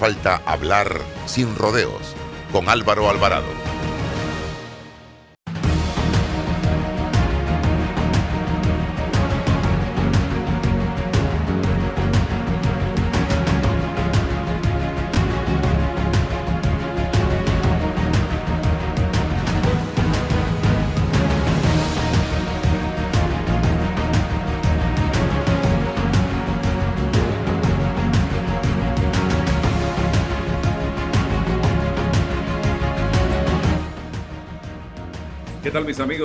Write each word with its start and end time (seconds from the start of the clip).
Falta 0.00 0.40
hablar 0.46 1.00
sin 1.26 1.56
rodeos 1.56 2.14
con 2.52 2.68
Álvaro 2.68 3.10
Alvarado. 3.10 3.77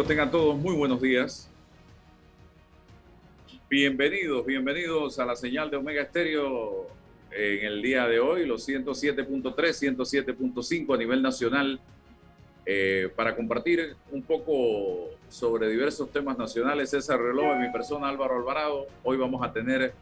Tengan 0.07 0.30
todos 0.31 0.57
muy 0.57 0.75
buenos 0.75 1.02
días. 1.02 1.49
Bienvenidos, 3.70 4.45
bienvenidos 4.45 5.17
a 5.17 5.26
la 5.26 5.35
señal 5.35 5.71
de 5.71 5.77
Omega 5.77 6.02
Estéreo 6.02 6.88
en 7.31 7.66
el 7.66 7.81
día 7.81 8.05
de 8.07 8.20
hoy, 8.20 8.45
los 8.45 8.67
107.3, 8.67 9.55
107.5 9.55 10.93
a 10.93 10.98
nivel 10.98 11.21
nacional, 11.21 11.79
eh, 12.66 13.09
para 13.16 13.34
compartir 13.34 13.95
un 14.12 14.23
poco 14.23 15.12
sobre 15.29 15.70
diversos 15.70 16.12
temas 16.12 16.38
nacionales. 16.38 16.90
César 16.90 17.21
Reloj, 17.21 17.57
mi 17.57 17.71
persona 17.71 18.09
Álvaro 18.09 18.35
Alvarado. 18.35 18.88
Hoy 19.04 19.15
vamos 19.15 19.41
a 19.41 19.54
tener 19.54 19.93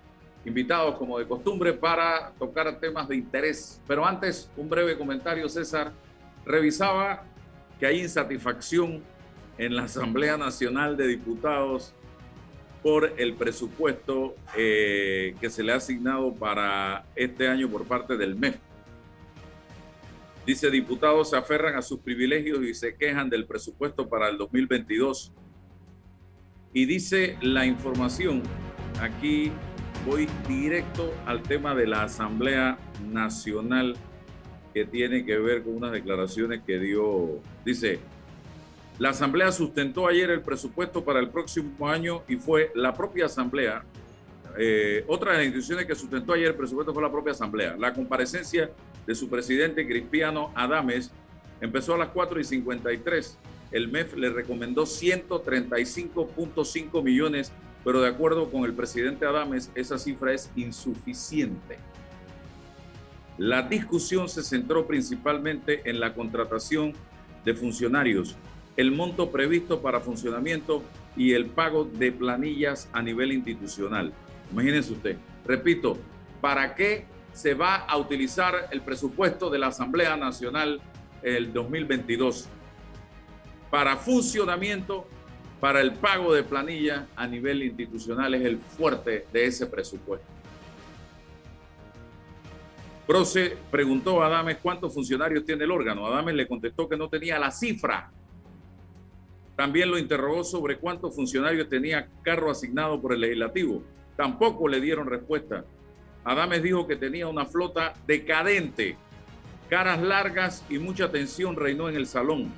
invitados 0.45 0.95
como 0.95 1.19
de 1.19 1.27
costumbre 1.27 1.73
para 1.73 2.31
tocar 2.39 2.79
temas 2.79 3.07
de 3.07 3.17
interés. 3.17 3.79
Pero 3.87 4.03
antes, 4.03 4.49
un 4.57 4.67
breve 4.67 4.97
comentario, 4.97 5.47
César. 5.47 5.91
Revisaba 6.43 7.23
que 7.79 7.85
hay 7.85 8.01
insatisfacción 8.01 9.03
en 9.61 9.75
la 9.75 9.83
Asamblea 9.83 10.37
Nacional 10.37 10.97
de 10.97 11.07
Diputados 11.07 11.93
por 12.81 13.13
el 13.17 13.35
presupuesto 13.35 14.33
eh, 14.57 15.35
que 15.39 15.51
se 15.51 15.61
le 15.61 15.71
ha 15.71 15.75
asignado 15.75 16.33
para 16.33 17.05
este 17.15 17.47
año 17.47 17.69
por 17.69 17.85
parte 17.85 18.17
del 18.17 18.35
MEF. 18.35 18.55
Dice, 20.47 20.71
diputados 20.71 21.29
se 21.29 21.37
aferran 21.37 21.75
a 21.75 21.83
sus 21.83 21.99
privilegios 21.99 22.63
y 22.63 22.73
se 22.73 22.95
quejan 22.95 23.29
del 23.29 23.45
presupuesto 23.45 24.09
para 24.09 24.29
el 24.29 24.39
2022. 24.39 25.31
Y 26.73 26.85
dice 26.85 27.37
la 27.43 27.63
información, 27.67 28.41
aquí 28.99 29.51
voy 30.07 30.27
directo 30.47 31.13
al 31.27 31.43
tema 31.43 31.75
de 31.75 31.85
la 31.85 32.01
Asamblea 32.01 32.79
Nacional 33.11 33.95
que 34.73 34.85
tiene 34.85 35.23
que 35.23 35.37
ver 35.37 35.61
con 35.61 35.75
unas 35.75 35.91
declaraciones 35.91 36.63
que 36.65 36.79
dio, 36.79 37.39
dice, 37.63 37.99
la 39.01 39.09
Asamblea 39.09 39.51
sustentó 39.51 40.07
ayer 40.07 40.29
el 40.29 40.43
presupuesto 40.43 41.03
para 41.03 41.19
el 41.19 41.29
próximo 41.29 41.89
año 41.89 42.21
y 42.27 42.35
fue 42.35 42.71
la 42.75 42.93
propia 42.93 43.25
Asamblea. 43.25 43.83
Eh, 44.59 45.03
otra 45.07 45.31
de 45.31 45.37
las 45.37 45.47
instituciones 45.47 45.87
que 45.87 45.95
sustentó 45.95 46.33
ayer 46.33 46.49
el 46.49 46.55
presupuesto 46.55 46.93
fue 46.93 47.01
la 47.01 47.09
propia 47.09 47.31
Asamblea. 47.31 47.75
La 47.79 47.95
comparecencia 47.95 48.69
de 49.07 49.15
su 49.15 49.27
presidente 49.27 49.87
Cristiano 49.87 50.51
Adames 50.53 51.09
empezó 51.61 51.95
a 51.95 51.97
las 51.97 52.09
4 52.09 52.41
y 52.41 52.43
53. 52.43 53.39
El 53.71 53.87
MEF 53.87 54.15
le 54.17 54.29
recomendó 54.29 54.83
135.5 54.83 57.03
millones, 57.03 57.51
pero 57.83 58.01
de 58.01 58.09
acuerdo 58.09 58.51
con 58.51 58.65
el 58.65 58.73
presidente 58.73 59.25
Adames, 59.25 59.71
esa 59.73 59.97
cifra 59.97 60.31
es 60.31 60.51
insuficiente. 60.55 61.79
La 63.39 63.63
discusión 63.63 64.29
se 64.29 64.43
centró 64.43 64.85
principalmente 64.85 65.89
en 65.89 65.99
la 65.99 66.13
contratación 66.13 66.93
de 67.43 67.55
funcionarios 67.55 68.37
el 68.77 68.91
monto 68.91 69.31
previsto 69.31 69.81
para 69.81 69.99
funcionamiento 69.99 70.83
y 71.15 71.33
el 71.33 71.47
pago 71.47 71.83
de 71.85 72.11
planillas 72.11 72.89
a 72.93 73.01
nivel 73.01 73.31
institucional. 73.31 74.13
Imagínense 74.51 74.93
usted, 74.93 75.17
repito, 75.45 75.97
¿para 76.39 76.75
qué 76.75 77.05
se 77.33 77.53
va 77.53 77.75
a 77.75 77.97
utilizar 77.97 78.69
el 78.71 78.81
presupuesto 78.81 79.49
de 79.49 79.59
la 79.59 79.67
Asamblea 79.67 80.15
Nacional 80.17 80.81
el 81.21 81.53
2022? 81.53 82.47
Para 83.69 83.97
funcionamiento, 83.97 85.07
para 85.59 85.79
el 85.81 85.93
pago 85.93 86.33
de 86.33 86.43
planillas 86.43 87.05
a 87.15 87.27
nivel 87.27 87.63
institucional 87.63 88.33
es 88.33 88.43
el 88.43 88.57
fuerte 88.57 89.27
de 89.31 89.45
ese 89.45 89.67
presupuesto. 89.67 90.27
Proce 93.05 93.57
preguntó 93.69 94.21
a 94.21 94.27
Adames 94.27 94.57
cuántos 94.61 94.93
funcionarios 94.93 95.45
tiene 95.45 95.65
el 95.65 95.71
órgano. 95.71 96.07
Adames 96.07 96.33
le 96.33 96.47
contestó 96.47 96.87
que 96.87 96.95
no 96.95 97.09
tenía 97.09 97.37
la 97.37 97.51
cifra 97.51 98.09
también 99.55 99.91
lo 99.91 99.97
interrogó 99.97 100.43
sobre 100.43 100.77
cuántos 100.77 101.15
funcionarios 101.15 101.69
tenía 101.69 102.07
carro 102.23 102.49
asignado 102.49 103.01
por 103.01 103.13
el 103.13 103.21
legislativo. 103.21 103.83
Tampoco 104.15 104.67
le 104.67 104.81
dieron 104.81 105.07
respuesta. 105.07 105.65
Adames 106.23 106.63
dijo 106.63 106.87
que 106.87 106.95
tenía 106.95 107.27
una 107.27 107.45
flota 107.45 107.93
decadente, 108.07 108.97
caras 109.69 110.01
largas 110.01 110.65
y 110.69 110.77
mucha 110.77 111.11
tensión 111.11 111.55
reinó 111.55 111.89
en 111.89 111.95
el 111.95 112.07
salón. 112.07 112.51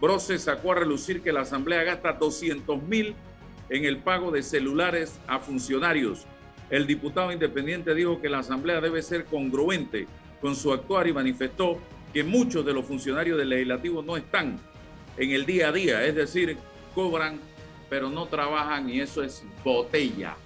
Brose 0.00 0.38
sacó 0.38 0.72
a 0.72 0.76
relucir 0.76 1.22
que 1.22 1.32
la 1.32 1.42
Asamblea 1.42 1.82
gasta 1.82 2.12
200 2.12 2.82
mil 2.82 3.14
en 3.70 3.84
el 3.84 3.98
pago 3.98 4.30
de 4.30 4.42
celulares 4.42 5.18
a 5.26 5.38
funcionarios. 5.38 6.26
El 6.70 6.86
diputado 6.86 7.32
independiente 7.32 7.94
dijo 7.94 8.20
que 8.20 8.28
la 8.28 8.40
Asamblea 8.40 8.80
debe 8.80 9.02
ser 9.02 9.24
congruente 9.24 10.06
con 10.40 10.56
su 10.56 10.72
actuar 10.72 11.06
y 11.06 11.12
manifestó 11.12 11.78
que 12.12 12.22
muchos 12.22 12.66
de 12.66 12.74
los 12.74 12.84
funcionarios 12.84 13.38
del 13.38 13.48
legislativo 13.48 14.02
no 14.02 14.16
están 14.16 14.58
en 15.16 15.30
el 15.30 15.46
día 15.46 15.68
a 15.68 15.72
día, 15.72 16.04
es 16.04 16.14
decir, 16.14 16.56
cobran 16.94 17.40
pero 17.88 18.10
no 18.10 18.26
trabajan 18.26 18.88
y 18.90 19.00
eso 19.00 19.22
es 19.22 19.44
botella. 19.62 20.36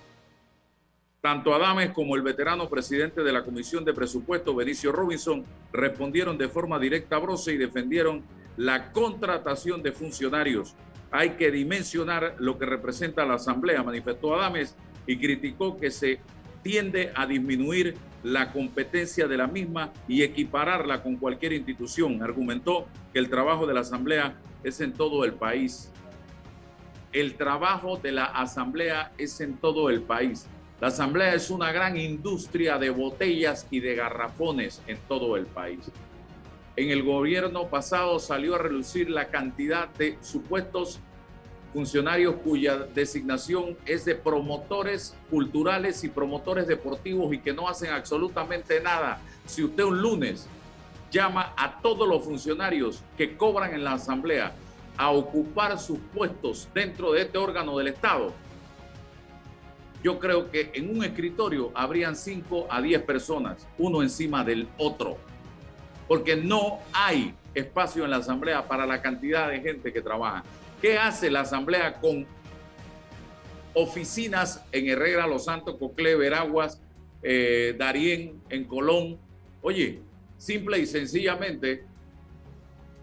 Tanto 1.21 1.55
Adames 1.55 1.93
como 1.93 2.15
el 2.15 2.23
veterano 2.23 2.69
presidente 2.69 3.23
de 3.23 3.33
la 3.33 3.43
Comisión 3.43 3.85
de 3.85 3.95
Presupuesto, 3.95 4.55
Benicio 4.55 4.93
Robinson, 4.93 5.45
respondieron 5.73 6.39
de 6.39 6.49
forma 6.49 6.79
directa 6.79 7.17
a 7.17 7.21
Brose 7.21 7.53
y 7.53 7.57
defendieron 7.57 8.23
la 8.57 8.93
contratación 8.93 9.83
de 9.83 9.93
funcionarios. 9.93 10.75
Hay 11.11 11.31
que 11.31 11.51
dimensionar 11.51 12.37
lo 12.39 12.59
que 12.59 12.67
representa 12.67 13.25
la 13.25 13.35
Asamblea, 13.35 13.83
manifestó 13.83 14.35
Adames 14.35 14.77
y 15.07 15.17
criticó 15.19 15.79
que 15.79 15.91
se 15.91 16.21
tiende 16.69 17.13
a 17.15 17.25
disminuir 17.25 17.95
la 18.23 18.53
competencia 18.53 19.27
de 19.27 19.39
la 19.39 19.47
misma 19.47 19.91
y 20.07 20.23
equipararla 20.23 21.03
con 21.03 21.17
cualquier 21.17 21.55
institución. 21.55 22.23
Argumentó 22.23 22.87
que 23.11 23.21
el 23.21 23.31
trabajo 23.31 23.67
de 23.67 23.73
la 23.73 23.81
Asamblea 23.81 24.37
es 24.63 24.79
en 24.83 24.93
todo 24.93 25.25
el 25.25 25.33
país. 25.33 25.91
El 27.11 27.37
trabajo 27.37 27.97
de 27.97 28.13
la 28.13 28.27
asamblea 28.27 29.13
es 29.17 29.41
en 29.41 29.57
todo 29.57 29.89
el 29.89 30.03
país. 30.03 30.47
La 30.79 30.89
asamblea 30.89 31.33
es 31.33 31.49
una 31.49 31.73
gran 31.73 31.97
industria 31.97 32.77
de 32.77 32.91
botellas 32.91 33.67
y 33.71 33.81
de 33.81 33.95
garrafones 33.95 34.83
en 34.87 34.99
todo 35.09 35.39
el 35.39 35.47
país. 35.47 35.91
En 36.77 36.91
el 36.91 37.03
gobierno 37.03 37.69
pasado 37.69 38.19
salió 38.19 38.57
a 38.57 38.59
reducir 38.59 39.09
la 39.09 39.29
cantidad 39.29 39.89
de 39.95 40.19
supuestos 40.21 41.01
funcionarios 41.73 42.37
cuya 42.37 42.77
designación 42.77 43.77
es 43.85 44.05
de 44.05 44.15
promotores 44.15 45.15
culturales 45.31 46.03
y 46.05 46.09
promotores 46.09 46.67
deportivos 46.67 47.33
y 47.33 47.39
que 47.39 47.53
no 47.53 47.69
hacen 47.69 47.91
absolutamente 47.91 48.81
nada. 48.81 49.21
Si 49.47 49.63
usted 49.63 49.85
un 49.85 50.01
lunes 50.01 50.47
llama 51.11 51.53
a 51.57 51.81
todos 51.81 52.09
los 52.09 52.25
funcionarios 52.25 53.03
que 53.17 53.37
cobran 53.37 53.75
en 53.75 53.85
la 53.85 53.95
Asamblea 53.95 54.53
a 54.97 55.11
ocupar 55.11 55.79
sus 55.79 55.99
puestos 56.15 56.69
dentro 56.75 57.13
de 57.13 57.23
este 57.23 57.39
órgano 57.39 57.77
del 57.79 57.89
Estado, 57.89 58.33
yo 60.03 60.19
creo 60.19 60.51
que 60.51 60.71
en 60.75 60.97
un 60.97 61.05
escritorio 61.05 61.73
habrían 61.75 62.15
5 62.15 62.69
a 62.71 62.81
10 62.81 63.03
personas, 63.03 63.67
uno 63.79 64.03
encima 64.03 64.45
del 64.45 64.69
otro, 64.79 65.19
porque 66.07 66.37
no 66.37 66.79
hay 66.93 67.35
espacio 67.55 68.05
en 68.05 68.11
la 68.11 68.19
Asamblea 68.19 68.67
para 68.67 68.87
la 68.87 69.03
cantidad 69.03 69.49
de 69.49 69.61
gente 69.61 69.93
que 69.93 70.01
trabaja. 70.01 70.45
¿Qué 70.81 70.99
hace 70.99 71.31
la 71.31 71.41
Asamblea 71.41 71.95
con 72.01 72.27
oficinas 73.75 74.65
en 74.73 74.89
Herrera, 74.89 75.27
Los 75.27 75.45
Santos, 75.45 75.77
Coclé, 75.79 76.15
Veraguas, 76.17 76.81
eh, 77.23 77.75
Darién, 77.77 78.41
en 78.49 78.65
Colón? 78.65 79.19
Oye, 79.61 80.01
Simple 80.39 80.79
y 80.79 80.87
sencillamente, 80.87 81.83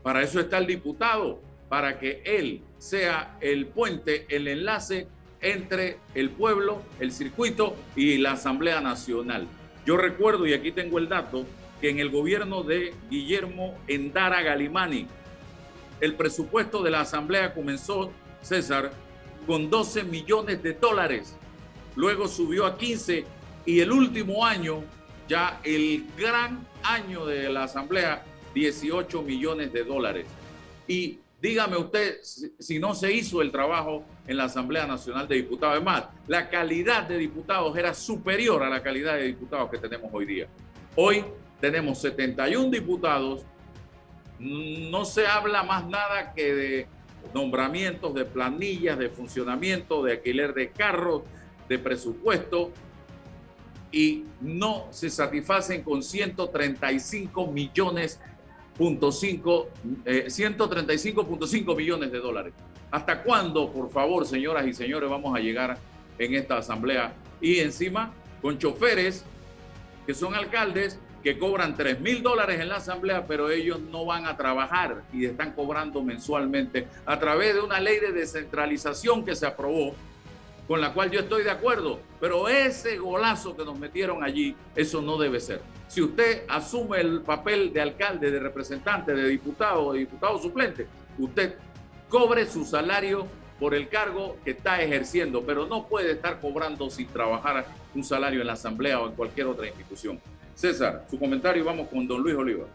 para 0.02 0.24
eso 0.24 0.40
está 0.40 0.58
el 0.58 0.68
diputado, 0.68 1.42
para 1.68 2.00
que 2.00 2.22
él 2.26 2.62
sea 2.78 3.38
el 3.42 3.68
puente, 3.68 4.26
el 4.30 4.48
enlace 4.48 5.08
entre 5.42 5.98
el 6.16 6.30
pueblo, 6.30 6.82
el 7.02 7.12
circuito 7.12 7.76
y 7.96 8.18
la 8.18 8.32
Asamblea 8.32 8.80
Nacional. 8.80 9.48
Yo 9.86 9.98
recuerdo, 9.98 10.48
y 10.48 10.54
aquí 10.54 10.72
tengo 10.72 10.98
el 10.98 11.10
dato, 11.10 11.46
que 11.82 11.90
en 11.90 12.00
el 12.00 12.10
gobierno 12.10 12.64
de 12.64 12.94
Guillermo 13.10 13.78
Endara 13.88 14.42
Galimani, 14.42 15.08
el 16.02 16.16
presupuesto 16.16 16.84
de 16.84 16.92
la 16.92 17.02
Asamblea 17.02 17.54
comenzó, 17.54 18.12
César, 18.42 18.92
con 19.48 19.70
12 19.70 20.04
millones 20.04 20.62
de 20.62 20.74
dólares. 20.74 21.36
Luego 21.96 22.28
subió 22.28 22.66
a 22.66 22.78
15 22.78 23.26
y 23.66 23.80
el 23.80 23.92
último 23.92 24.46
año 24.46 24.84
ya 25.28 25.60
el 25.64 26.06
gran 26.18 26.68
año 26.84 27.26
de 27.26 27.50
la 27.50 27.64
Asamblea 27.64 28.24
18 28.54 29.22
millones 29.22 29.74
de 29.74 29.84
dólares. 29.84 30.28
Y 30.88 31.20
dígame 31.42 31.78
usted 31.78 32.20
si 32.22 32.80
no 32.80 32.94
se 32.96 33.12
hizo 33.12 33.42
el 33.42 33.52
trabajo 33.52 34.04
en 34.28 34.38
la 34.38 34.46
Asamblea 34.46 34.86
Nacional 34.88 35.28
de 35.28 35.36
Diputados. 35.36 35.76
Además, 35.76 36.06
la 36.28 36.50
calidad 36.50 37.04
de 37.04 37.18
diputados 37.18 37.76
era 37.78 37.94
superior 37.94 38.64
a 38.64 38.70
la 38.70 38.82
calidad 38.82 39.16
de 39.16 39.24
diputados 39.24 39.70
que 39.70 39.78
tenemos 39.78 40.10
hoy 40.14 40.26
día. 40.26 40.48
Hoy 40.96 41.24
tenemos 41.60 42.00
71 42.00 42.70
diputados, 42.70 43.46
no 44.40 45.06
se 45.06 45.28
habla 45.28 45.64
más 45.64 45.88
nada 45.88 46.34
que 46.34 46.54
de 46.54 46.88
nombramientos, 47.34 48.14
de 48.14 48.26
planillas, 48.26 48.98
de 48.98 49.10
funcionamiento, 49.10 50.04
de 50.04 50.14
alquiler 50.14 50.54
de 50.54 50.72
carros, 50.72 51.24
de 51.68 51.80
presupuesto, 51.80 52.72
y 53.92 54.26
no 54.42 54.88
se 54.92 55.10
satisfacen 55.10 55.82
con 55.82 56.04
135 56.04 57.48
millones 57.48 58.20
135.5 58.78 59.68
eh, 60.06 61.76
millones 61.76 62.12
de 62.12 62.20
dólares. 62.20 62.54
¿Hasta 62.92 63.24
cuándo, 63.24 63.72
por 63.72 63.90
favor, 63.90 64.28
señoras 64.28 64.68
y 64.68 64.74
señores, 64.74 65.10
vamos 65.10 65.34
a 65.36 65.40
llegar 65.40 65.78
en 66.20 66.34
esta 66.34 66.58
asamblea? 66.58 67.14
Y 67.40 67.60
encima, 67.60 68.12
con 68.42 68.58
choferes 68.58 69.24
que 70.06 70.14
son 70.14 70.36
alcaldes 70.36 71.00
que 71.26 71.40
cobran 71.40 71.76
3 71.76 72.02
mil 72.02 72.22
dólares 72.22 72.60
en 72.60 72.70
la 72.70 72.76
asamblea, 72.76 73.26
pero 73.26 73.50
ellos 73.50 73.80
no 73.80 74.06
van 74.06 74.28
a 74.28 74.38
trabajar 74.38 75.02
y 75.12 75.26
están 75.26 75.54
cobrando 75.54 76.04
mensualmente 76.04 76.88
a 77.04 77.18
través 77.18 77.56
de 77.56 77.62
una 77.62 77.80
ley 77.80 78.00
de 78.00 78.12
descentralización 78.12 79.26
que 79.26 79.36
se 79.36 79.48
aprobó, 79.48 79.96
con 80.68 80.80
la 80.80 80.94
cual 80.94 81.10
yo 81.10 81.22
estoy 81.22 81.42
de 81.42 81.50
acuerdo, 81.50 82.00
pero 82.20 82.48
ese 82.48 83.00
golazo 83.00 83.58
que 83.58 83.66
nos 83.66 83.80
metieron 83.80 84.24
allí, 84.24 84.56
eso 84.76 85.02
no 85.02 85.18
debe 85.18 85.40
ser. 85.40 85.62
Si 85.88 86.00
usted 86.00 86.44
asume 86.48 87.02
el 87.02 87.22
papel 87.22 87.74
de 87.74 87.82
alcalde, 87.82 88.30
de 88.30 88.40
representante, 88.40 89.16
de 89.16 89.28
diputado, 89.28 89.94
de 89.94 90.00
diputado 90.02 90.38
suplente, 90.38 90.86
usted 91.18 91.56
cobre 92.08 92.46
su 92.46 92.66
salario 92.66 93.26
por 93.60 93.74
el 93.74 93.90
cargo 93.90 94.38
que 94.46 94.52
está 94.52 94.80
ejerciendo, 94.80 95.44
pero 95.44 95.66
no 95.66 95.88
puede 95.88 96.12
estar 96.12 96.40
cobrando 96.40 96.88
sin 96.92 97.08
trabajar 97.08 97.66
un 97.96 98.04
salario 98.04 98.42
en 98.42 98.48
la 98.48 98.54
asamblea 98.54 99.00
o 99.00 99.08
en 99.08 99.16
cualquier 99.16 99.48
otra 99.48 99.66
institución. 99.66 100.20
César, 100.56 101.06
su 101.10 101.20
comentario 101.20 101.66
vamos 101.66 101.90
con 101.90 102.08
don 102.08 102.22
Luis 102.22 102.36
Oliva. 102.36 102.66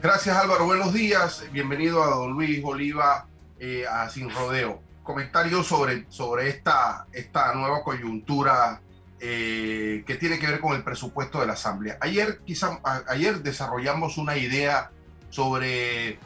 Gracias 0.00 0.36
Álvaro, 0.36 0.66
buenos 0.66 0.92
días. 0.92 1.44
Bienvenido 1.50 2.02
a 2.02 2.10
don 2.10 2.32
Luis 2.32 2.60
Oliva 2.64 3.26
eh, 3.58 3.84
a 3.90 4.08
Sin 4.08 4.30
Rodeo. 4.30 4.80
Comentario 5.02 5.64
sobre, 5.64 6.06
sobre 6.10 6.48
esta, 6.48 7.06
esta 7.12 7.52
nueva 7.54 7.82
coyuntura 7.82 8.80
eh, 9.18 10.04
que 10.06 10.14
tiene 10.14 10.38
que 10.38 10.46
ver 10.46 10.60
con 10.60 10.76
el 10.76 10.84
presupuesto 10.84 11.40
de 11.40 11.48
la 11.48 11.54
Asamblea. 11.54 11.98
Ayer, 12.00 12.38
quizá, 12.44 12.80
ayer 13.08 13.42
desarrollamos 13.42 14.16
una 14.16 14.36
idea 14.36 14.92
sobre 15.28 16.20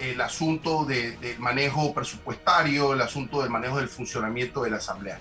el 0.00 0.20
asunto 0.20 0.84
del 0.84 1.38
manejo 1.38 1.94
presupuestario, 1.94 2.94
el 2.94 3.00
asunto 3.00 3.42
del 3.42 3.50
manejo 3.50 3.78
del 3.78 3.88
funcionamiento 3.88 4.64
de 4.64 4.70
la 4.70 4.78
Asamblea. 4.78 5.20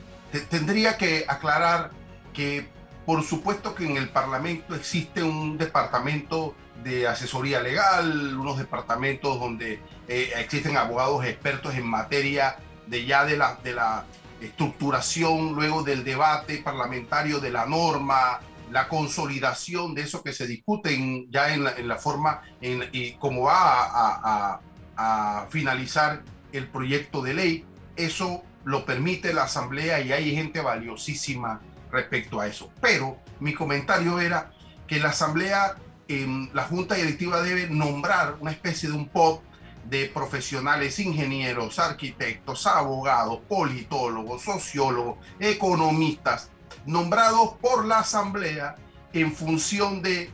tendría 0.50 0.98
que 0.98 1.26
aclarar 1.28 1.92
que 2.34 2.68
por 3.06 3.24
supuesto 3.24 3.74
que 3.74 3.86
en 3.86 3.98
el 3.98 4.10
Parlamento 4.10 4.76
existe 4.76 5.24
un 5.24 5.58
departamento 5.58 6.56
de 6.84 7.08
asesoría 7.08 7.62
legal, 7.62 8.38
unos 8.38 8.58
departamentos 8.58 9.40
donde 9.40 9.80
eh, 10.08 10.32
existen 10.38 10.78
abogados 10.78 11.26
expertos 11.26 11.76
en 11.76 11.86
materia 11.88 12.58
de 12.88 13.06
ya 13.06 13.26
de 13.26 13.38
la, 13.38 13.56
de 13.64 13.74
la 13.74 14.06
estructuración, 14.40 15.54
luego 15.54 15.84
del 15.84 16.04
debate 16.04 16.58
parlamentario 16.58 17.40
de 17.40 17.52
la 17.52 17.66
norma, 17.66 18.40
la 18.72 18.88
consolidación 18.88 19.94
de 19.94 20.04
eso 20.04 20.24
que 20.24 20.34
se 20.34 20.48
discute 20.48 20.98
ya 21.30 21.54
en 21.54 21.88
la, 21.88 21.98
forma 21.98 22.42
en, 22.62 22.88
y 22.92 23.14
cómo 23.14 23.44
va 23.44 23.84
a, 23.84 24.60
a 24.98 25.48
finalizar 25.50 26.24
el 26.52 26.68
proyecto 26.68 27.22
de 27.22 27.34
ley. 27.34 27.66
Eso 27.96 28.44
lo 28.64 28.86
permite 28.86 29.34
la 29.34 29.44
Asamblea 29.44 30.02
y 30.02 30.12
hay 30.12 30.36
gente 30.36 30.62
valiosísima 30.62 31.62
respecto 31.92 32.40
a 32.40 32.48
eso. 32.48 32.72
Pero 32.82 33.18
mi 33.40 33.54
comentario 33.54 34.20
era 34.20 34.52
que 34.88 35.00
la 35.00 35.10
Asamblea, 35.10 35.76
en 36.08 36.50
la 36.54 36.64
Junta 36.64 36.96
Directiva 36.96 37.42
debe 37.42 37.68
nombrar 37.68 38.36
una 38.40 38.52
especie 38.52 38.90
de 38.90 38.96
un 38.96 39.08
POP 39.08 39.44
de 39.90 40.08
profesionales, 40.14 41.00
ingenieros, 41.00 41.80
arquitectos, 41.80 42.68
abogados, 42.68 43.40
politólogos, 43.48 44.42
sociólogos, 44.44 45.18
economistas, 45.40 46.50
nombrados 46.86 47.56
por 47.62 47.86
la 47.86 48.00
Asamblea 48.00 48.76
en 49.14 49.34
función 49.34 50.02
de 50.02 50.32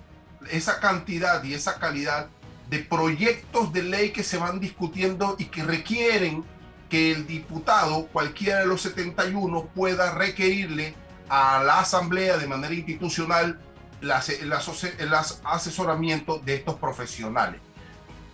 esa 0.51 0.79
cantidad 0.79 1.43
y 1.43 1.53
esa 1.53 1.79
calidad 1.79 2.27
de 2.69 2.79
proyectos 2.79 3.71
de 3.73 3.83
ley 3.83 4.11
que 4.11 4.23
se 4.23 4.37
van 4.37 4.59
discutiendo 4.59 5.35
y 5.39 5.45
que 5.45 5.63
requieren 5.63 6.43
que 6.89 7.11
el 7.11 7.27
diputado, 7.27 8.07
cualquiera 8.07 8.59
de 8.59 8.67
los 8.67 8.81
71, 8.81 9.65
pueda 9.75 10.13
requerirle 10.13 10.93
a 11.29 11.63
la 11.63 11.79
Asamblea 11.79 12.37
de 12.37 12.47
manera 12.47 12.73
institucional 12.73 13.59
el 14.01 14.53
asesoramiento 15.43 16.39
de 16.39 16.55
estos 16.55 16.75
profesionales. 16.75 17.59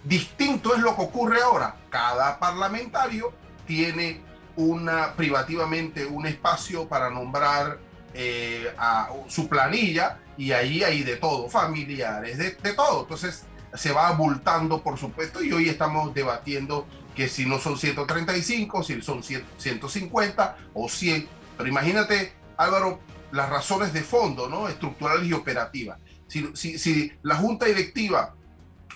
Distinto 0.04 0.76
es 0.76 0.82
lo 0.82 0.96
que 0.96 1.02
ocurre 1.02 1.42
ahora. 1.42 1.76
Cada 1.90 2.38
parlamentario 2.38 3.34
tiene 3.66 4.22
una 4.56 5.14
privativamente 5.14 6.06
un 6.06 6.26
espacio 6.28 6.88
para 6.88 7.10
nombrar 7.10 7.80
eh, 8.14 8.72
a 8.78 9.10
su 9.28 9.48
planilla 9.48 10.20
y 10.38 10.52
ahí 10.52 10.84
hay 10.84 11.04
de 11.04 11.16
todo, 11.16 11.50
familiares, 11.50 12.38
de, 12.38 12.74
todo. 12.74 13.04
Entonces 13.04 13.46
se 13.74 13.92
va 13.92 14.10
abultando, 14.10 14.84
por 14.84 15.00
supuesto, 15.00 15.44
y 15.44 15.52
hoy 15.52 15.70
estamos 15.70 16.14
debatiendo 16.14 16.86
que 17.16 17.28
si 17.28 17.46
no 17.46 17.60
son 17.60 17.78
135, 17.78 18.84
si 18.84 19.02
son 19.02 19.24
150 19.24 20.58
o 20.74 20.90
100. 20.90 21.28
Pero 21.58 21.70
imagínate 21.70 22.34
Álvaro, 22.58 23.00
las 23.32 23.50
razones 23.50 23.94
de 23.94 24.02
fondo, 24.02 24.48
¿no? 24.48 24.68
Estructurales 24.68 25.28
y 25.28 25.34
operativas. 25.34 26.00
Si, 26.28 27.12
la 27.22 27.36
junta 27.36 27.66
directiva 27.66 28.34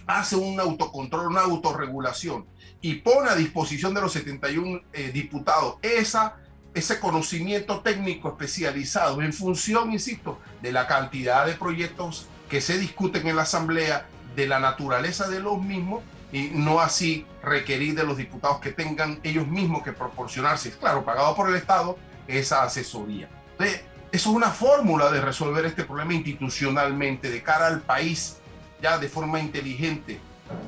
hace 0.07 0.35
un 0.35 0.59
autocontrol, 0.59 1.27
una 1.27 1.41
autorregulación 1.41 2.45
y 2.81 2.95
pone 2.95 3.29
a 3.29 3.35
disposición 3.35 3.93
de 3.93 4.01
los 4.01 4.13
71 4.13 4.81
eh, 4.93 5.11
diputados 5.11 5.75
esa, 5.81 6.37
ese 6.73 6.99
conocimiento 6.99 7.81
técnico 7.81 8.29
especializado 8.29 9.21
en 9.21 9.33
función, 9.33 9.91
insisto, 9.91 10.39
de 10.61 10.71
la 10.71 10.87
cantidad 10.87 11.45
de 11.45 11.53
proyectos 11.53 12.27
que 12.49 12.61
se 12.61 12.77
discuten 12.77 13.27
en 13.27 13.35
la 13.35 13.41
Asamblea, 13.43 14.07
de 14.35 14.47
la 14.47 14.59
naturaleza 14.59 15.27
de 15.27 15.39
los 15.39 15.61
mismos, 15.61 16.03
y 16.31 16.49
no 16.53 16.79
así 16.79 17.25
requerir 17.41 17.95
de 17.95 18.03
los 18.03 18.17
diputados 18.17 18.59
que 18.59 18.71
tengan 18.71 19.19
ellos 19.23 19.47
mismos 19.47 19.83
que 19.83 19.93
proporcionarse, 19.93 20.71
claro, 20.71 21.03
pagado 21.05 21.35
por 21.35 21.49
el 21.49 21.55
Estado, 21.55 21.97
esa 22.27 22.63
asesoría. 22.63 23.29
Eso 23.59 23.81
es 24.11 24.25
una 24.25 24.51
fórmula 24.51 25.11
de 25.11 25.21
resolver 25.21 25.65
este 25.65 25.83
problema 25.83 26.13
institucionalmente 26.13 27.29
de 27.29 27.43
cara 27.43 27.67
al 27.67 27.81
país, 27.81 28.37
ya 28.81 28.97
de 28.97 29.09
forma 29.09 29.39
inteligente. 29.39 30.19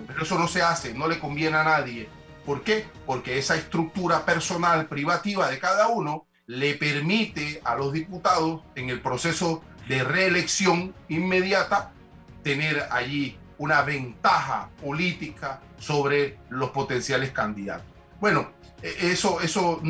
Pero 0.07 0.23
eso 0.23 0.37
no 0.37 0.47
se 0.47 0.61
hace, 0.61 0.93
no 0.93 1.07
le 1.07 1.19
conviene 1.19 1.57
a 1.57 1.63
nadie. 1.63 2.09
¿Por 2.45 2.63
qué? 2.63 2.87
Porque 3.05 3.37
esa 3.37 3.55
estructura 3.55 4.25
personal, 4.25 4.87
privativa 4.87 5.49
de 5.49 5.59
cada 5.59 5.87
uno, 5.87 6.25
le 6.47 6.73
permite 6.75 7.61
a 7.63 7.75
los 7.75 7.93
diputados 7.93 8.61
en 8.75 8.89
el 8.89 9.01
proceso 9.01 9.63
de 9.87 10.03
reelección 10.03 10.95
inmediata 11.07 11.91
tener 12.43 12.87
allí 12.91 13.37
una 13.59 13.83
ventaja 13.83 14.69
política 14.81 15.61
sobre 15.77 16.39
los 16.49 16.71
potenciales 16.71 17.31
candidatos. 17.31 17.85
Bueno, 18.19 18.49
e-, 18.81 19.11
eso, 19.11 19.41
eso, 19.41 19.81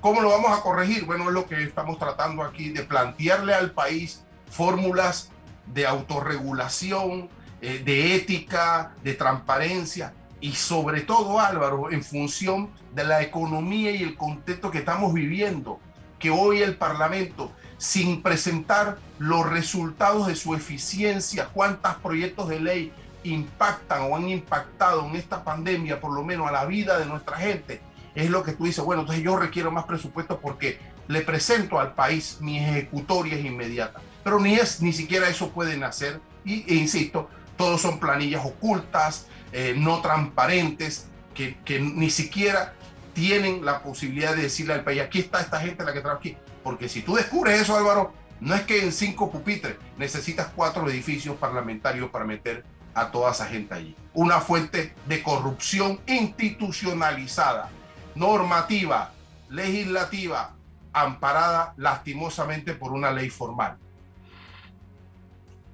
¿cómo 0.00 0.20
lo 0.20 0.30
vamos 0.30 0.56
a 0.56 0.62
corregir? 0.62 1.04
Bueno, 1.04 1.28
es 1.28 1.34
lo 1.34 1.46
que 1.46 1.62
estamos 1.62 1.98
tratando 1.98 2.42
aquí 2.42 2.70
de 2.70 2.82
plantearle 2.82 3.54
al 3.54 3.72
país 3.72 4.22
fórmulas 4.50 5.30
de 5.66 5.86
autorregulación, 5.86 7.28
eh, 7.60 7.82
de 7.84 8.14
ética, 8.14 8.94
de 9.02 9.14
transparencia 9.14 10.14
y 10.40 10.52
sobre 10.52 11.00
todo, 11.00 11.40
Álvaro, 11.40 11.90
en 11.90 12.02
función 12.02 12.70
de 12.94 13.04
la 13.04 13.22
economía 13.22 13.90
y 13.90 14.02
el 14.02 14.16
contexto 14.16 14.70
que 14.70 14.78
estamos 14.78 15.12
viviendo, 15.12 15.80
que 16.18 16.30
hoy 16.30 16.62
el 16.62 16.76
Parlamento, 16.76 17.52
sin 17.76 18.22
presentar 18.22 18.98
los 19.18 19.48
resultados 19.48 20.28
de 20.28 20.36
su 20.36 20.54
eficiencia, 20.54 21.48
cuántos 21.52 21.94
proyectos 21.96 22.48
de 22.48 22.60
ley 22.60 22.92
impactan 23.24 24.10
o 24.10 24.16
han 24.16 24.28
impactado 24.28 25.06
en 25.06 25.16
esta 25.16 25.44
pandemia, 25.44 26.00
por 26.00 26.12
lo 26.12 26.24
menos 26.24 26.48
a 26.48 26.52
la 26.52 26.64
vida 26.64 26.98
de 26.98 27.06
nuestra 27.06 27.36
gente, 27.36 27.80
es 28.14 28.30
lo 28.30 28.42
que 28.42 28.52
tú 28.52 28.64
dices, 28.64 28.84
bueno, 28.84 29.02
entonces 29.02 29.24
yo 29.24 29.36
requiero 29.36 29.70
más 29.70 29.84
presupuesto 29.84 30.40
porque 30.40 30.78
le 31.06 31.20
presento 31.22 31.78
al 31.78 31.94
país 31.94 32.38
mi 32.40 32.58
ejecutoria 32.58 33.38
inmediata. 33.38 34.00
Pero 34.24 34.40
ni, 34.40 34.54
es, 34.54 34.82
ni 34.82 34.92
siquiera 34.92 35.28
eso 35.28 35.50
pueden 35.50 35.84
hacer. 35.84 36.20
Y, 36.44 36.64
e 36.70 36.76
insisto, 36.76 37.28
todos 37.56 37.80
son 37.80 37.98
planillas 37.98 38.44
ocultas, 38.44 39.26
eh, 39.52 39.74
no 39.76 40.00
transparentes, 40.00 41.06
que, 41.34 41.56
que, 41.64 41.80
ni 41.80 42.10
siquiera 42.10 42.74
tienen 43.14 43.64
la 43.64 43.82
posibilidad 43.82 44.34
de 44.34 44.42
decirle 44.42 44.74
al 44.74 44.84
país, 44.84 45.00
aquí 45.00 45.20
está 45.20 45.40
esta 45.40 45.60
gente 45.60 45.84
la 45.84 45.92
que 45.92 46.00
trabaja 46.00 46.18
aquí. 46.18 46.36
Porque 46.62 46.88
si 46.88 47.02
tú 47.02 47.14
descubres 47.14 47.60
eso, 47.60 47.76
Álvaro, 47.76 48.12
no 48.40 48.54
es 48.54 48.62
que 48.62 48.82
en 48.82 48.92
cinco 48.92 49.30
pupitres 49.30 49.76
necesitas 49.96 50.48
cuatro 50.54 50.88
edificios 50.88 51.36
parlamentarios 51.36 52.10
para 52.10 52.24
meter 52.24 52.64
a 52.98 53.10
toda 53.10 53.32
esa 53.32 53.46
gente 53.46 53.74
allí. 53.74 53.94
Una 54.14 54.40
fuente 54.40 54.94
de 55.06 55.22
corrupción 55.22 56.00
institucionalizada, 56.06 57.70
normativa, 58.14 59.12
legislativa, 59.48 60.54
amparada 60.92 61.74
lastimosamente 61.76 62.74
por 62.74 62.92
una 62.92 63.10
ley 63.10 63.30
formal. 63.30 63.76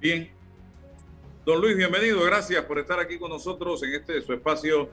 Bien. 0.00 0.31
Don 1.47 1.61
Luis, 1.61 1.76
bienvenido. 1.76 2.23
Gracias 2.25 2.62
por 2.64 2.78
estar 2.78 2.99
aquí 3.00 3.19
con 3.19 3.31
nosotros 3.31 3.83
en 3.83 3.95
este 3.95 4.21
su 4.23 4.33
espacio 4.33 4.90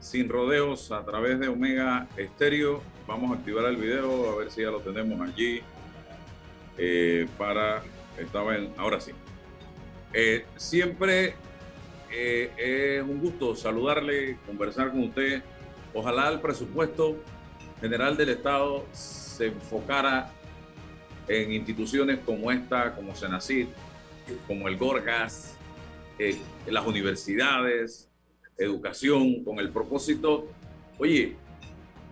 sin 0.00 0.28
rodeos 0.28 0.92
a 0.92 1.04
través 1.04 1.38
de 1.38 1.48
Omega 1.48 2.06
Estéreo. 2.16 2.82
Vamos 3.06 3.32
a 3.32 3.34
activar 3.34 3.64
el 3.66 3.76
video, 3.76 4.32
a 4.32 4.36
ver 4.36 4.50
si 4.50 4.62
ya 4.62 4.70
lo 4.70 4.80
tenemos 4.80 5.20
allí. 5.20 5.62
Eh, 6.76 7.26
para, 7.36 7.82
estaba 8.16 8.56
en, 8.56 8.72
ahora 8.76 9.00
sí. 9.00 9.12
Eh, 10.12 10.46
siempre 10.56 11.34
eh, 12.12 12.50
es 12.56 13.02
un 13.02 13.20
gusto 13.20 13.54
saludarle, 13.54 14.38
conversar 14.46 14.90
con 14.90 15.04
usted. 15.04 15.42
Ojalá 15.94 16.28
el 16.28 16.40
presupuesto 16.40 17.16
general 17.80 18.16
del 18.16 18.30
Estado 18.30 18.84
se 18.92 19.46
enfocara 19.46 20.30
en 21.26 21.52
instituciones 21.52 22.20
como 22.24 22.50
esta, 22.50 22.94
como 22.94 23.14
Senacid, 23.14 23.66
como 24.46 24.68
el 24.68 24.76
Gorgas, 24.76 25.56
las 26.66 26.86
universidades, 26.86 28.08
educación, 28.58 29.44
con 29.44 29.58
el 29.60 29.70
propósito, 29.70 30.48
oye, 30.98 31.36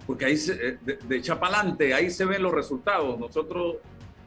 porque 0.06 0.26
ahí 0.26 0.36
se, 0.36 0.78
de, 0.78 0.96
de 0.96 1.22
Chapalante, 1.22 1.92
ahí 1.92 2.10
se 2.10 2.24
ven 2.24 2.42
los 2.42 2.52
resultados. 2.52 3.18
Nosotros 3.18 3.76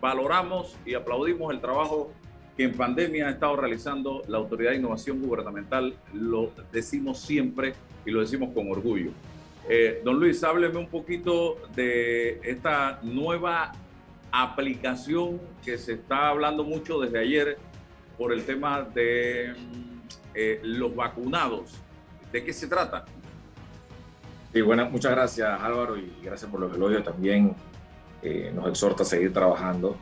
valoramos 0.01 0.75
y 0.85 0.93
aplaudimos 0.93 1.53
el 1.53 1.61
trabajo 1.61 2.11
que 2.59 2.65
en 2.65 2.73
pandemia 2.73 3.29
ha 3.29 3.31
estado 3.31 3.55
realizando 3.55 4.21
la 4.27 4.37
Autoridad 4.37 4.71
de 4.71 4.79
Innovación 4.79 5.21
Gubernamental. 5.21 5.95
Lo 6.11 6.51
decimos 6.73 7.21
siempre 7.21 7.73
y 8.05 8.11
lo 8.11 8.19
decimos 8.19 8.49
con 8.53 8.69
orgullo. 8.69 9.11
Eh, 9.69 10.01
don 10.03 10.19
Luis, 10.19 10.43
hábleme 10.43 10.77
un 10.77 10.89
poquito 10.89 11.55
de 11.73 12.41
esta 12.43 12.99
nueva 13.01 13.71
aplicación 14.29 15.39
que 15.63 15.77
se 15.77 15.93
está 15.93 16.27
hablando 16.27 16.65
mucho 16.65 16.99
desde 16.99 17.19
ayer 17.19 17.57
por 18.17 18.33
el 18.33 18.43
tema 18.43 18.81
de 18.81 19.53
eh, 20.33 20.59
los 20.61 20.93
vacunados. 20.93 21.75
¿De 22.29 22.43
qué 22.43 22.51
se 22.51 22.67
trata? 22.67 23.05
Sí, 24.51 24.59
bueno, 24.59 24.89
muchas 24.89 25.13
gracias 25.13 25.61
Álvaro 25.61 25.95
y 25.95 26.11
gracias 26.21 26.51
por 26.51 26.59
los 26.59 26.75
elogios 26.75 27.05
también 27.05 27.55
eh, 28.21 28.51
nos 28.53 28.67
exhorta 28.67 29.03
a 29.03 29.05
seguir 29.05 29.31
trabajando. 29.31 29.95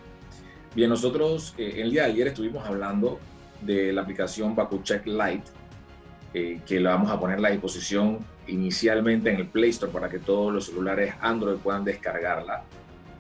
Bien, 0.76 0.90
nosotros 0.90 1.56
eh, 1.58 1.76
el 1.78 1.92
día 1.92 2.04
de 2.04 2.12
ayer 2.12 2.28
estuvimos 2.28 2.66
hablando 2.66 3.20
de 3.62 3.92
la 3.92 4.02
aplicación 4.02 4.56
BakuCheck 4.56 5.08
Lite, 5.08 5.52
eh, 6.34 6.62
que 6.66 6.80
la 6.80 6.92
vamos 6.92 7.10
a 7.12 7.20
poner 7.20 7.38
a 7.38 7.42
la 7.42 7.50
disposición 7.50 8.20
inicialmente 8.48 9.32
en 9.32 9.38
el 9.38 9.48
Play 9.48 9.72
Store 9.72 9.92
para 9.92 10.10
que 10.10 10.20
todos 10.20 10.54
los 10.54 10.66
celulares 10.66 11.16
Android 11.22 11.58
puedan 11.58 11.84
descargarla. 11.84 12.64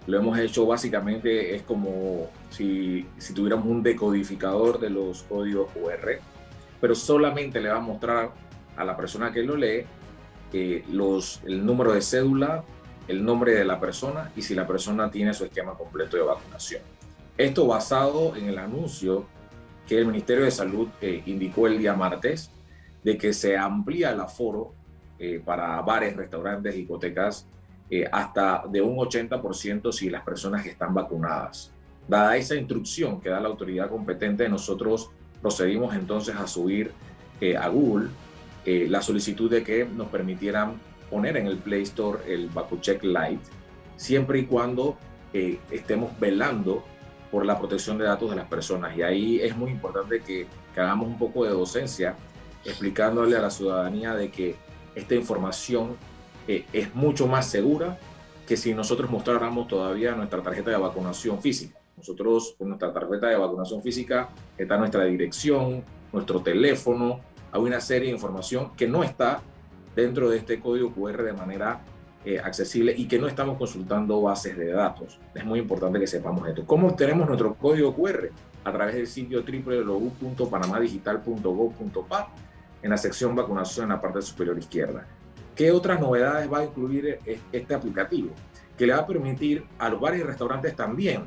Lo 0.05 0.19
hemos 0.19 0.37
hecho 0.39 0.65
básicamente, 0.65 1.55
es 1.55 1.63
como 1.63 2.29
si, 2.49 3.05
si 3.17 3.33
tuviéramos 3.33 3.65
un 3.65 3.83
decodificador 3.83 4.79
de 4.79 4.89
los 4.89 5.23
códigos 5.23 5.69
QR, 5.71 6.19
pero 6.79 6.95
solamente 6.95 7.59
le 7.59 7.69
va 7.69 7.77
a 7.77 7.81
mostrar 7.81 8.31
a 8.77 8.85
la 8.85 8.95
persona 8.95 9.31
que 9.31 9.43
lo 9.43 9.57
lee 9.57 9.85
los, 10.91 11.41
el 11.45 11.65
número 11.65 11.93
de 11.93 12.01
cédula, 12.01 12.63
el 13.07 13.23
nombre 13.23 13.53
de 13.53 13.65
la 13.65 13.79
persona 13.79 14.31
y 14.35 14.41
si 14.41 14.55
la 14.55 14.67
persona 14.67 15.09
tiene 15.09 15.33
su 15.33 15.45
esquema 15.45 15.73
completo 15.73 16.17
de 16.17 16.23
vacunación. 16.23 16.81
Esto 17.37 17.67
basado 17.67 18.35
en 18.35 18.45
el 18.45 18.57
anuncio 18.57 19.25
que 19.87 19.97
el 19.97 20.05
Ministerio 20.07 20.43
de 20.43 20.51
Salud 20.51 20.87
eh, 21.01 21.21
indicó 21.25 21.67
el 21.67 21.77
día 21.77 21.93
martes 21.93 22.51
de 23.03 23.17
que 23.17 23.31
se 23.31 23.57
amplía 23.57 24.11
el 24.11 24.19
aforo 24.19 24.73
eh, 25.19 25.41
para 25.43 25.79
bares, 25.81 26.15
restaurantes, 26.15 26.75
discotecas 26.75 27.47
eh, 27.89 28.05
hasta 28.11 28.63
de 28.69 28.81
un 28.81 28.97
80% 28.97 29.91
si 29.91 30.09
las 30.09 30.23
personas 30.23 30.65
están 30.65 30.93
vacunadas. 30.93 31.71
Dada 32.07 32.35
esa 32.37 32.55
instrucción 32.55 33.21
que 33.21 33.29
da 33.29 33.39
la 33.39 33.47
autoridad 33.49 33.89
competente, 33.89 34.49
nosotros 34.49 35.11
procedimos 35.41 35.93
entonces 35.95 36.35
a 36.35 36.47
subir 36.47 36.91
a 37.59 37.67
Google 37.67 38.09
la 38.65 39.01
solicitud 39.01 39.49
de 39.51 39.63
que 39.63 39.85
nos 39.85 40.07
permitieran 40.07 40.79
poner 41.09 41.37
en 41.37 41.47
el 41.47 41.57
Play 41.57 41.83
Store 41.83 42.19
el 42.31 42.47
BakuCheck 42.49 43.03
Lite, 43.03 43.43
siempre 43.95 44.39
y 44.39 44.45
cuando 44.45 44.97
eh, 45.33 45.59
estemos 45.71 46.17
velando 46.19 46.83
por 47.31 47.45
la 47.45 47.57
protección 47.57 47.97
de 47.97 48.05
datos 48.05 48.29
de 48.29 48.35
las 48.35 48.47
personas. 48.47 48.95
Y 48.97 49.01
ahí 49.01 49.39
es 49.41 49.55
muy 49.55 49.71
importante 49.71 50.21
que, 50.21 50.47
hagamos 50.75 51.07
un 51.07 51.17
poco 51.17 51.43
de 51.43 51.49
docencia 51.49 52.15
explicándole 52.63 53.35
a 53.35 53.41
la 53.41 53.49
ciudadanía 53.49 54.13
de 54.13 54.29
que 54.29 54.55
esta 54.93 55.15
información 55.15 55.97
eh, 56.47 56.65
es 56.71 56.93
mucho 56.93 57.25
más 57.25 57.49
segura 57.49 57.97
que 58.45 58.55
si 58.55 58.75
nosotros 58.75 59.09
mostráramos 59.09 59.67
todavía 59.67 60.13
nuestra 60.13 60.43
tarjeta 60.43 60.69
de 60.69 60.77
vacunación 60.77 61.41
física. 61.41 61.79
Nosotros 61.97 62.53
con 62.59 62.69
nuestra 62.69 62.93
tarjeta 62.93 63.27
de 63.27 63.37
vacunación 63.37 63.81
física 63.81 64.29
está 64.55 64.77
nuestra 64.77 65.03
dirección, 65.05 65.83
nuestro 66.13 66.41
teléfono, 66.41 67.21
hay 67.51 67.61
una 67.61 67.81
serie 67.81 68.09
de 68.09 68.13
información 68.13 68.75
que 68.75 68.87
no 68.87 69.03
está 69.03 69.41
dentro 69.95 70.29
de 70.29 70.37
este 70.37 70.59
código 70.59 70.93
QR 70.93 71.23
de 71.23 71.33
manera 71.33 71.81
eh, 72.25 72.39
accesible 72.39 72.95
y 72.95 73.07
que 73.07 73.19
no 73.19 73.27
estamos 73.27 73.57
consultando 73.57 74.21
bases 74.21 74.57
de 74.57 74.71
datos. 74.71 75.19
Es 75.33 75.43
muy 75.45 75.59
importante 75.59 75.99
que 75.99 76.07
sepamos 76.07 76.47
esto. 76.47 76.65
¿Cómo 76.65 76.87
obtenemos 76.87 77.27
nuestro 77.27 77.55
código 77.55 77.93
QR? 77.95 78.29
A 78.63 78.71
través 78.71 78.95
del 78.95 79.07
sitio 79.07 79.43
www.panamadigital.gov.pa 79.43 82.33
en 82.81 82.89
la 82.89 82.97
sección 82.97 83.35
vacunación 83.35 83.83
en 83.85 83.89
la 83.89 84.01
parte 84.01 84.21
superior 84.21 84.57
izquierda. 84.57 85.05
¿Qué 85.55 85.71
otras 85.71 85.99
novedades 85.99 86.49
va 86.51 86.59
a 86.59 86.65
incluir 86.65 87.19
este 87.51 87.73
aplicativo? 87.73 88.29
Que 88.77 88.85
le 88.85 88.93
va 88.93 88.99
a 88.99 89.07
permitir 89.07 89.65
a 89.79 89.89
los 89.89 89.99
bares 89.99 90.19
y 90.19 90.23
restaurantes 90.23 90.75
también 90.75 91.23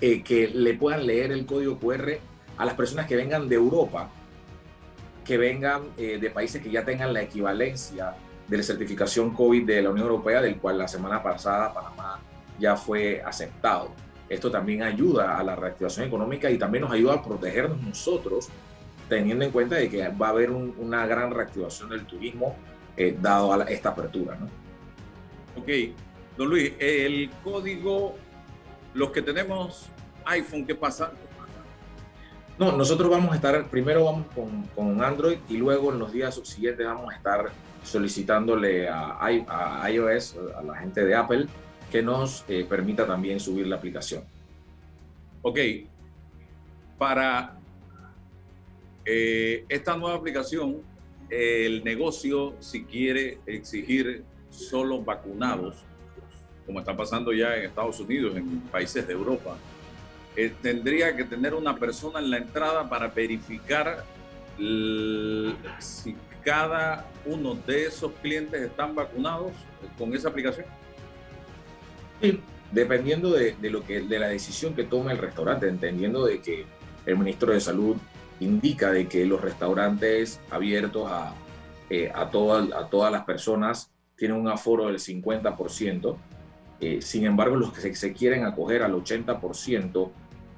eh, 0.00 0.22
que 0.22 0.46
le 0.48 0.74
puedan 0.74 1.04
leer 1.06 1.32
el 1.32 1.44
código 1.46 1.76
QR 1.78 2.18
a 2.56 2.64
las 2.64 2.74
personas 2.74 3.06
que 3.06 3.16
vengan 3.16 3.48
de 3.48 3.56
Europa 3.56 4.08
que 5.28 5.36
vengan 5.36 5.82
eh, 5.98 6.16
de 6.18 6.30
países 6.30 6.62
que 6.62 6.70
ya 6.70 6.86
tengan 6.86 7.12
la 7.12 7.20
equivalencia 7.20 8.14
de 8.48 8.56
la 8.56 8.62
certificación 8.62 9.30
COVID 9.34 9.66
de 9.66 9.82
la 9.82 9.90
Unión 9.90 10.06
Europea, 10.06 10.40
del 10.40 10.56
cual 10.56 10.78
la 10.78 10.88
semana 10.88 11.22
pasada 11.22 11.72
Panamá 11.72 12.18
ya 12.58 12.76
fue 12.76 13.22
aceptado. 13.22 13.92
Esto 14.28 14.50
también 14.50 14.82
ayuda 14.82 15.38
a 15.38 15.42
la 15.42 15.54
reactivación 15.54 16.06
económica 16.06 16.50
y 16.50 16.58
también 16.58 16.82
nos 16.82 16.92
ayuda 16.92 17.14
a 17.14 17.22
protegernos 17.22 17.80
nosotros, 17.80 18.48
teniendo 19.08 19.44
en 19.44 19.50
cuenta 19.50 19.76
de 19.76 19.88
que 19.88 20.08
va 20.08 20.28
a 20.28 20.30
haber 20.30 20.50
una 20.50 21.06
gran 21.06 21.30
reactivación 21.30 21.90
del 21.90 22.04
turismo 22.04 22.56
eh, 22.96 23.16
dado 23.20 23.52
a 23.52 23.64
esta 23.64 23.90
apertura. 23.90 24.36
¿no? 24.36 24.46
Ok, 25.60 25.68
don 26.36 26.48
Luis, 26.48 26.72
el 26.78 27.30
código, 27.42 28.16
los 28.94 29.10
que 29.10 29.22
tenemos 29.22 29.88
iPhone, 30.26 30.66
¿qué 30.66 30.74
pasa? 30.74 31.12
No, 32.58 32.72
nosotros 32.72 33.08
vamos 33.08 33.32
a 33.32 33.36
estar, 33.36 33.66
primero 33.68 34.04
vamos 34.04 34.26
con, 34.34 34.64
con, 34.74 35.02
Android 35.02 35.38
y 35.48 35.56
luego 35.56 35.92
en 35.92 36.00
los 36.00 36.12
días 36.12 36.34
subsiguientes 36.34 36.84
vamos 36.84 37.12
a 37.12 37.16
estar 37.16 37.52
solicitándole 37.88 38.88
a, 38.88 39.18
iOS, 39.90 40.36
a 40.56 40.62
la 40.62 40.76
gente 40.76 41.04
de 41.04 41.14
Apple, 41.14 41.46
que 41.90 42.02
nos 42.02 42.44
eh, 42.48 42.66
permita 42.68 43.06
también 43.06 43.40
subir 43.40 43.66
la 43.66 43.76
aplicación. 43.76 44.22
Ok, 45.42 45.58
para 46.98 47.58
eh, 49.04 49.64
esta 49.68 49.96
nueva 49.96 50.16
aplicación, 50.16 50.82
el 51.30 51.82
negocio, 51.84 52.54
si 52.60 52.84
quiere 52.84 53.38
exigir 53.46 54.24
solo 54.50 55.02
vacunados, 55.02 55.84
como 56.66 56.80
está 56.80 56.96
pasando 56.96 57.32
ya 57.32 57.56
en 57.56 57.64
Estados 57.64 57.98
Unidos, 58.00 58.36
en 58.36 58.60
países 58.62 59.06
de 59.06 59.14
Europa, 59.14 59.56
eh, 60.36 60.52
tendría 60.60 61.16
que 61.16 61.24
tener 61.24 61.54
una 61.54 61.76
persona 61.76 62.18
en 62.18 62.30
la 62.30 62.36
entrada 62.36 62.88
para 62.88 63.08
verificar 63.08 64.04
si 65.78 66.14
cada 66.42 67.06
uno 67.26 67.54
de 67.66 67.86
esos 67.86 68.12
clientes 68.22 68.60
están 68.60 68.94
vacunados 68.94 69.52
con 69.98 70.14
esa 70.14 70.28
aplicación. 70.28 70.66
Sí, 72.20 72.40
dependiendo 72.72 73.30
de, 73.30 73.56
lo 73.62 73.84
que, 73.84 74.00
de 74.00 74.18
la 74.18 74.28
decisión 74.28 74.74
que 74.74 74.84
tome 74.84 75.12
el 75.12 75.18
restaurante, 75.18 75.68
entendiendo 75.68 76.24
de 76.24 76.40
que 76.40 76.66
el 77.06 77.16
ministro 77.16 77.52
de 77.52 77.60
Salud 77.60 77.96
indica 78.40 78.90
de 78.90 79.08
que 79.08 79.24
los 79.26 79.40
restaurantes 79.40 80.40
abiertos 80.50 81.10
a, 81.10 81.34
eh, 81.90 82.10
a, 82.14 82.30
todas, 82.30 82.70
a 82.72 82.88
todas 82.88 83.10
las 83.10 83.24
personas 83.24 83.90
tienen 84.16 84.36
un 84.36 84.48
aforo 84.48 84.86
del 84.86 84.98
50%. 84.98 86.16
Eh, 86.80 87.02
sin 87.02 87.24
embargo, 87.24 87.56
los 87.56 87.72
que 87.72 87.80
se, 87.80 87.94
se 87.94 88.12
quieren 88.12 88.44
acoger 88.44 88.82
al 88.82 88.94
80%, 88.94 90.10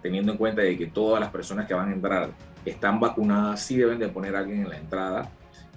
teniendo 0.02 0.32
en 0.32 0.38
cuenta 0.38 0.62
de 0.62 0.76
que 0.76 0.86
todas 0.86 1.20
las 1.20 1.30
personas 1.30 1.66
que 1.66 1.74
van 1.74 1.90
a 1.90 1.92
entrar 1.92 2.30
están 2.64 3.00
vacunadas, 3.00 3.62
sí 3.62 3.76
deben 3.76 3.98
de 3.98 4.08
poner 4.08 4.36
a 4.36 4.40
alguien 4.40 4.62
en 4.62 4.68
la 4.68 4.78
entrada 4.78 5.30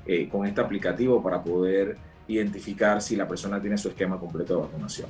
eh, 0.05 0.27
con 0.29 0.45
este 0.45 0.61
aplicativo 0.61 1.21
para 1.21 1.43
poder 1.43 1.97
identificar 2.27 3.01
si 3.01 3.15
la 3.15 3.27
persona 3.27 3.61
tiene 3.61 3.77
su 3.77 3.89
esquema 3.89 4.19
completo 4.19 4.55
de 4.55 4.61
vacunación. 4.61 5.09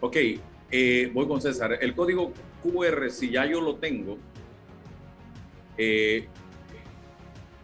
Ok, 0.00 0.16
eh, 0.70 1.10
voy 1.12 1.26
con 1.26 1.40
César. 1.40 1.78
El 1.80 1.94
código 1.94 2.32
QR, 2.62 3.10
si 3.10 3.30
ya 3.30 3.46
yo 3.46 3.60
lo 3.60 3.76
tengo, 3.76 4.18
eh, 5.76 6.28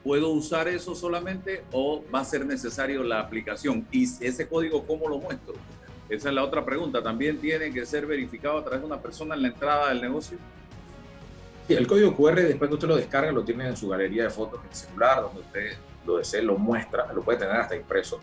¿Puedo 0.08 0.30
usar 0.30 0.68
eso 0.68 0.94
solamente 0.94 1.64
o 1.70 2.02
va 2.14 2.20
a 2.20 2.24
ser 2.24 2.46
necesario 2.46 3.02
la 3.02 3.20
aplicación? 3.20 3.86
Y 3.90 4.04
ese 4.04 4.48
código, 4.48 4.86
¿cómo 4.86 5.06
lo 5.06 5.18
muestro? 5.18 5.52
Esa 6.08 6.30
es 6.30 6.34
la 6.34 6.44
otra 6.44 6.64
pregunta. 6.64 7.02
¿También 7.02 7.38
tiene 7.38 7.70
que 7.72 7.84
ser 7.84 8.06
verificado 8.06 8.56
a 8.56 8.64
través 8.64 8.80
de 8.80 8.86
una 8.86 9.02
persona 9.02 9.34
en 9.34 9.42
la 9.42 9.48
entrada 9.48 9.90
del 9.90 10.00
negocio? 10.00 10.38
Sí, 11.66 11.74
el 11.74 11.86
código 11.86 12.16
QR, 12.16 12.36
después 12.36 12.68
que 12.68 12.74
usted 12.74 12.88
lo 12.88 12.96
descarga, 12.96 13.32
lo 13.32 13.44
tiene 13.44 13.68
en 13.68 13.76
su 13.76 13.88
galería 13.88 14.22
de 14.22 14.30
fotos 14.30 14.60
en 14.62 14.70
el 14.70 14.74
celular, 14.74 15.20
donde 15.20 15.40
usted 15.40 15.72
lo 16.08 16.18
desee, 16.18 16.42
lo 16.42 16.58
muestra, 16.58 17.12
lo 17.12 17.22
puede 17.22 17.38
tener 17.38 17.56
hasta 17.56 17.76
impreso. 17.76 18.18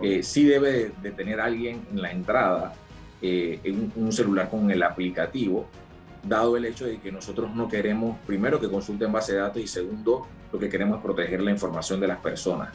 Eh, 0.00 0.22
sí 0.22 0.44
debe 0.44 0.92
de, 1.02 1.10
tener 1.10 1.40
alguien 1.40 1.86
en 1.90 2.00
la 2.00 2.10
entrada 2.10 2.72
eh, 3.20 3.60
en 3.64 3.92
un 3.96 4.12
celular 4.12 4.48
con 4.48 4.70
el 4.70 4.82
aplicativo 4.82 5.68
dado 6.22 6.56
el 6.56 6.64
hecho 6.64 6.86
de 6.86 7.00
que 7.00 7.10
nosotros 7.12 7.54
no 7.54 7.68
queremos, 7.68 8.18
primero, 8.26 8.60
que 8.60 8.68
consulten 8.68 9.12
base 9.12 9.32
de 9.32 9.38
datos 9.38 9.62
y 9.62 9.66
segundo, 9.66 10.26
lo 10.52 10.58
que 10.58 10.68
queremos 10.68 10.98
es 10.98 11.02
proteger 11.02 11.40
la 11.40 11.50
información 11.50 12.00
de 12.00 12.08
las 12.08 12.18
personas. 12.18 12.70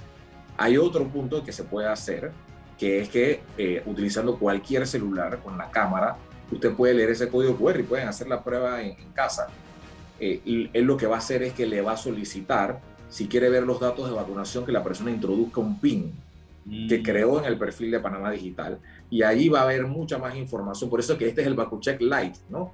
Hay 0.58 0.78
otro 0.78 1.06
punto 1.08 1.44
que 1.44 1.52
se 1.52 1.64
puede 1.64 1.88
hacer, 1.88 2.32
que 2.78 3.02
es 3.02 3.10
que 3.10 3.42
eh, 3.58 3.84
utilizando 3.86 4.38
cualquier 4.38 4.88
celular 4.88 5.40
con 5.44 5.58
la 5.58 5.70
cámara, 5.70 6.18
usted 6.52 6.74
puede 6.74 6.94
leer 6.94 7.12
ese 7.12 7.30
código 7.30 7.56
QR 7.56 7.80
y 7.80 7.84
pueden 7.84 8.08
hacer 8.08 8.28
la 8.28 8.44
prueba 8.44 8.82
en, 8.82 8.96
casa. 9.14 9.48
Eh, 10.20 10.42
y 10.46 10.70
él 10.74 10.86
lo 10.86 10.98
que 10.98 11.08
va 11.08 11.16
a 11.16 11.20
hacer 11.20 11.44
es 11.44 11.54
que 11.54 11.66
le 11.66 11.82
va 11.82 11.94
a 11.94 11.98
solicitar, 11.98 12.80
si 13.10 13.28
quiere 13.28 13.50
ver 13.50 13.64
los 13.64 13.80
datos 13.80 14.10
de 14.10 14.16
vacunación, 14.16 14.66
que 14.66 14.72
la 14.72 14.84
persona 14.84 15.12
introduzca 15.12 15.62
un 15.62 15.80
PIN 15.80 16.14
que 16.90 17.00
mm. 17.00 17.04
creó 17.04 17.40
en 17.40 17.46
el 17.46 17.58
perfil 17.58 17.92
de 17.92 18.00
Panamá 18.00 18.32
Digital 18.32 18.80
y 19.10 19.22
ahí 19.22 19.50
va 19.50 19.60
a 19.60 19.64
haber 19.64 19.86
mucha 19.86 20.18
más 20.18 20.36
información. 20.36 20.90
Por 20.90 21.00
eso 21.00 21.18
que 21.18 21.28
este 21.28 21.42
es 21.42 21.48
el 21.48 21.54
VacuCheck 21.54 22.02
Lite, 22.02 22.40
¿no? 22.50 22.72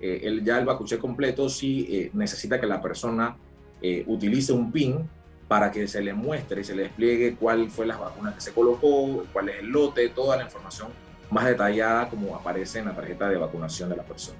eh, 0.00 0.20
el, 0.24 0.44
ya 0.44 0.58
el 0.58 0.64
bacuché 0.64 0.98
completo 0.98 1.48
sí 1.48 1.86
eh, 1.90 2.10
necesita 2.14 2.60
que 2.60 2.66
la 2.66 2.80
persona 2.80 3.36
eh, 3.82 4.04
utilice 4.06 4.52
un 4.52 4.72
PIN 4.72 5.08
para 5.46 5.70
que 5.70 5.86
se 5.88 6.00
le 6.00 6.14
muestre 6.14 6.62
y 6.62 6.64
se 6.64 6.74
le 6.74 6.84
despliegue 6.84 7.36
cuál 7.36 7.70
fue 7.70 7.86
la 7.86 7.96
vacuna 7.96 8.34
que 8.34 8.40
se 8.40 8.52
colocó, 8.52 9.24
cuál 9.32 9.50
es 9.50 9.58
el 9.58 9.66
lote, 9.66 10.08
toda 10.08 10.36
la 10.36 10.44
información 10.44 10.88
más 11.30 11.44
detallada 11.44 12.08
como 12.08 12.34
aparece 12.34 12.78
en 12.78 12.86
la 12.86 12.94
tarjeta 12.94 13.28
de 13.28 13.36
vacunación 13.36 13.90
de 13.90 13.96
la 13.96 14.02
persona. 14.02 14.38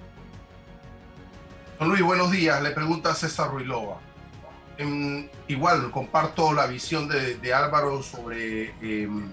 Don 1.79 1.89
Luis, 1.89 2.03
buenos 2.03 2.31
días. 2.31 2.63
Le 2.63 2.71
pregunta 2.71 3.15
César 3.15 3.51
Ruilova. 3.51 3.99
Igual, 5.47 5.91
comparto 5.91 6.55
la 6.55 6.67
visión 6.67 7.07
de, 7.09 7.55
Álvaro 7.55 8.03
sobre 8.03 8.71
em, 8.81 9.31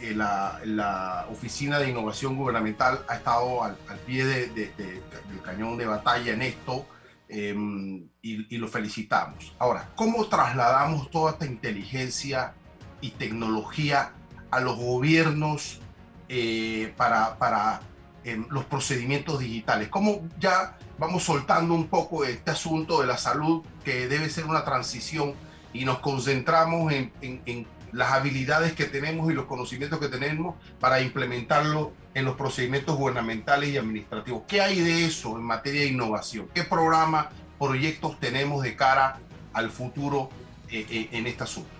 eh, 0.00 0.14
la, 0.14 1.26
Oficina 1.30 1.78
de 1.78 1.90
Innovación 1.90 2.36
Gubernamental 2.36 3.04
ha 3.08 3.16
estado 3.16 3.62
al, 3.62 3.76
pie 4.04 4.24
del 4.24 5.40
cañón 5.44 5.76
de 5.76 5.86
batalla 5.86 6.32
en 6.32 6.42
esto 6.42 6.86
em, 7.28 8.08
y, 8.20 8.56
lo 8.56 8.66
felicitamos. 8.66 9.54
Ahora, 9.58 9.90
¿cómo 9.94 10.26
trasladamos 10.26 11.10
toda 11.10 11.32
esta 11.32 11.46
inteligencia 11.46 12.54
y 13.00 13.10
tecnología 13.10 14.12
a 14.50 14.60
los 14.60 14.76
gobiernos 14.76 15.80
eh, 16.28 16.92
para 16.96 17.80
em, 18.24 18.46
los 18.50 18.64
procedimientos 18.64 19.38
digitales? 19.38 19.88
¿Cómo 19.88 20.28
ya 20.38 20.78
vamos 20.98 21.24
soltando 21.24 21.74
un 21.74 21.88
poco 21.88 22.24
este 22.24 22.50
asunto 22.50 23.00
de 23.00 23.06
la 23.06 23.18
salud 23.18 23.62
que 23.84 24.08
debe 24.08 24.30
ser 24.30 24.44
una 24.44 24.64
transición 24.64 25.34
y 25.72 25.84
nos 25.84 26.00
concentramos 26.00 26.92
en, 26.92 27.12
en 27.20 27.66
las 27.92 28.12
habilidades 28.12 28.72
que 28.72 28.86
tenemos 28.86 29.30
y 29.30 29.34
los 29.34 29.44
conocimientos 29.44 29.98
que 30.00 30.08
tenemos 30.08 30.56
para 30.80 31.00
implementarlo 31.00 31.92
en 32.14 32.24
los 32.24 32.36
procedimientos 32.36 32.96
gubernamentales 32.96 33.70
y 33.70 33.76
administrativos. 33.76 34.42
¿Qué 34.48 34.60
hay 34.60 34.80
de 34.80 35.04
eso 35.04 35.36
en 35.36 35.44
materia 35.44 35.82
de 35.82 35.88
innovación? 35.88 36.48
¿Qué 36.54 36.64
programas, 36.64 37.26
proyectos 37.58 38.18
tenemos 38.18 38.62
de 38.62 38.76
cara 38.76 39.18
al 39.52 39.70
futuro 39.70 40.30
eh, 40.70 40.86
eh, 40.90 41.08
en 41.12 41.26
este 41.26 41.44
asunto? 41.44 41.70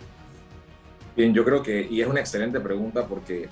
Bien, 1.17 1.35
yo 1.35 1.45
creo 1.45 1.63
que, 1.63 1.87
y 1.91 2.01
es 2.01 2.07
una 2.07 2.21
excelente 2.21 2.61
pregunta 2.61 3.07
porque 3.07 3.49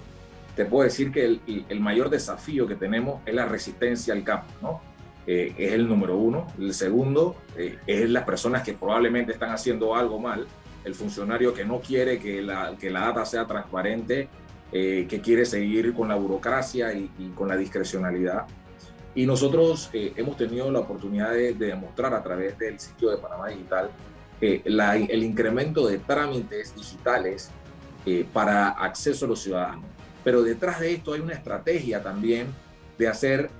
te 0.54 0.64
puedo 0.64 0.84
decir 0.84 1.12
que 1.12 1.24
el, 1.24 1.64
el 1.68 1.80
mayor 1.80 2.10
desafío 2.10 2.66
que 2.66 2.74
tenemos 2.74 3.20
es 3.26 3.34
la 3.34 3.46
resistencia 3.46 4.14
al 4.14 4.24
campo, 4.24 4.48
¿no? 4.60 4.80
Eh, 5.26 5.54
es 5.56 5.72
el 5.72 5.88
número 5.88 6.16
uno. 6.16 6.46
El 6.58 6.74
segundo 6.74 7.36
es 7.56 8.08
las 8.10 8.24
personas 8.24 8.62
que 8.62 8.72
probablemente 8.72 9.32
están 9.32 9.50
haciendo 9.50 9.94
algo 9.94 10.18
mal 10.18 10.46
el 10.84 10.94
funcionario 10.94 11.52
que 11.52 11.64
no 11.64 11.80
quiere 11.80 12.18
que 12.18 12.42
la, 12.42 12.74
que 12.78 12.90
la 12.90 13.00
data 13.00 13.24
sea 13.24 13.46
transparente, 13.46 14.28
eh, 14.72 15.06
que 15.08 15.20
quiere 15.20 15.44
seguir 15.44 15.92
con 15.94 16.08
la 16.08 16.14
burocracia 16.14 16.92
y, 16.92 17.32
con 17.34 17.48
la 17.48 17.56
discrecionalidad. 17.56 18.46
Y 19.14 19.26
nosotros 19.26 19.90
eh, 19.92 20.12
hemos 20.16 20.36
tenido 20.36 20.70
la 20.70 20.80
oportunidad 20.80 21.32
de, 21.32 21.54
demostrar 21.54 22.14
a 22.14 22.22
través 22.22 22.56
del 22.58 22.78
sitio 22.78 23.10
de 23.10 23.18
Panamá 23.18 23.48
Digital 23.48 23.90
eh, 24.40 24.62
el 24.64 25.22
incremento 25.22 25.86
de 25.86 25.98
trámites 25.98 26.74
digitales 26.74 27.50
para 28.32 28.70
acceso 28.70 29.26
a 29.26 29.28
los 29.28 29.42
ciudadanos. 29.42 29.84
Pero 30.24 30.42
detrás 30.42 30.80
de 30.80 30.94
esto 30.94 31.12
hay 31.12 31.20
una 31.20 31.34
estrategia 31.34 32.02
también 32.02 32.48
de 32.98 33.08
hacer 33.08 33.50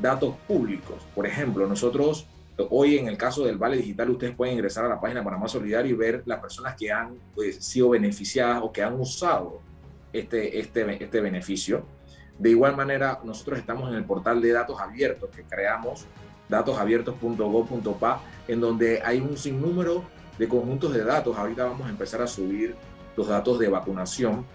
datos 0.00 0.36
públicos. 0.46 1.02
Por 1.16 1.26
ejemplo, 1.26 1.66
nosotros 1.66 2.28
Hoy 2.56 2.98
en 2.98 3.08
el 3.08 3.16
caso 3.16 3.44
del 3.44 3.58
Vale 3.58 3.76
Digital, 3.76 4.10
ustedes 4.10 4.36
pueden 4.36 4.54
ingresar 4.54 4.84
a 4.84 4.88
la 4.88 5.00
página 5.00 5.24
Panamá 5.24 5.48
Solidario 5.48 5.92
y 5.92 5.96
ver 5.96 6.22
las 6.24 6.38
personas 6.38 6.76
que 6.76 6.92
han 6.92 7.18
pues, 7.34 7.56
sido 7.56 7.90
beneficiadas 7.90 8.60
o 8.62 8.70
que 8.70 8.80
han 8.80 8.94
usado 8.94 9.60
este, 10.12 10.60
este, 10.60 11.02
este 11.02 11.20
beneficio. 11.20 11.84
De 12.38 12.50
igual 12.50 12.76
manera, 12.76 13.20
nosotros 13.24 13.58
estamos 13.58 13.90
en 13.90 13.96
el 13.96 14.04
portal 14.04 14.40
de 14.40 14.52
datos 14.52 14.80
abiertos 14.80 15.30
que 15.30 15.42
creamos, 15.42 16.06
datosabiertos.gov.pa, 16.48 18.22
en 18.46 18.60
donde 18.60 19.02
hay 19.04 19.18
un 19.18 19.36
sinnúmero 19.36 20.04
de 20.38 20.46
conjuntos 20.46 20.94
de 20.94 21.02
datos. 21.02 21.36
Ahorita 21.36 21.64
vamos 21.64 21.88
a 21.88 21.90
empezar 21.90 22.22
a 22.22 22.28
subir 22.28 22.76
los 23.16 23.26
datos 23.26 23.58
de 23.58 23.68
vacunación 23.68 24.46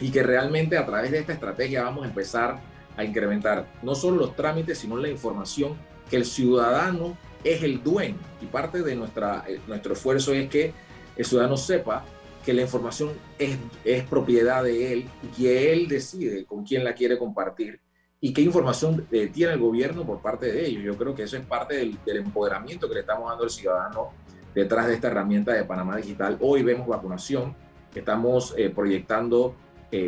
y 0.00 0.10
que 0.10 0.22
realmente 0.22 0.76
a 0.76 0.86
través 0.86 1.10
de 1.10 1.18
esta 1.18 1.32
estrategia 1.32 1.84
vamos 1.84 2.04
a 2.04 2.08
empezar 2.08 2.60
a 2.96 3.04
incrementar 3.04 3.66
no 3.82 3.94
solo 3.94 4.16
los 4.16 4.36
trámites, 4.36 4.78
sino 4.78 4.96
la 4.96 5.08
información 5.08 5.76
que 6.10 6.16
el 6.16 6.24
ciudadano 6.24 7.16
es 7.44 7.62
el 7.62 7.82
dueño 7.82 8.18
y 8.40 8.46
parte 8.46 8.82
de 8.82 8.96
nuestra, 8.96 9.44
eh, 9.46 9.60
nuestro 9.66 9.92
esfuerzo 9.92 10.32
es 10.32 10.48
que 10.48 10.72
el 11.16 11.24
ciudadano 11.24 11.56
sepa 11.56 12.04
que 12.44 12.52
la 12.52 12.62
información 12.62 13.12
es, 13.38 13.56
es 13.84 14.04
propiedad 14.04 14.64
de 14.64 14.92
él 14.92 15.08
y 15.22 15.42
que 15.42 15.72
él 15.72 15.88
decide 15.88 16.44
con 16.44 16.64
quién 16.64 16.84
la 16.84 16.94
quiere 16.94 17.18
compartir 17.18 17.80
y 18.20 18.32
qué 18.32 18.42
información 18.42 19.06
eh, 19.12 19.28
tiene 19.32 19.52
el 19.52 19.60
gobierno 19.60 20.04
por 20.04 20.20
parte 20.20 20.50
de 20.50 20.66
ellos. 20.66 20.82
Yo 20.82 20.96
creo 20.96 21.14
que 21.14 21.24
eso 21.24 21.36
es 21.36 21.44
parte 21.44 21.76
del, 21.76 21.98
empoderamiento 22.06 22.88
que 22.88 22.94
le 22.94 23.00
estamos 23.00 23.28
dando 23.28 23.44
al 23.44 23.50
ciudadano 23.50 24.10
detrás 24.54 24.88
de 24.88 24.94
esta 24.94 25.08
herramienta 25.08 25.52
de 25.52 25.64
Panamá 25.64 25.96
Digital. 25.96 26.36
Hoy 26.40 26.62
vemos 26.62 26.88
vacunación, 26.88 27.54
estamos 27.94 28.54
eh, 28.56 28.70
proyectando 28.70 29.54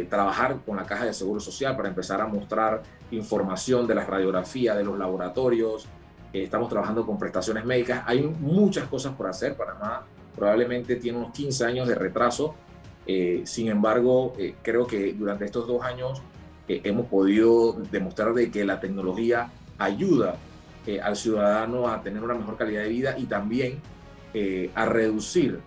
trabajar 0.09 0.59
con 0.67 0.77
la 0.77 0.85
Caja 0.85 1.07
de 1.07 1.15
Seguro 1.15 1.41
Social 1.41 1.75
para 1.75 1.89
empezar 1.89 2.21
a 2.21 2.27
mostrar 2.27 2.83
información 3.11 3.87
de 3.87 3.95
las 3.95 4.07
radiografías, 4.07 4.77
de 4.77 4.85
los 4.85 4.99
laboratorios, 4.99 5.89
eh, 6.33 6.45
estamos 6.45 6.69
trabajando 6.69 7.05
con 7.05 7.19
prestaciones 7.19 7.65
médicas, 7.65 8.05
hay 8.07 8.23
muchas 8.23 8.87
cosas 8.89 9.15
por 9.15 9.27
hacer, 9.27 9.57
Panamá 9.57 10.07
probablemente 10.37 10.97
tiene 10.97 11.19
unos 11.19 11.33
15 11.33 11.65
años 11.65 11.89
de 11.89 11.97
retraso, 11.97 12.55
eh, 13.07 13.43
sin 13.45 13.69
embargo, 13.69 14.35
eh, 14.39 14.55
creo 14.63 14.87
que 14.87 15.13
durante 15.13 15.45
estos 15.45 15.67
dos 15.67 15.83
años 15.83 16.23
hemos 16.69 17.07
podido 17.07 17.73
demostrar 17.91 18.33
de 18.33 18.49
que 18.49 18.65
la 18.65 18.79
tecnología 18.79 19.51
ayuda 19.77 20.37
al 21.03 21.17
ciudadano 21.17 21.89
a 21.89 22.01
tener 22.01 22.23
una 22.23 22.35
mejor 22.35 22.57
calidad 22.57 22.83
de 22.83 22.89
vida 22.89 23.19
y 23.19 23.25
también 23.25 23.81
a 24.77 24.85
reducir 24.85 25.59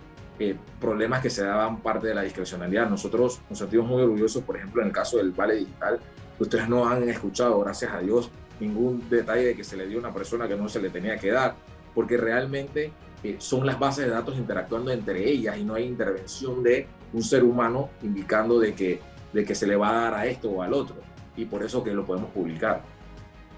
problemas 0.80 1.22
que 1.22 1.30
se 1.30 1.43
daban 1.43 1.82
parte 1.82 2.08
de 2.08 2.15
la 2.15 2.24
discrecionalidad. 2.24 2.89
Nosotros 2.89 3.41
nos 3.50 3.60
sentimos 3.60 3.88
muy 3.88 4.02
orgullosos, 4.02 4.43
por 4.43 4.58
ejemplo, 4.58 4.82
en 4.82 4.88
el 4.88 4.93
caso 4.93 5.17
del 5.17 5.32
Vale 5.32 5.56
Digital, 5.56 6.00
Ustedes 6.39 6.67
no 6.67 6.88
han 6.88 7.08
escuchado, 7.08 7.60
gracias 7.60 7.93
a 7.93 8.00
Dios, 8.00 8.30
ningún 8.60 9.08
detalle 9.10 9.46
de 9.46 9.56
que 9.56 9.63
se 9.63 9.78
le 9.78 9.88
dio 9.88 9.98
a 9.98 10.00
una 10.02 10.13
persona 10.13 10.48
que 10.48 10.56
no 10.56 10.67
se 10.67 10.82
le 10.82 10.89
tenía 10.89 11.17
que 11.17 11.32
dar, 11.32 11.56
porque 11.93 12.17
realmente 12.17 12.91
eh, 13.24 13.36
son 13.39 13.65
las 13.65 13.80
bases 13.80 14.06
de 14.06 14.12
datos 14.12 14.36
interactuando 14.38 14.91
entre 14.91 15.30
ellas 15.30 15.58
y 15.58 15.63
no 15.63 15.76
hay 15.76 15.86
intervención 15.86 16.63
de 16.63 16.88
un 17.13 17.24
ser 17.24 17.43
humano 17.43 17.89
indicando 18.02 18.60
de 18.60 18.74
que, 18.74 19.00
de 19.32 19.46
que 19.46 19.54
se 19.54 19.67
le 19.67 19.76
va 19.76 19.89
a 19.89 20.02
dar 20.04 20.13
a 20.15 20.26
esto 20.26 20.50
o 20.50 20.62
al 20.62 20.74
otro. 20.74 20.96
Y 21.36 21.46
por 21.46 21.63
eso 21.63 21.84
que 21.84 21.93
lo 21.93 22.06
podemos 22.06 22.32
publicar. 22.32 22.84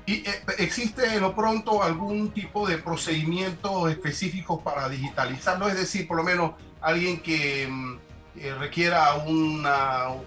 ¿Y 0.06 0.14
eh, 0.18 0.44
existe 0.60 1.20
lo 1.20 1.36
pronto 1.36 1.82
algún 1.82 2.32
tipo 2.32 2.68
de 2.68 2.78
procedimiento 2.78 3.90
específico 3.90 4.62
para 4.62 4.88
digitalizarlo? 4.88 5.68
Es 5.68 5.78
decir, 5.78 6.08
por 6.08 6.18
lo 6.18 6.24
menos 6.24 6.52
alguien 6.80 7.20
que 7.20 7.68
mm, 7.68 7.98
eh, 8.38 8.54
requiera 8.56 9.16
un 9.16 9.66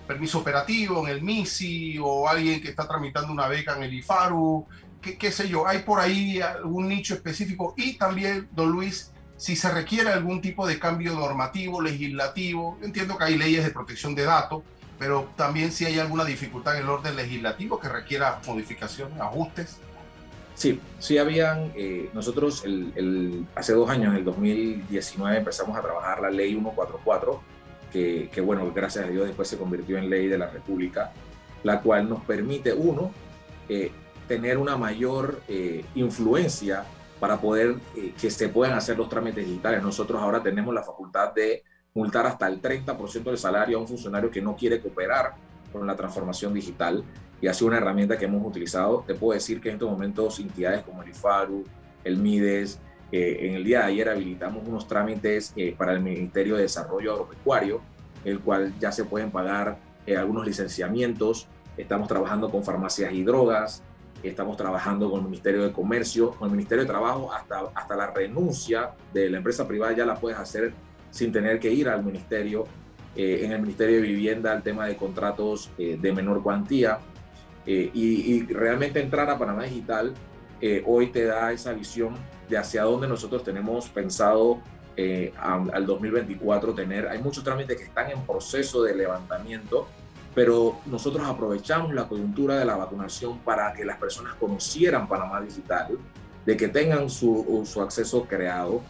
permiso 0.06 0.38
operativo 0.38 1.06
en 1.06 1.14
el 1.14 1.22
MISI 1.22 1.98
o 2.02 2.28
alguien 2.28 2.60
que 2.60 2.70
está 2.70 2.88
tramitando 2.88 3.32
una 3.32 3.46
beca 3.46 3.76
en 3.76 3.84
el 3.84 3.94
IFARU, 3.94 4.66
qué, 5.00 5.16
qué 5.16 5.30
sé 5.30 5.48
yo, 5.48 5.66
hay 5.66 5.80
por 5.80 6.00
ahí 6.00 6.40
algún 6.40 6.88
nicho 6.88 7.14
específico 7.14 7.74
y 7.76 7.96
también, 7.96 8.48
don 8.52 8.70
Luis, 8.70 9.12
si 9.36 9.54
se 9.54 9.70
requiere 9.70 10.10
algún 10.10 10.40
tipo 10.40 10.66
de 10.66 10.80
cambio 10.80 11.14
normativo, 11.14 11.80
legislativo, 11.80 12.76
entiendo 12.82 13.16
que 13.16 13.24
hay 13.24 13.38
leyes 13.38 13.64
de 13.64 13.70
protección 13.70 14.14
de 14.16 14.24
datos, 14.24 14.62
pero 14.98 15.28
también 15.36 15.70
si 15.70 15.84
hay 15.84 15.98
alguna 15.98 16.24
dificultad 16.24 16.76
en 16.76 16.82
el 16.82 16.88
orden 16.88 17.14
legislativo 17.14 17.78
que 17.78 17.88
requiera 17.88 18.40
modificaciones, 18.46 19.20
ajustes. 19.20 19.78
Sí, 20.54 20.80
sí 20.98 21.18
habían, 21.18 21.72
eh, 21.76 22.10
nosotros 22.12 22.64
el, 22.64 23.46
hace 23.54 23.74
dos 23.74 23.88
años, 23.88 24.12
en 24.12 24.18
el 24.18 24.24
2019, 24.24 25.38
empezamos 25.38 25.78
a 25.78 25.82
trabajar 25.82 26.20
la 26.20 26.30
ley 26.30 26.50
144, 26.50 27.40
que, 27.92 28.28
que, 28.32 28.40
bueno, 28.40 28.70
gracias 28.74 29.04
a 29.04 29.08
Dios 29.08 29.26
después 29.26 29.46
se 29.46 29.56
convirtió 29.56 29.98
en 29.98 30.10
ley 30.10 30.26
de 30.26 30.36
la 30.36 30.48
República, 30.48 31.12
la 31.62 31.80
cual 31.80 32.08
nos 32.08 32.24
permite, 32.24 32.72
uno, 32.72 33.12
eh, 33.68 33.92
tener 34.26 34.58
una 34.58 34.76
mayor 34.76 35.42
eh, 35.46 35.84
influencia 35.94 36.84
para 37.20 37.40
poder 37.40 37.76
que 38.20 38.30
se 38.30 38.48
puedan 38.48 38.76
hacer 38.76 38.96
los 38.96 39.08
trámites 39.08 39.44
digitales. 39.44 39.82
Nosotros 39.82 40.20
ahora 40.20 40.42
tenemos 40.42 40.72
la 40.72 40.82
facultad 40.82 41.32
de 41.34 41.64
multar 41.98 42.26
hasta 42.26 42.46
el 42.46 42.62
30% 42.62 43.24
del 43.24 43.38
salario 43.38 43.76
a 43.76 43.80
un 43.80 43.88
funcionario 43.88 44.30
que 44.30 44.40
no 44.40 44.54
quiere 44.54 44.80
cooperar 44.80 45.34
con 45.72 45.84
la 45.84 45.96
transformación 45.96 46.54
digital 46.54 47.02
y 47.40 47.48
ha 47.48 47.54
sido 47.54 47.68
una 47.68 47.78
herramienta 47.78 48.16
que 48.16 48.26
hemos 48.26 48.46
utilizado. 48.46 49.02
Te 49.04 49.14
puedo 49.14 49.34
decir 49.34 49.60
que 49.60 49.68
en 49.68 49.74
estos 49.74 49.90
momentos 49.90 50.38
entidades 50.38 50.82
como 50.82 51.02
el 51.02 51.08
IFARU, 51.08 51.64
el 52.04 52.16
MIDES, 52.18 52.78
eh, 53.10 53.38
en 53.48 53.54
el 53.54 53.64
día 53.64 53.80
de 53.80 53.84
ayer 53.86 54.08
habilitamos 54.08 54.66
unos 54.68 54.86
trámites 54.86 55.52
eh, 55.56 55.74
para 55.76 55.92
el 55.92 56.00
Ministerio 56.00 56.54
de 56.54 56.62
Desarrollo 56.62 57.12
Agropecuario, 57.14 57.80
el 58.24 58.38
cual 58.40 58.72
ya 58.78 58.92
se 58.92 59.04
pueden 59.04 59.32
pagar 59.32 59.78
eh, 60.06 60.16
algunos 60.16 60.46
licenciamientos. 60.46 61.48
Estamos 61.76 62.06
trabajando 62.06 62.48
con 62.48 62.62
farmacias 62.62 63.12
y 63.12 63.24
drogas, 63.24 63.82
estamos 64.22 64.56
trabajando 64.56 65.10
con 65.10 65.20
el 65.20 65.24
Ministerio 65.26 65.64
de 65.64 65.72
Comercio, 65.72 66.30
con 66.30 66.48
el 66.48 66.52
Ministerio 66.54 66.84
de 66.84 66.88
Trabajo, 66.90 67.32
hasta, 67.32 67.62
hasta 67.74 67.96
la 67.96 68.06
renuncia 68.12 68.92
de 69.12 69.30
la 69.30 69.38
empresa 69.38 69.66
privada 69.66 69.96
ya 69.96 70.06
la 70.06 70.14
puedes 70.14 70.38
hacer 70.38 70.72
sin 71.10 71.32
tener 71.32 71.58
que 71.58 71.70
ir 71.70 71.88
al 71.88 72.04
ministerio. 72.04 72.66
en 73.16 73.50
el 73.50 73.60
Ministerio 73.60 73.96
de 73.96 74.02
Vivienda, 74.02 74.52
el 74.52 74.62
tema 74.62 74.86
de 74.86 74.94
contratos 74.94 75.70
de 75.76 76.12
menor 76.12 76.40
cuantía. 76.40 77.00
Eh, 77.70 77.90
y, 77.92 78.46
realmente 78.46 78.98
entrar 78.98 79.28
a 79.28 79.38
Panamá 79.38 79.64
Digital 79.64 80.14
eh, 80.58 80.82
hoy 80.86 81.08
te 81.08 81.26
da 81.26 81.52
esa 81.52 81.74
visión 81.74 82.16
de 82.48 82.56
hacia 82.56 82.82
dónde 82.84 83.06
nosotros 83.06 83.44
tenemos 83.44 83.90
pensado 83.90 84.62
eh, 84.96 85.34
al 85.38 85.84
2024 85.84 86.72
tener. 86.72 87.08
Hay 87.08 87.18
muchos 87.20 87.44
trámites 87.44 87.76
que 87.76 87.84
están 87.84 88.10
en 88.10 88.22
proceso 88.22 88.82
de 88.84 88.94
levantamiento, 88.94 89.86
pero 90.34 90.80
nosotros 90.86 91.28
aprovechamos 91.28 91.92
la 91.92 92.08
coyuntura 92.08 92.56
de 92.56 92.64
la 92.64 92.74
vacunación 92.74 93.38
para 93.40 93.74
que 93.74 93.84
las 93.84 93.98
personas 93.98 94.32
conocieran 94.36 95.06
Panamá 95.06 95.42
Digital, 95.42 95.98
de 96.46 96.56
que 96.56 96.68
tengan 96.68 97.10
su, 97.10 97.64
su 97.70 97.82
acceso 97.82 98.24
creado 98.24 98.80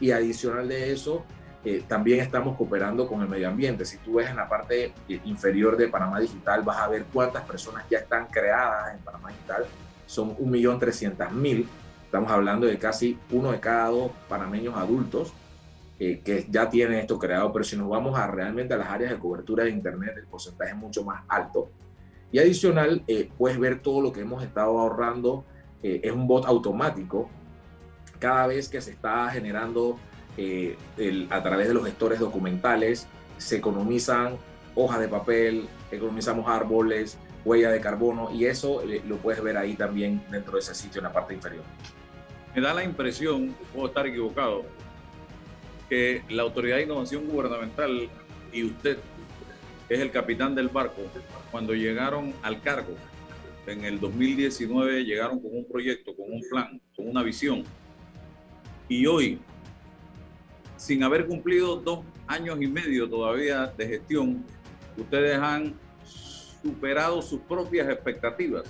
y 0.00 0.10
adicional 0.10 0.68
de 0.68 0.90
eso, 0.90 1.22
eh, 1.64 1.84
también 1.86 2.18
estamos 2.18 2.56
cooperando 2.56 3.06
con 3.06 3.22
el 3.22 3.28
medio 3.28 3.48
ambiente. 3.48 3.84
Si 3.84 3.98
tú 3.98 4.14
ves 4.14 4.28
en 4.28 4.36
la 4.36 4.48
parte 4.48 4.92
eh, 5.08 5.20
inferior 5.24 5.76
de 5.76 5.88
Panamá 5.88 6.18
Digital, 6.18 6.62
vas 6.62 6.78
a 6.78 6.88
ver 6.88 7.04
cuántas 7.12 7.44
personas 7.44 7.84
ya 7.88 7.98
están 7.98 8.26
creadas 8.26 8.94
en 8.94 9.00
Panamá 9.00 9.28
Digital. 9.28 9.66
Son 10.06 10.36
1.300.000. 10.36 11.66
Estamos 12.04 12.32
hablando 12.32 12.66
de 12.66 12.78
casi 12.78 13.16
uno 13.30 13.52
de 13.52 13.60
cada 13.60 13.88
dos 13.90 14.10
panameños 14.28 14.76
adultos 14.76 15.32
eh, 16.00 16.20
que 16.24 16.46
ya 16.50 16.68
tienen 16.68 16.98
esto 16.98 17.16
creado. 17.16 17.52
Pero 17.52 17.64
si 17.64 17.76
nos 17.76 17.88
vamos 17.88 18.18
a 18.18 18.26
realmente 18.26 18.74
a 18.74 18.76
las 18.76 18.88
áreas 18.88 19.12
de 19.12 19.18
cobertura 19.20 19.62
de 19.62 19.70
Internet, 19.70 20.14
el 20.16 20.26
porcentaje 20.26 20.72
es 20.72 20.76
mucho 20.76 21.04
más 21.04 21.22
alto. 21.28 21.70
Y 22.32 22.40
adicional, 22.40 23.04
puedes 23.36 23.58
ver 23.58 23.80
todo 23.80 24.00
lo 24.00 24.10
que 24.10 24.22
hemos 24.22 24.42
estado 24.42 24.80
ahorrando. 24.80 25.44
es 25.82 26.10
un 26.10 26.26
bot 26.26 26.46
automático. 26.46 27.28
Cada 28.18 28.46
vez 28.46 28.70
que 28.70 28.80
se 28.80 28.92
está 28.92 29.28
generando 29.28 29.98
eh, 30.36 30.76
a 31.30 31.42
través 31.42 31.68
de 31.68 31.74
los 31.74 31.84
gestores 31.84 32.18
documentales, 32.18 33.06
se 33.38 33.56
economizan 33.56 34.36
hojas 34.74 35.00
de 35.00 35.08
papel, 35.08 35.68
economizamos 35.90 36.48
árboles, 36.48 37.18
huella 37.44 37.70
de 37.70 37.80
carbono 37.80 38.30
y 38.32 38.46
eso 38.46 38.82
eh, 38.82 39.02
lo 39.06 39.16
puedes 39.16 39.42
ver 39.42 39.56
ahí 39.56 39.74
también 39.74 40.22
dentro 40.30 40.54
de 40.54 40.60
ese 40.60 40.74
sitio 40.74 41.00
en 41.00 41.04
la 41.04 41.12
parte 41.12 41.34
inferior. 41.34 41.64
Me 42.54 42.60
da 42.60 42.72
la 42.74 42.84
impresión, 42.84 43.54
puedo 43.72 43.88
estar 43.88 44.06
equivocado, 44.06 44.64
que 45.88 46.22
la 46.28 46.42
Autoridad 46.42 46.76
de 46.76 46.84
Innovación 46.84 47.26
Gubernamental 47.26 48.08
y 48.52 48.64
usted 48.64 48.98
es 49.88 50.00
el 50.00 50.10
capitán 50.10 50.54
del 50.54 50.68
barco, 50.68 51.02
cuando 51.50 51.74
llegaron 51.74 52.32
al 52.42 52.60
cargo 52.62 52.94
en 53.66 53.84
el 53.84 54.00
2019 54.00 55.04
llegaron 55.04 55.40
con 55.40 55.56
un 55.56 55.64
proyecto, 55.64 56.14
con 56.16 56.32
un 56.32 56.42
plan, 56.50 56.80
con 56.96 57.08
una 57.08 57.22
visión. 57.22 57.64
Y 58.88 59.06
hoy 59.06 59.38
sin 60.82 61.04
haber 61.04 61.26
cumplido 61.26 61.76
dos 61.76 62.00
años 62.26 62.60
y 62.60 62.66
medio 62.66 63.08
todavía 63.08 63.68
de 63.68 63.86
gestión, 63.86 64.44
ustedes 64.96 65.38
han 65.38 65.74
superado 66.04 67.22
sus 67.22 67.38
propias 67.42 67.88
expectativas, 67.88 68.64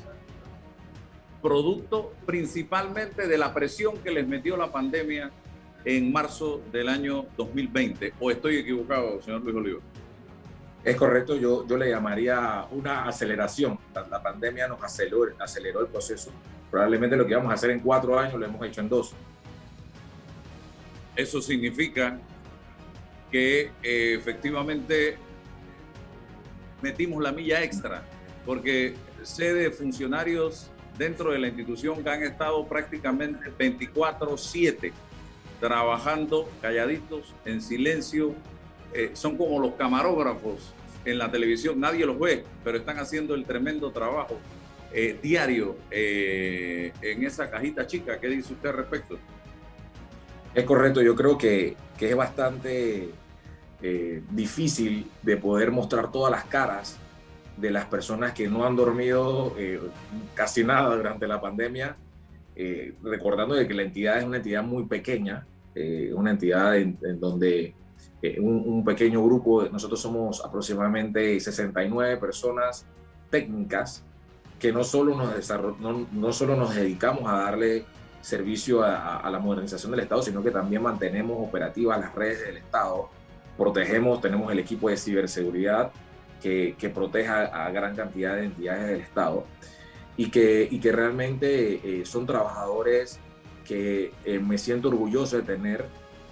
producto 1.40 2.12
principalmente 2.26 3.26
de 3.26 3.38
la 3.38 3.54
presión 3.54 3.96
que 3.96 4.10
les 4.10 4.28
metió 4.28 4.58
la 4.58 4.70
pandemia 4.70 5.30
en 5.86 6.12
marzo 6.12 6.60
del 6.70 6.90
año 6.90 7.24
2020. 7.38 8.12
¿O 8.20 8.30
estoy 8.30 8.58
equivocado, 8.58 9.22
señor 9.22 9.40
Luis 9.40 9.56
Oliva? 9.56 9.80
Es 10.84 10.96
correcto, 10.96 11.34
yo, 11.34 11.66
yo 11.66 11.78
le 11.78 11.88
llamaría 11.88 12.66
una 12.72 13.04
aceleración. 13.08 13.78
La, 13.94 14.22
pandemia 14.22 14.68
nos 14.68 14.82
aceleró, 14.82 15.24
aceleró 15.38 15.80
el 15.80 15.86
proceso. 15.86 16.30
Probablemente 16.70 17.16
lo 17.16 17.24
que 17.24 17.32
íbamos 17.32 17.52
a 17.52 17.54
hacer 17.54 17.70
en 17.70 17.80
cuatro 17.80 18.18
años 18.18 18.38
lo 18.38 18.44
hemos 18.44 18.66
hecho 18.66 18.82
en 18.82 18.90
dos. 18.90 19.14
Eso 21.14 21.42
significa 21.42 22.18
que 23.30 23.70
eh, 23.82 24.14
efectivamente 24.14 25.16
metimos 26.80 27.22
la 27.22 27.32
milla 27.32 27.62
extra, 27.62 28.02
porque 28.46 28.94
sé 29.22 29.54
de 29.54 29.70
funcionarios 29.70 30.70
dentro 30.98 31.32
de 31.32 31.38
la 31.38 31.48
institución 31.48 32.02
que 32.02 32.10
han 32.10 32.22
estado 32.22 32.66
prácticamente 32.66 33.50
24/7 33.58 34.92
trabajando 35.60 36.50
calladitos, 36.60 37.34
en 37.44 37.62
silencio. 37.62 38.34
Eh, 38.92 39.10
son 39.14 39.38
como 39.38 39.58
los 39.58 39.74
camarógrafos 39.74 40.74
en 41.04 41.18
la 41.18 41.30
televisión, 41.30 41.80
nadie 41.80 42.04
los 42.04 42.18
ve, 42.18 42.44
pero 42.62 42.76
están 42.78 42.98
haciendo 42.98 43.34
el 43.34 43.44
tremendo 43.44 43.90
trabajo 43.90 44.38
eh, 44.92 45.18
diario 45.22 45.76
en 45.90 47.24
esa 47.24 47.50
cajita 47.50 47.86
chica. 47.86 48.20
¿Qué 48.20 48.28
dice 48.28 48.52
usted 48.52 48.72
respecto? 48.72 49.18
Es 50.54 50.64
correcto, 50.64 51.00
yo 51.00 51.14
creo 51.14 51.38
que, 51.38 51.76
que 51.96 52.10
es 52.10 52.16
bastante 52.16 53.10
eh, 53.84 54.22
difícil 54.30 55.10
de 55.22 55.36
poder 55.36 55.72
mostrar 55.72 56.12
todas 56.12 56.30
las 56.30 56.44
caras 56.44 56.98
de 57.56 57.70
las 57.70 57.86
personas 57.86 58.32
que 58.32 58.48
no 58.48 58.64
han 58.64 58.76
dormido 58.76 59.54
eh, 59.58 59.80
casi 60.34 60.62
nada 60.62 60.94
durante 60.94 61.26
la 61.26 61.40
pandemia, 61.40 61.96
eh, 62.54 62.94
recordando 63.02 63.54
de 63.54 63.66
que 63.66 63.74
la 63.74 63.82
entidad 63.82 64.18
es 64.18 64.24
una 64.24 64.36
entidad 64.36 64.62
muy 64.62 64.84
pequeña, 64.84 65.46
una 66.14 66.32
entidad 66.32 66.76
en, 66.76 66.98
donde 67.18 67.74
un, 68.38 68.84
pequeño 68.84 69.24
grupo, 69.24 69.64
nosotros 69.70 69.98
somos 70.00 70.44
aproximadamente 70.44 71.40
69 71.40 72.18
personas 72.18 72.84
técnicas 73.30 74.04
que 74.60 74.70
no 74.70 74.84
solo 74.84 75.16
nos, 75.16 75.50
no, 75.80 76.06
no 76.12 76.32
solo 76.34 76.56
nos 76.56 76.74
dedicamos 76.74 77.24
a 77.26 77.38
darle 77.38 77.86
servicio 78.22 78.82
a, 78.84 79.28
la 79.30 79.38
modernización 79.40 79.90
del 79.90 80.00
Estado, 80.00 80.22
sino 80.22 80.42
que 80.42 80.50
también 80.50 80.82
mantenemos 80.82 81.36
operativas 81.46 82.00
las 82.00 82.14
redes 82.14 82.46
del 82.46 82.56
Estado, 82.56 83.10
protegemos, 83.58 84.20
tenemos 84.20 84.50
el 84.50 84.60
equipo 84.60 84.88
de 84.88 84.96
ciberseguridad 84.96 85.90
que, 86.40 86.76
que 86.78 86.88
proteja 86.88 87.42
a 87.46 87.70
gran 87.70 87.94
cantidad 87.94 88.36
de 88.36 88.44
entidades 88.44 88.86
del 88.86 89.00
Estado 89.00 89.44
y 90.16 90.30
que, 90.30 90.68
y 90.70 90.78
que 90.78 90.92
realmente 90.92 92.00
eh, 92.00 92.06
son 92.06 92.24
trabajadores 92.24 93.18
que 93.64 94.12
eh, 94.24 94.38
me 94.38 94.56
siento 94.56 94.88
orgulloso 94.88 95.36
de 95.36 95.42
tener 95.42 95.84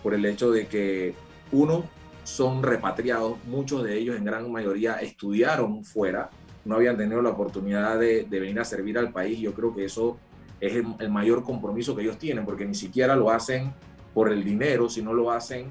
por 0.02 0.14
el 0.14 0.24
hecho 0.24 0.50
de 0.50 0.66
que, 0.66 1.14
uno, 1.52 1.84
son 2.22 2.62
repatriados, 2.62 3.44
muchos 3.46 3.82
de 3.82 3.98
ellos 3.98 4.16
en 4.16 4.24
gran 4.24 4.50
mayoría 4.52 4.94
estudiaron 4.94 5.84
fuera, 5.84 6.30
no 6.64 6.76
habían 6.76 6.96
tenido 6.96 7.20
la 7.22 7.30
oportunidad 7.30 7.98
de, 7.98 8.24
de 8.24 8.40
venir 8.40 8.60
a 8.60 8.64
servir 8.64 8.98
al 8.98 9.10
país. 9.10 9.40
Yo 9.40 9.52
creo 9.52 9.74
que 9.74 9.86
eso 9.86 10.18
es 10.60 10.74
el, 10.74 11.10
mayor 11.10 11.42
compromiso 11.42 11.96
que 11.96 12.02
ellos 12.02 12.18
tienen, 12.18 12.44
porque 12.44 12.66
ni 12.66 12.74
siquiera 12.74 13.16
lo 13.16 13.30
hacen 13.30 13.72
por 14.12 14.30
el 14.30 14.44
dinero, 14.44 14.88
sino 14.88 15.12
lo 15.14 15.30
hacen 15.30 15.68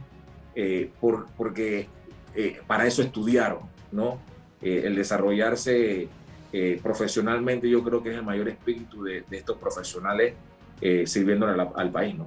eh, 0.55 0.89
por, 0.99 1.27
porque 1.37 1.87
eh, 2.35 2.59
para 2.65 2.87
eso 2.87 3.01
estudiaron, 3.01 3.59
¿no? 3.91 4.19
Eh, 4.61 4.83
el 4.85 4.95
desarrollarse 4.95 6.07
profesionalmente 6.81 7.69
yo 7.69 7.83
creo 7.83 8.01
que 8.01 8.09
es 8.09 8.15
el 8.15 8.23
mayor 8.23 8.49
espíritu 8.49 9.03
de, 9.03 9.23
estos 9.29 9.55
profesionales 9.59 10.33
sirviéndole 11.05 11.61
al, 11.75 11.91
país, 11.91 12.15
¿no? 12.15 12.25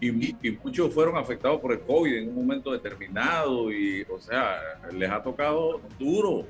Y, 0.00 0.08
y, 0.08 0.58
muchos 0.64 0.92
fueron 0.92 1.16
afectados 1.16 1.60
por 1.60 1.70
el 1.70 1.78
COVID 1.78 2.12
en 2.12 2.28
un 2.30 2.34
momento 2.34 2.72
determinado 2.72 3.70
y, 3.70 4.02
o 4.10 4.18
sea, 4.18 4.58
les 4.92 5.08
ha 5.08 5.22
tocado 5.22 5.80
duro, 5.96 6.44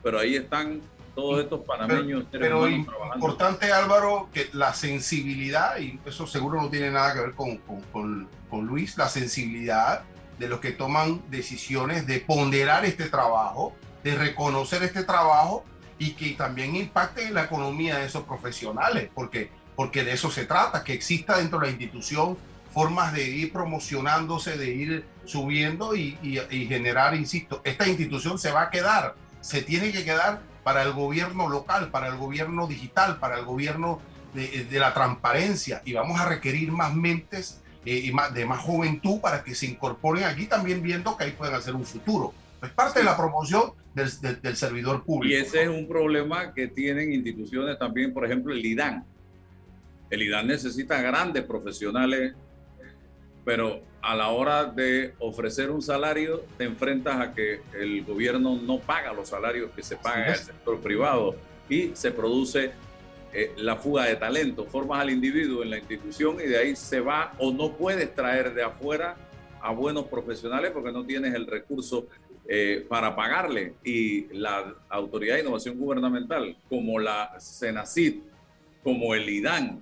pero 0.00 0.20
ahí 0.20 0.36
están 0.36 0.80
todos 1.14 1.42
estos 1.42 1.60
panameños. 1.60 2.24
Pero, 2.30 2.68
importante, 2.68 3.72
Álvaro, 3.72 4.28
que 4.32 4.48
la 4.52 4.74
sensibilidad, 4.74 5.78
y 5.78 5.98
eso 6.04 6.26
seguro 6.26 6.60
no 6.60 6.68
tiene 6.68 6.90
nada 6.90 7.14
que 7.14 7.20
ver 7.20 7.34
con, 7.34 7.58
con, 7.58 8.28
con, 8.50 8.66
Luis, 8.66 8.96
la 8.96 9.08
sensibilidad 9.08 10.02
de 10.38 10.48
los 10.48 10.60
que 10.60 10.72
toman 10.72 11.22
decisiones 11.30 12.06
de 12.06 12.20
ponderar 12.20 12.84
este 12.84 13.08
trabajo, 13.08 13.74
de 14.02 14.14
reconocer 14.14 14.82
este 14.82 15.04
trabajo 15.04 15.64
y 15.98 16.12
que 16.12 16.30
también 16.30 16.74
impacte 16.76 17.26
en 17.26 17.34
la 17.34 17.44
economía 17.44 17.98
de 17.98 18.06
esos 18.06 18.24
profesionales, 18.24 19.10
porque 19.14 19.50
porque 19.76 20.04
de 20.04 20.12
eso 20.12 20.30
se 20.30 20.44
trata, 20.44 20.84
que 20.84 20.92
exista 20.92 21.38
dentro 21.38 21.58
de 21.58 21.66
la 21.66 21.72
institución 21.72 22.36
formas 22.72 23.12
de 23.12 23.28
ir 23.28 23.52
promocionándose, 23.52 24.56
de 24.56 24.70
ir 24.70 25.04
subiendo 25.24 25.94
y, 25.94 26.16
generar, 26.68 27.14
insisto, 27.14 27.60
esta 27.64 27.86
institución 27.86 28.38
se 28.38 28.50
va 28.50 28.62
a 28.62 28.70
quedar, 28.70 29.14
se 29.40 29.62
tiene 29.62 29.92
que 29.92 30.04
quedar 30.04 30.42
para 30.64 30.82
el 30.82 30.92
gobierno 30.92 31.48
local, 31.48 31.90
para 31.90 32.08
el 32.08 32.16
gobierno 32.16 32.66
digital, 32.66 33.18
para 33.18 33.38
el 33.38 33.44
gobierno 33.44 34.00
de, 34.34 34.66
la 34.80 34.92
transparencia 34.92 35.82
y 35.84 35.92
vamos 35.92 36.20
a 36.20 36.28
requerir 36.28 36.72
más 36.72 36.92
mentes 36.94 37.62
eh, 37.84 38.02
y 38.04 38.12
más, 38.12 38.34
de 38.34 38.44
más 38.44 38.58
juventud 38.60 39.20
para 39.20 39.44
que 39.44 39.54
se 39.54 39.66
incorporen 39.66 40.24
aquí 40.24 40.46
también 40.46 40.82
viendo 40.82 41.16
que 41.16 41.24
ahí 41.24 41.30
pueden 41.32 41.54
hacer 41.54 41.74
un 41.74 41.84
futuro. 41.84 42.34
Es 42.60 42.70
parte 42.70 43.00
de 43.00 43.04
la 43.04 43.16
promoción 43.16 43.72
del, 43.94 44.56
servidor 44.56 45.04
público. 45.04 45.34
Y 45.34 45.36
ese 45.36 45.62
es 45.62 45.68
un 45.68 45.86
problema 45.86 46.52
que 46.52 46.66
tienen 46.66 47.12
instituciones 47.12 47.78
también, 47.78 48.12
por 48.12 48.24
ejemplo, 48.24 48.52
el 48.52 48.64
IDAN. 48.64 49.04
El 50.10 50.22
IDAN 50.22 50.46
necesita 50.46 51.00
grandes 51.00 51.44
profesionales 51.44 52.34
pero 53.44 53.82
a 54.02 54.14
la 54.14 54.28
hora 54.28 54.64
de 54.64 55.14
ofrecer 55.18 55.70
un 55.70 55.82
salario 55.82 56.44
te 56.56 56.64
enfrentas 56.64 57.20
a 57.20 57.34
que 57.34 57.60
el 57.74 58.04
gobierno 58.04 58.56
no 58.56 58.78
paga 58.78 59.12
los 59.12 59.28
salarios 59.28 59.70
que 59.74 59.82
se 59.82 59.96
pagan 59.96 60.24
en 60.24 60.30
el 60.30 60.38
sector 60.38 60.80
privado 60.80 61.36
y 61.68 61.90
se 61.94 62.10
produce 62.10 62.72
eh, 63.32 63.52
la 63.56 63.76
fuga 63.76 64.04
de 64.04 64.16
talento, 64.16 64.64
formas 64.64 65.00
al 65.00 65.10
individuo 65.10 65.62
en 65.62 65.70
la 65.70 65.78
institución 65.78 66.36
y 66.40 66.46
de 66.46 66.58
ahí 66.58 66.76
se 66.76 67.00
va 67.00 67.32
o 67.38 67.52
no 67.52 67.72
puedes 67.72 68.14
traer 68.14 68.54
de 68.54 68.62
afuera 68.62 69.16
a 69.60 69.72
buenos 69.72 70.04
profesionales 70.06 70.70
porque 70.72 70.92
no 70.92 71.04
tienes 71.04 71.34
el 71.34 71.46
recurso 71.46 72.06
eh, 72.46 72.84
para 72.88 73.16
pagarle. 73.16 73.74
Y 73.82 74.26
la 74.34 74.74
Autoridad 74.90 75.36
de 75.36 75.40
Innovación 75.40 75.78
Gubernamental, 75.78 76.56
como 76.68 76.98
la 76.98 77.34
CENACID, 77.40 78.16
como 78.82 79.14
el 79.14 79.28
IDAN, 79.28 79.80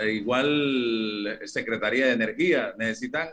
eh, 0.00 0.12
igual 0.12 1.40
Secretaría 1.44 2.06
de 2.06 2.12
Energía, 2.12 2.74
necesitan 2.76 3.28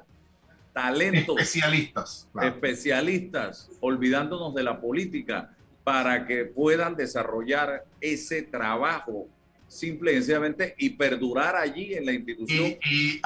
talentos. 0.74 1.40
Especialistas. 1.40 2.28
Especialistas, 2.42 3.70
olvidándonos 3.80 4.54
de 4.54 4.64
la 4.64 4.80
política, 4.80 5.52
para 5.84 6.26
que 6.26 6.46
puedan 6.46 6.96
desarrollar 6.96 7.86
ese 8.02 8.42
trabajo 8.44 9.28
simple 9.68 10.12
y 10.12 10.16
sencillamente 10.16 10.76
y 10.78 10.92
perdurar 10.92 11.56
allí 11.56 11.94
en 11.94 12.06
la 12.06 12.14
institución. 12.14 12.78
Y, 12.84 13.16
y 13.16 13.22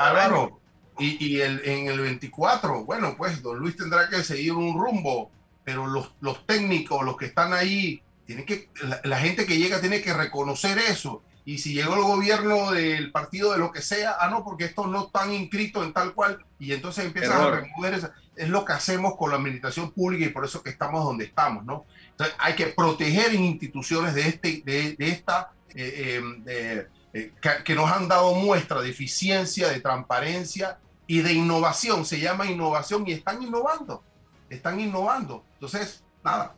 y, 1.00 1.40
el, 1.40 1.62
en 1.64 1.88
el 1.88 2.00
24, 2.00 2.84
bueno, 2.84 3.16
pues 3.18 3.42
don 3.42 3.58
Luis 3.58 3.78
tendrá 3.78 4.10
que 4.10 4.22
seguir 4.22 4.52
un 4.52 4.78
rumbo, 4.78 5.32
pero 5.64 5.88
los, 5.88 6.14
los 6.20 6.46
técnicos, 6.46 7.06
los 7.06 7.16
que 7.16 7.28
están 7.28 7.54
ahí, 7.54 8.02
tienen 8.26 8.46
que, 8.46 8.70
la 9.06 9.18
gente 9.18 9.46
que 9.46 9.58
llega 9.58 9.80
tiene 9.80 10.02
que 10.02 10.14
reconocer 10.14 10.78
eso 10.78 11.24
y 11.50 11.58
si 11.58 11.74
llegó 11.74 11.96
el 11.96 12.04
gobierno 12.04 12.70
del 12.70 13.12
partido 13.12 13.54
de 13.54 13.58
lo 13.58 13.72
que 13.72 13.82
sea, 13.82 14.18
ah, 14.20 14.30
no, 14.30 14.44
porque 14.44 14.66
estos 14.66 14.88
no 14.88 15.08
están 15.08 15.34
inscritos 15.34 15.84
en 15.84 15.94
tal 15.94 16.14
cual, 16.14 16.46
y 16.60 16.74
entonces 16.74 17.06
empiezan 17.06 17.42
a 17.42 17.50
remover 17.50 17.96
eso. 17.96 18.12
Es 18.36 18.50
lo 18.50 18.64
que 18.64 18.74
hacemos 18.74 19.18
con 19.18 19.32
la 19.32 19.38
administración 19.38 19.90
pública 19.90 20.28
y 20.28 20.30
por 20.30 20.46
eso 20.46 20.62
que 20.62 20.70
estamos 20.70 21.04
donde 21.04 21.26
estamos, 21.26 21.66
¿no? 21.66 21.88
Entonces 22.12 22.36
hay 22.38 22.54
que 22.54 22.68
proteger 22.68 23.34
instituciones 23.34 24.14
de, 24.14 24.28
este, 24.28 24.62
de, 24.64 24.96
esta, 25.00 25.50
eh, 25.74 26.22
eh, 26.46 26.88
eh, 27.14 27.32
que, 27.66 27.74
nos 27.74 27.92
han 27.92 28.08
dado 28.08 28.36
muestra 28.36 28.84
de 28.84 28.90
eficiencia, 28.92 29.70
de 29.70 29.82
transparencia 29.82 30.78
y 31.08 31.22
de 31.22 31.34
innovación. 31.34 32.06
Se 32.06 32.20
llama 32.20 32.46
innovación 32.46 33.08
y 33.08 33.14
están 33.14 33.42
innovando, 33.42 34.04
están 34.52 34.80
innovando. 34.80 35.44
Entonces, 35.56 36.04
nada. 36.24 36.54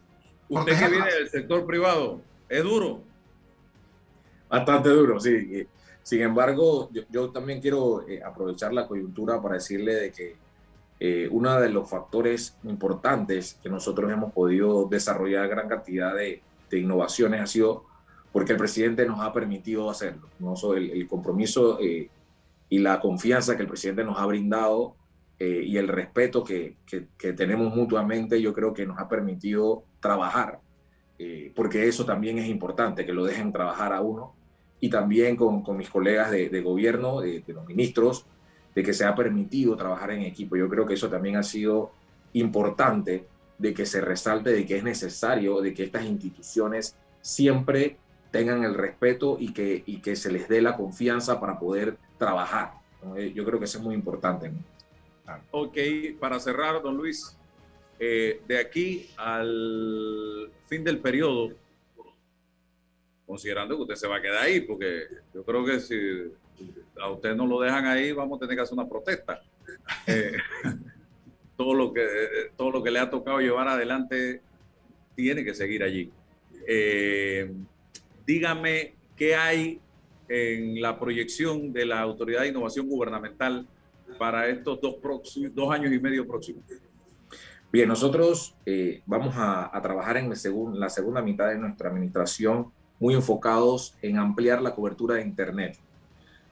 Usted 0.49 0.77
que 0.77 0.87
viene 0.89 1.13
del 1.13 1.29
sector 1.29 1.65
privado, 1.65 2.19
es 2.49 2.61
duro 2.61 3.09
Bastante 4.51 4.89
duro, 4.89 5.17
sí. 5.17 5.65
Sin 6.03 6.21
embargo, 6.21 6.89
yo, 7.09 7.31
también 7.31 7.61
quiero 7.61 8.07
eh, 8.07 8.21
aprovechar 8.21 8.73
la 8.73 8.85
coyuntura 8.85 9.41
para 9.41 9.55
decirle 9.55 9.95
de 9.95 10.11
que 10.11 10.35
eh, 10.99 11.29
uno 11.31 11.59
de 11.59 11.69
los 11.69 11.89
factores 11.89 12.57
importantes 12.63 13.57
que 13.63 13.69
nosotros 13.69 14.11
hemos 14.11 14.33
podido 14.33 14.87
desarrollar 14.89 15.47
gran 15.47 15.69
cantidad 15.69 16.13
de, 16.15 16.41
innovaciones 16.73 17.41
ha 17.41 17.47
sido 17.47 17.83
porque 18.31 18.53
el 18.53 18.57
presidente 18.57 19.05
nos 19.05 19.19
ha 19.19 19.33
permitido 19.33 19.89
hacerlo. 19.89 20.29
¿no? 20.39 20.55
el, 20.73 20.91
el, 20.91 21.07
compromiso 21.07 21.79
eh, 21.81 22.09
y 22.69 22.79
la 22.79 23.01
confianza 23.01 23.57
que 23.57 23.63
el 23.63 23.67
presidente 23.67 24.03
nos 24.03 24.17
ha 24.17 24.25
brindado 24.25 24.95
y 25.39 25.75
el 25.77 25.87
respeto 25.87 26.43
que, 26.43 26.75
que, 26.85 27.07
que, 27.17 27.33
tenemos 27.33 27.75
mutuamente, 27.75 28.39
yo 28.39 28.53
creo 28.53 28.75
que 28.75 28.85
nos 28.85 28.99
ha 28.99 29.09
permitido 29.09 29.83
trabajar, 29.99 30.59
porque 31.55 31.87
eso 31.87 32.05
también 32.05 32.37
es 32.37 32.47
importante, 32.47 33.07
que 33.07 33.11
lo 33.11 33.25
dejen 33.25 33.51
trabajar 33.51 33.91
a 33.91 34.01
uno 34.01 34.35
y 34.81 34.89
también 34.89 35.37
con, 35.37 35.61
con 35.61 35.77
mis 35.77 35.89
colegas 35.89 36.31
de, 36.31 36.49
de 36.49 36.61
gobierno, 36.61 37.21
de, 37.21 37.43
los 37.47 37.65
ministros, 37.65 38.25
de 38.75 38.83
que 38.83 38.93
se 38.93 39.05
ha 39.05 39.15
permitido 39.15 39.77
trabajar 39.77 40.11
en 40.11 40.23
equipo. 40.23 40.57
Yo 40.57 40.67
creo 40.67 40.85
que 40.85 40.95
eso 40.95 41.07
también 41.07 41.37
ha 41.37 41.43
sido 41.43 41.91
importante 42.33 43.27
de 43.59 43.73
que 43.75 43.85
se 43.85 44.01
resalte 44.01 44.51
de 44.51 44.65
que 44.65 44.77
es 44.77 44.83
necesario, 44.83 45.61
de 45.61 45.73
que 45.73 45.83
estas 45.83 46.03
instituciones 46.03 46.95
siempre 47.21 47.97
tengan 48.31 48.63
el 48.63 48.73
respeto 48.73 49.37
y 49.39 49.53
que, 49.53 49.83
y 49.85 49.97
que 49.97 50.15
se 50.15 50.31
les 50.31 50.49
dé 50.49 50.61
la 50.61 50.75
confianza 50.75 51.39
para 51.39 51.59
poder 51.59 51.97
trabajar. 52.17 52.73
Eh, 53.17 53.33
yo 53.35 53.45
creo 53.45 53.59
que 53.59 53.65
eso 53.65 53.77
es 53.77 53.83
muy 53.83 53.93
importante. 53.93 54.51
Ok, 55.51 55.77
para 56.19 56.39
cerrar, 56.39 56.81
don 56.81 56.97
Luis, 56.97 57.37
eh, 57.99 58.41
de 58.47 58.57
aquí 58.57 59.11
al 59.15 60.49
fin 60.67 60.83
del 60.83 60.97
periodo, 60.99 61.51
considerando 63.31 63.77
que 63.77 63.83
usted 63.83 63.95
se 63.95 64.09
va 64.09 64.17
a 64.17 64.21
quedar 64.21 64.43
ahí, 64.43 64.59
porque 64.59 65.05
yo 65.33 65.41
creo 65.45 65.63
que 65.63 65.79
si 65.79 65.95
a 66.99 67.09
usted 67.09 67.33
no 67.33 67.47
lo 67.47 67.61
dejan 67.61 67.85
ahí, 67.85 68.11
vamos 68.11 68.35
a 68.35 68.39
tener 68.41 68.57
que 68.57 68.63
hacer 68.63 68.77
una 68.77 68.87
protesta. 68.87 69.41
Eh, 70.07 70.33
todo, 71.55 71.73
lo 71.73 71.93
que, 71.93 72.05
todo 72.57 72.71
lo 72.71 72.83
que 72.83 72.91
le 72.91 72.99
ha 72.99 73.09
tocado 73.09 73.39
llevar 73.39 73.67
adelante 73.67 74.41
tiene 75.15 75.43
que 75.43 75.53
seguir 75.53 75.83
allí. 75.83 76.11
Eh, 76.67 77.51
dígame 78.25 78.95
qué 79.15 79.35
hay 79.35 79.79
en 80.27 80.81
la 80.81 80.99
proyección 80.99 81.71
de 81.71 81.85
la 81.85 82.01
Autoridad 82.01 82.41
de 82.41 82.49
Innovación 82.49 82.87
Gubernamental 82.87 83.67
para 84.17 84.47
estos 84.47 84.81
dos, 84.81 84.95
próximos, 84.95 85.53
dos 85.53 85.71
años 85.71 85.93
y 85.93 85.99
medio 85.99 86.27
próximos. 86.27 86.63
Bien, 87.71 87.87
nosotros 87.87 88.55
eh, 88.65 89.01
vamos 89.05 89.35
a, 89.37 89.79
trabajar 89.81 90.17
en 90.17 90.29
la 90.29 90.89
segunda 90.89 91.21
mitad 91.21 91.49
de 91.49 91.57
nuestra 91.57 91.89
administración 91.89 92.71
muy 93.01 93.15
enfocados 93.15 93.95
en 94.01 94.17
ampliar 94.17 94.61
la 94.61 94.75
cobertura 94.75 95.15
de 95.15 95.23
Internet. 95.23 95.77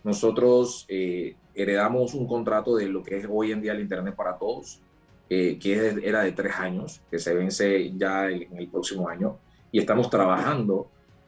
Nosotros 0.03 0.85
eh, 0.89 1.35
heredamos 1.53 2.15
un 2.15 2.27
contrato 2.27 2.75
de 2.75 2.87
lo 2.87 3.03
que 3.03 3.19
es 3.19 3.27
hoy 3.29 3.51
en 3.51 3.61
día 3.61 3.73
el 3.73 3.81
Internet 3.81 4.15
para 4.15 4.35
todos, 4.37 4.81
eh, 5.29 5.59
que 5.59 5.95
era 6.03 6.23
de 6.23 6.31
tres 6.31 6.55
años, 6.55 7.01
que 7.11 7.19
se 7.19 7.35
vence 7.35 7.93
ya 7.95 8.29
en 8.31 8.57
el 8.57 8.67
próximo 8.67 9.07
año, 9.07 9.37
y 9.71 9.79
estamos 9.79 10.09
trabajando 10.09 10.87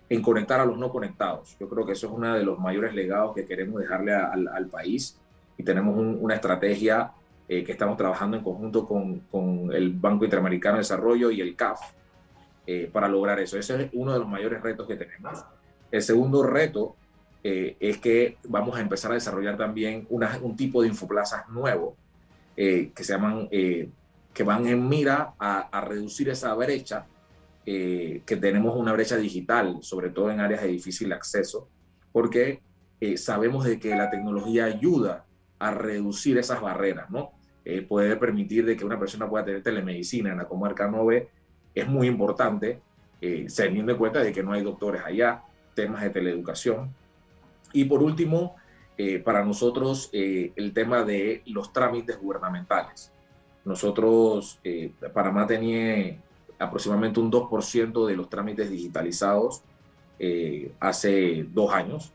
en 0.09 0.23
conectar 0.23 0.59
a 0.59 0.65
los 0.65 0.77
no 0.79 0.89
conectados. 0.89 1.55
Yo 1.59 1.69
creo 1.69 1.85
que 1.85 1.91
eso 1.91 2.07
es 2.07 2.13
uno 2.13 2.33
de 2.33 2.43
los 2.43 2.57
mayores 2.57 2.95
legados 2.95 3.35
que 3.35 3.45
queremos 3.45 3.79
dejarle 3.79 4.15
al, 4.15 4.67
país 4.71 5.19
y 5.55 5.63
tenemos 5.63 5.95
una 5.97 6.33
estrategia 6.33 7.11
eh, 7.47 7.63
que 7.63 7.73
estamos 7.73 7.95
trabajando 7.95 8.37
en 8.37 8.43
conjunto 8.43 8.87
con, 8.87 9.19
con 9.31 9.71
el 9.71 9.91
Banco 9.91 10.25
Interamericano 10.25 10.77
de 10.77 10.81
Desarrollo 10.81 11.29
y 11.29 11.41
el 11.41 11.55
CAF, 11.55 11.79
eh, 12.67 12.89
para 12.91 13.07
lograr 13.07 13.39
eso. 13.39 13.57
Ese 13.57 13.83
es 13.83 13.89
uno 13.93 14.13
de 14.13 14.19
los 14.19 14.27
mayores 14.27 14.61
retos 14.61 14.87
que 14.87 14.95
tenemos. 14.95 15.43
El 15.89 16.03
segundo 16.03 16.43
reto 16.43 16.95
eh, 17.43 17.75
es 17.79 17.97
que 17.97 18.37
vamos 18.47 18.77
a 18.77 18.81
empezar 18.81 19.11
a 19.11 19.15
desarrollar 19.15 19.57
también 19.57 20.07
un 20.09 20.55
tipo 20.55 20.83
de 20.83 20.89
infoplazas 20.89 21.49
nuevo 21.49 21.95
eh, 22.55 22.91
que 22.95 23.03
se 23.03 23.13
llaman, 23.13 23.49
que 23.49 24.43
van 24.45 24.67
en 24.67 24.87
mira 24.87 25.33
a, 25.39 25.81
reducir 25.81 26.29
esa 26.29 26.53
brecha, 26.53 27.07
que 27.65 28.37
tenemos 28.39 28.77
una 28.77 28.93
brecha 28.93 29.17
digital, 29.17 29.79
sobre 29.81 30.09
todo 30.09 30.29
en 30.29 30.39
áreas 30.39 30.61
de 30.61 30.67
difícil 30.67 31.11
acceso, 31.13 31.67
porque 32.11 32.61
sabemos 33.15 33.65
de 33.65 33.79
que 33.79 33.95
la 33.95 34.09
tecnología 34.11 34.65
ayuda 34.65 35.25
a 35.57 35.71
reducir 35.71 36.37
esas 36.37 36.61
barreras, 36.61 37.09
¿no? 37.09 37.31
puede 37.87 38.15
permitir 38.17 38.65
de 38.65 38.75
que 38.75 38.85
una 38.85 38.99
persona 38.99 39.29
pueda 39.29 39.45
tener 39.45 39.63
telemedicina 39.63 40.31
en 40.31 40.37
la 40.37 40.47
comarca 40.47 40.87
9 40.87 41.29
es 41.73 41.87
muy 41.87 42.07
importante, 42.07 42.81
eh, 43.21 43.47
teniendo 43.55 43.91
en 43.91 43.97
cuenta 43.97 44.19
de 44.19 44.31
que 44.31 44.43
no 44.43 44.53
hay 44.53 44.63
doctores 44.63 45.03
allá, 45.05 45.43
temas 45.75 46.03
de 46.03 46.09
teleeducación. 46.09 46.93
Y 47.73 47.85
por 47.85 48.03
último, 48.03 48.55
eh, 49.03 49.19
para 49.19 49.43
nosotros, 49.43 50.09
eh, 50.13 50.51
el 50.55 50.73
tema 50.73 51.03
de 51.03 51.41
los 51.47 51.73
trámites 51.73 52.19
gubernamentales. 52.19 53.11
Nosotros, 53.65 54.59
eh, 54.63 54.93
Panamá 55.11 55.47
tenía 55.47 56.19
aproximadamente 56.59 57.19
un 57.19 57.31
2% 57.31 58.05
de 58.05 58.15
los 58.15 58.29
trámites 58.29 58.69
digitalizados 58.69 59.63
hace 60.79 61.47
dos 61.49 61.73
años. 61.73 62.13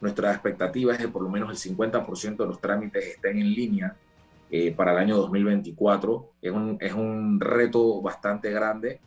Nuestra 0.00 0.30
expectativa 0.30 0.92
es 0.92 0.98
que 1.00 1.08
por 1.08 1.22
lo 1.22 1.28
menos 1.28 1.50
el 1.50 1.56
50% 1.56 2.44
de 2.44 2.46
los 2.46 2.60
trámites 2.60 3.04
estén 3.04 3.36
en 3.38 3.52
línea 3.52 3.96
eh, 4.50 4.72
para 4.72 4.92
el 4.92 4.98
año 4.98 5.16
2024. 5.16 6.32
Es 6.42 6.52
un, 6.52 6.76
es 6.80 6.92
un 6.92 7.40
reto 7.40 8.00
bastante 8.02 8.50
grande, 8.50 9.00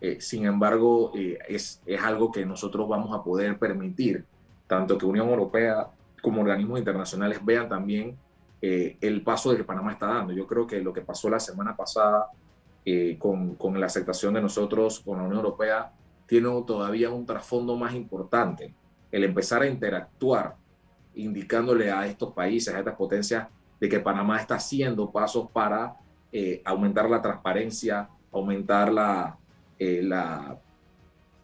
eh, 0.00 0.20
sin 0.20 0.44
embargo, 0.44 1.12
eh, 1.14 1.38
es, 1.48 1.80
es, 1.86 2.00
algo 2.02 2.30
que 2.30 2.44
nosotros 2.44 2.88
vamos 2.88 3.18
a 3.18 3.22
poder 3.22 3.58
permitir 3.58 4.24
tanto 4.66 4.98
que 4.98 5.06
Unión 5.06 5.28
Europea 5.28 5.88
como 6.20 6.40
organismos 6.40 6.78
internacionales 6.78 7.38
vean 7.44 7.68
también 7.68 8.16
eh, 8.60 8.96
el 9.02 9.22
paso 9.22 9.54
que 9.54 9.62
Panamá 9.62 9.92
está 9.92 10.06
dando. 10.06 10.32
Yo 10.32 10.46
creo 10.46 10.66
que 10.66 10.80
lo 10.80 10.92
que 10.92 11.02
pasó 11.02 11.28
la 11.28 11.38
semana 11.38 11.76
pasada 11.76 12.28
eh, 12.84 13.16
con, 13.18 13.56
con, 13.56 13.78
la 13.78 13.86
aceptación 13.86 14.34
de 14.34 14.40
nosotros 14.40 15.00
con 15.00 15.18
la 15.18 15.24
Unión 15.24 15.38
Europea 15.38 15.92
tiene 16.26 16.48
todavía 16.66 17.10
un 17.10 17.26
trasfondo 17.26 17.76
más 17.76 17.94
importante, 17.94 18.74
el 19.12 19.24
empezar 19.24 19.62
a 19.62 19.66
interactuar, 19.66 20.56
indicándole 21.14 21.92
a 21.92 22.06
estos 22.06 22.32
países, 22.32 22.74
a 22.74 22.78
estas 22.78 22.94
potencias, 22.94 23.48
de 23.84 23.90
que 23.90 24.00
Panamá 24.00 24.40
está 24.40 24.54
haciendo 24.54 25.10
pasos 25.10 25.50
para 25.50 25.96
eh, 26.32 26.62
aumentar 26.64 27.10
la 27.10 27.20
transparencia, 27.20 28.08
aumentar 28.32 28.90
la, 28.90 29.36
la, 29.78 30.56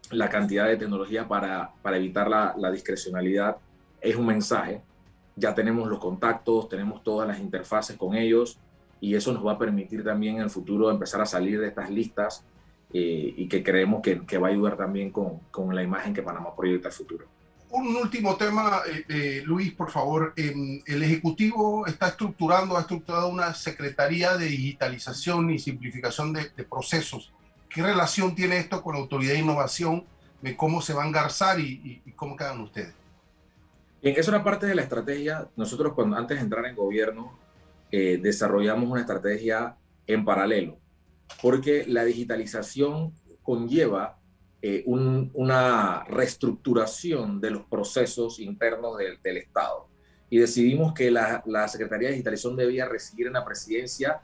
la, 0.09 0.29
cantidad 0.29 0.65
de 0.65 0.75
tecnología 0.75 1.27
para, 1.27 1.71
para 1.83 1.97
evitar 1.97 2.27
la, 2.27 2.55
la 2.57 2.71
discrecionalidad, 2.71 3.57
es 4.01 4.15
un 4.15 4.25
mensaje. 4.25 4.81
Ya 5.35 5.53
tenemos 5.53 5.87
los 5.87 5.99
contactos, 5.99 6.67
tenemos 6.67 7.03
todas 7.03 7.27
las 7.27 7.39
interfaces 7.39 7.95
con 7.95 8.15
ellos 8.15 8.57
y 8.99 9.13
eso 9.13 9.31
nos 9.33 9.45
va 9.45 9.51
a 9.51 9.59
permitir 9.59 10.03
también 10.03 10.37
en 10.37 10.41
el 10.41 10.49
futuro 10.49 10.89
empezar 10.89 11.21
a 11.21 11.27
salir 11.27 11.61
de 11.61 11.67
estas 11.67 11.91
listas 11.91 12.43
eh, 12.91 13.35
y 13.37 13.47
que 13.47 13.61
creemos 13.61 14.01
que, 14.01 14.25
que, 14.25 14.39
va 14.39 14.47
a 14.47 14.49
ayudar 14.49 14.77
también 14.77 15.11
con, 15.11 15.41
con, 15.51 15.75
la 15.75 15.83
imagen 15.83 16.11
que 16.11 16.23
Panamá 16.23 16.55
proyecta 16.55 16.87
al 16.87 16.93
futuro. 16.95 17.27
Un 17.73 17.95
último 17.95 18.35
tema, 18.35 18.81
eh, 18.85 19.05
eh, 19.07 19.43
Luis, 19.45 19.71
por 19.71 19.89
favor. 19.89 20.33
Eh, 20.35 20.83
el 20.85 21.03
Ejecutivo 21.03 21.87
está 21.87 22.09
estructurando, 22.09 22.75
ha 22.75 22.81
estructurado 22.81 23.29
una 23.29 23.53
Secretaría 23.53 24.35
de 24.35 24.47
Digitalización 24.47 25.49
y 25.51 25.57
Simplificación 25.57 26.33
de, 26.33 26.49
Procesos. 26.69 27.31
¿Qué 27.69 27.81
relación 27.81 28.35
tiene 28.35 28.57
esto 28.57 28.83
con 28.83 28.95
la 28.95 28.99
Autoridad 28.99 29.33
de 29.33 29.39
Innovación? 29.39 30.03
De 30.41 30.57
¿Cómo 30.57 30.81
se 30.81 30.93
va 30.93 31.03
a 31.03 31.07
engarzar 31.07 31.61
y, 31.61 32.01
cómo 32.17 32.35
quedan 32.35 32.59
ustedes? 32.59 32.93
Bien, 34.01 34.15
eso 34.17 34.31
era 34.31 34.43
parte 34.43 34.65
de 34.65 34.75
la 34.75 34.81
estrategia. 34.81 35.47
Nosotros, 35.55 35.93
cuando 35.93 36.17
antes 36.17 36.37
de 36.37 36.43
entrar 36.43 36.65
en 36.65 36.75
gobierno, 36.75 37.39
eh, 37.89 38.19
desarrollamos 38.21 38.89
una 38.89 38.99
estrategia 38.99 39.77
en 40.07 40.25
paralelo, 40.25 40.77
porque 41.41 41.85
la 41.87 42.03
digitalización 42.03 43.13
conlleva 43.43 44.17
eh, 44.61 44.83
un, 44.85 45.31
una 45.33 46.03
reestructuración 46.05 47.41
de 47.41 47.51
los 47.51 47.63
procesos 47.63 48.39
internos 48.39 48.97
del, 48.97 49.19
del 49.21 49.37
Estado. 49.37 49.87
Y 50.29 50.37
decidimos 50.37 50.93
que 50.93 51.11
la, 51.11 51.43
la, 51.45 51.67
Secretaría 51.67 52.07
de 52.07 52.13
Digitalización 52.13 52.55
debía 52.55 52.87
recibir 52.87 53.27
una 53.29 53.43
presidencia 53.43 54.21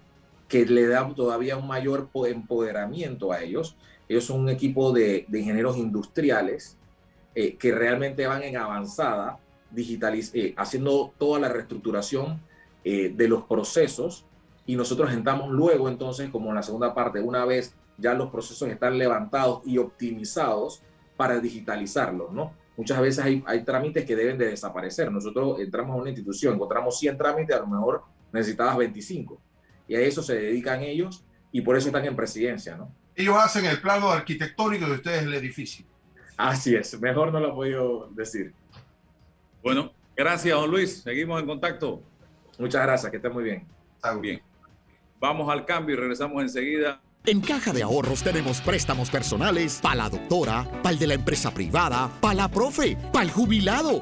que 0.48 0.66
le 0.66 0.88
da 0.88 1.14
todavía 1.14 1.58
un 1.58 1.68
mayor 1.68 2.10
empoderamiento 2.28 3.32
a 3.32 3.42
ellos. 3.42 3.76
Ellos 4.08 4.24
son 4.24 4.42
un 4.42 4.50
equipo 4.50 4.94
de, 4.94 5.26
de 5.28 5.40
ingenieros 5.40 5.76
industriales 5.78 6.78
eh, 7.40 7.56
que 7.56 7.72
realmente 7.72 8.26
van 8.26 8.42
en 8.42 8.58
avanzada, 8.58 9.38
digitaliz 9.70 10.32
eh, 10.34 10.56
haciendo 10.58 11.14
toda 11.20 11.40
la 11.40 11.50
reestructuración 11.50 12.42
eh, 12.84 13.14
de 13.16 13.28
los 13.28 13.44
procesos 13.44 14.26
y 14.66 14.76
nosotros 14.76 15.14
entramos 15.14 15.52
luego 15.52 15.88
entonces 15.88 16.32
como 16.32 16.50
en 16.50 16.56
la 16.56 16.64
segunda 16.64 16.96
parte, 16.96 17.20
una 17.22 17.46
vez 17.46 17.76
ya 17.98 18.14
los 18.14 18.30
procesos 18.30 18.70
están 18.70 18.98
levantados 18.98 19.62
y 19.66 19.78
optimizados 19.78 20.82
para 21.16 21.40
digitalizarlos, 21.40 22.32
¿no? 22.32 22.54
Muchas 22.78 23.02
veces 23.02 23.26
hay, 23.26 23.44
hay 23.48 23.64
trámites 23.64 24.06
que 24.06 24.16
deben 24.16 24.38
de 24.38 24.50
desaparecer. 24.50 25.12
Nosotros 25.12 25.60
entramos 25.60 25.98
a 25.98 26.02
una 26.02 26.10
institución, 26.10 26.56
encontramos 26.56 27.00
100 27.00 27.18
trámites, 27.18 27.56
a 27.56 27.60
lo 27.60 27.68
mejor 27.68 28.04
necesitabas 28.32 28.78
25. 28.78 29.42
Y 29.88 29.96
a 29.96 30.02
eso 30.02 30.22
se 30.22 30.36
dedican 30.36 30.84
ellos 30.84 31.26
y 31.52 31.62
por 31.62 31.76
eso 31.76 31.88
están 31.88 32.06
en 32.06 32.16
presidencia, 32.16 32.78
¿no? 32.78 32.94
Ellos 33.16 33.36
hacen 33.36 33.66
el 33.66 33.82
plano 33.82 34.10
arquitectónico 34.10 34.86
de 34.86 34.92
ustedes 34.92 35.24
el 35.24 35.34
edificio. 35.34 35.86
Así 36.38 36.76
es, 36.76 37.00
mejor 37.02 37.34
no 37.34 37.40
lo 37.40 37.50
he 37.50 37.54
podido 37.54 38.10
decir. 38.12 38.54
Bueno, 39.64 39.92
gracias, 40.16 40.56
don 40.56 40.70
Luis. 40.70 41.02
Seguimos 41.02 41.42
en 41.42 41.48
contacto. 41.48 42.04
Muchas 42.60 42.84
gracias, 42.84 43.10
que 43.10 43.18
esté 43.18 43.30
muy 43.30 43.44
bien. 43.44 43.68
Está 43.96 44.14
bien. 44.16 44.40
Vamos 45.20 45.50
al 45.52 45.66
cambio 45.66 45.96
y 45.96 46.00
regresamos 46.00 46.44
enseguida. 46.44 47.02
En 47.28 47.42
Caja 47.42 47.74
de 47.74 47.84
Ahorros 47.84 48.24
tenemos 48.24 48.62
préstamos 48.62 49.10
personales 49.10 49.80
para 49.82 49.96
la 49.96 50.10
doctora, 50.10 50.66
para 50.82 50.94
el 50.94 50.98
de 50.98 51.08
la 51.08 51.14
empresa 51.14 51.52
privada, 51.52 52.10
para 52.22 52.36
la 52.36 52.48
profe, 52.48 52.96
para 53.12 53.26
el 53.26 53.32
jubilado, 53.32 54.02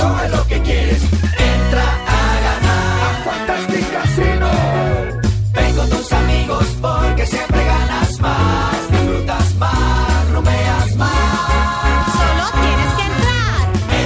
escoge 0.00 0.28
lo 0.30 0.46
que 0.46 0.60
quieres. 0.62 1.02
Entra 1.38 1.84
a 2.06 2.40
ganar 2.48 3.24
Fantastic 3.24 3.92
Casino. 3.92 4.50
Ven 5.54 5.76
con 5.76 5.90
tus 5.90 6.12
amigos 6.12 6.66
porque 6.80 7.26
siempre 7.26 7.64
ganas 7.64 8.20
más. 8.20 8.90
Disfrutas 8.90 9.54
más, 9.56 10.32
rumeas 10.32 10.96
más. 10.96 12.06
Solo 12.18 12.44
tienes 12.62 12.94
que 12.96 13.02
entrar. 13.12 13.56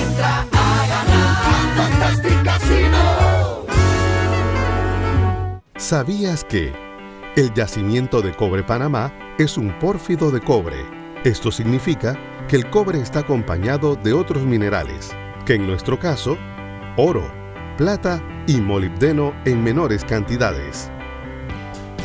Entra 0.00 0.46
a 0.52 0.86
ganar 0.94 1.76
Fantastic 1.76 2.44
Casino. 2.44 3.66
¿Sabías 5.76 6.44
que 6.44 6.72
el 7.36 7.52
yacimiento 7.54 8.20
de 8.20 8.32
cobre 8.32 8.62
Panamá 8.62 9.12
es 9.38 9.56
un 9.58 9.78
pórfido 9.78 10.30
de 10.30 10.40
cobre? 10.40 10.84
Esto 11.24 11.50
significa 11.50 12.18
que 12.48 12.56
el 12.56 12.68
cobre 12.68 13.00
está 13.00 13.20
acompañado 13.20 13.96
de 13.96 14.12
otros 14.12 14.42
minerales, 14.42 15.16
que 15.44 15.54
en 15.54 15.66
nuestro 15.66 15.98
caso, 15.98 16.38
oro, 16.96 17.30
plata 17.76 18.22
y 18.46 18.60
molibdeno 18.60 19.34
en 19.44 19.62
menores 19.62 20.04
cantidades. 20.04 20.90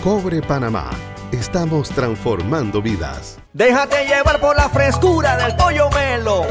Cobre 0.04 0.42
Panamá. 0.42 0.90
Estamos 1.32 1.90
transformando 1.90 2.82
vidas. 2.82 3.38
Déjate 3.54 4.06
llevar 4.06 4.40
por 4.40 4.56
la 4.56 4.68
frescura 4.70 5.38
del 5.38 5.56
pollo 5.56 5.90
melo. 5.92 6.44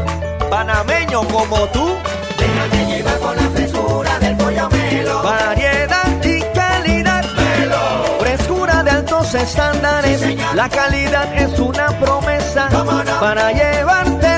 Panameño 0.48 1.22
como 1.24 1.66
tú. 1.68 1.96
Déjate 2.38 2.86
llevar 2.86 3.18
por 3.18 3.36
la 3.36 3.48
frescura 3.50 4.18
del 4.20 4.36
pollo 4.36 4.68
melo. 4.70 5.22
Variedad 5.22 6.24
y 6.24 6.40
calidad. 6.54 7.24
Melo. 7.34 8.18
Frescura 8.20 8.82
de 8.84 8.90
altos 8.90 9.34
estándares. 9.34 10.20
Sí, 10.20 10.38
la 10.54 10.68
calidad 10.68 11.34
es 11.36 11.58
una 11.58 11.88
promesa. 11.98 12.68
Para 13.20 13.50
llevarte 13.52 14.37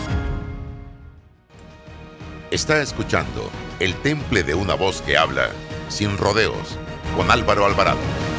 Está 2.51 2.81
escuchando 2.81 3.49
El 3.79 3.95
Temple 3.95 4.43
de 4.43 4.55
una 4.55 4.73
voz 4.73 5.01
que 5.01 5.15
habla 5.17 5.51
sin 5.87 6.17
rodeos 6.17 6.77
con 7.15 7.31
Álvaro 7.31 7.65
Alvarado. 7.65 8.30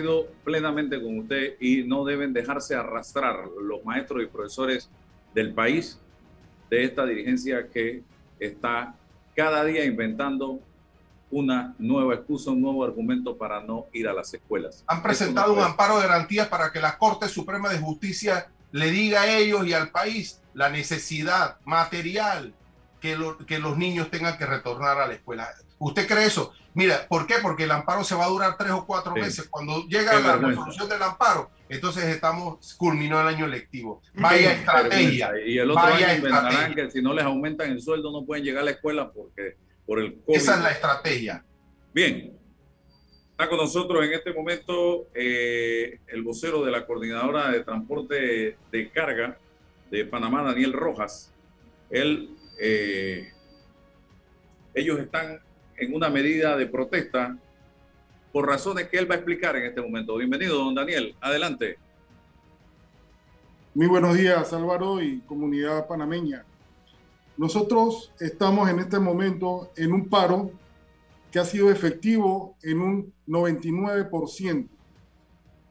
Coincido 0.00 0.32
plenamente 0.44 1.00
con 1.02 1.18
usted 1.18 1.56
y 1.60 1.82
no 1.82 2.04
deben 2.04 2.32
dejarse 2.32 2.74
arrastrar 2.74 3.44
los 3.60 3.84
maestros 3.84 4.22
y 4.22 4.26
profesores 4.26 4.88
del 5.34 5.52
país 5.52 5.98
de 6.70 6.84
esta 6.84 7.04
dirigencia 7.04 7.68
que 7.68 8.02
está 8.38 8.94
cada 9.36 9.62
día 9.64 9.84
inventando 9.84 10.60
una 11.30 11.74
nueva 11.78 12.14
excusa, 12.14 12.50
un 12.50 12.62
nuevo 12.62 12.82
argumento 12.82 13.36
para 13.36 13.60
no 13.60 13.86
ir 13.92 14.08
a 14.08 14.14
las 14.14 14.32
escuelas. 14.32 14.84
Han 14.86 15.02
presentado 15.02 15.52
un 15.52 15.60
amparo 15.60 15.96
de 16.00 16.06
garantías 16.06 16.48
para 16.48 16.72
que 16.72 16.80
la 16.80 16.96
Corte 16.96 17.28
Suprema 17.28 17.68
de 17.68 17.78
Justicia 17.78 18.48
le 18.72 18.90
diga 18.90 19.22
a 19.22 19.36
ellos 19.36 19.66
y 19.66 19.74
al 19.74 19.90
país 19.90 20.40
la 20.54 20.70
necesidad 20.70 21.58
material 21.66 22.54
que, 23.00 23.18
que 23.46 23.58
los 23.58 23.76
niños 23.76 24.10
tengan 24.10 24.38
que 24.38 24.46
retornar 24.46 24.98
a 24.98 25.06
la 25.06 25.14
escuela. 25.14 25.48
¿Usted 25.80 26.06
cree 26.06 26.26
eso? 26.26 26.52
Mira, 26.74 27.06
¿por 27.08 27.26
qué? 27.26 27.36
Porque 27.40 27.64
el 27.64 27.70
amparo 27.70 28.04
se 28.04 28.14
va 28.14 28.26
a 28.26 28.28
durar 28.28 28.56
tres 28.58 28.70
o 28.70 28.86
cuatro 28.86 29.14
meses. 29.14 29.48
Cuando 29.48 29.86
llega 29.86 30.20
la 30.20 30.36
resolución 30.36 30.88
del 30.90 31.02
amparo, 31.02 31.50
entonces 31.70 32.04
estamos 32.04 32.74
culminó 32.74 33.18
el 33.20 33.26
año 33.26 33.46
lectivo. 33.46 34.02
Vaya 34.14 34.52
estrategia. 34.52 35.32
Y 35.44 35.58
el 35.58 35.70
otro 35.70 35.82
año 35.82 36.14
inventarán 36.14 36.74
que 36.74 36.90
si 36.90 37.00
no 37.00 37.14
les 37.14 37.24
aumentan 37.24 37.70
el 37.70 37.80
sueldo 37.80 38.12
no 38.12 38.26
pueden 38.26 38.44
llegar 38.44 38.60
a 38.60 38.66
la 38.66 38.72
escuela 38.72 39.10
porque 39.10 39.56
por 39.86 40.00
el 40.00 40.20
COVID. 40.20 40.36
Esa 40.36 40.56
es 40.56 40.62
la 40.62 40.70
estrategia. 40.70 41.44
Bien. 41.94 42.36
Está 43.30 43.48
con 43.48 43.56
nosotros 43.56 44.04
en 44.04 44.12
este 44.12 44.34
momento 44.34 45.08
eh, 45.14 45.98
el 46.08 46.22
vocero 46.22 46.62
de 46.62 46.70
la 46.72 46.84
Coordinadora 46.84 47.50
de 47.50 47.64
Transporte 47.64 48.58
de 48.70 48.90
Carga 48.90 49.38
de 49.90 50.04
Panamá, 50.04 50.42
Daniel 50.42 50.74
Rojas. 50.74 51.32
Él, 51.88 52.36
eh, 52.60 53.32
ellos 54.74 55.00
están 55.00 55.40
en 55.80 55.94
una 55.94 56.10
medida 56.10 56.56
de 56.56 56.66
protesta 56.66 57.36
por 58.32 58.46
razones 58.46 58.88
que 58.88 58.98
él 58.98 59.10
va 59.10 59.14
a 59.14 59.18
explicar 59.18 59.56
en 59.56 59.64
este 59.64 59.80
momento. 59.80 60.16
Bienvenido, 60.16 60.56
don 60.56 60.74
Daniel. 60.74 61.16
Adelante. 61.20 61.78
Muy 63.74 63.86
buenos 63.86 64.16
días, 64.16 64.52
Álvaro 64.52 65.02
y 65.02 65.20
comunidad 65.20 65.88
panameña. 65.88 66.44
Nosotros 67.36 68.12
estamos 68.20 68.68
en 68.68 68.80
este 68.80 68.98
momento 68.98 69.70
en 69.76 69.92
un 69.92 70.08
paro 70.08 70.50
que 71.32 71.38
ha 71.38 71.44
sido 71.44 71.70
efectivo 71.70 72.56
en 72.62 72.80
un 72.80 73.12
99%, 73.26 74.68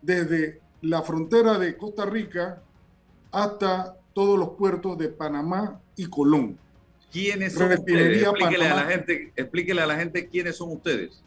desde 0.01 0.61
la 0.81 1.03
frontera 1.03 1.59
de 1.59 1.77
Costa 1.77 2.05
Rica 2.05 2.63
hasta 3.31 3.95
todos 4.13 4.39
los 4.39 4.49
puertos 4.51 4.97
de 4.97 5.09
Panamá 5.09 5.79
y 5.95 6.07
Colón. 6.07 6.57
¿Quiénes 7.11 7.53
son 7.53 7.71
ustedes? 7.71 8.21
Explíquele 8.21 8.67
a, 8.67 8.75
la 8.75 8.83
gente, 8.83 9.33
explíquele 9.35 9.81
a 9.81 9.87
la 9.87 9.95
gente 9.95 10.27
quiénes 10.27 10.55
son 10.57 10.71
ustedes. 10.71 11.23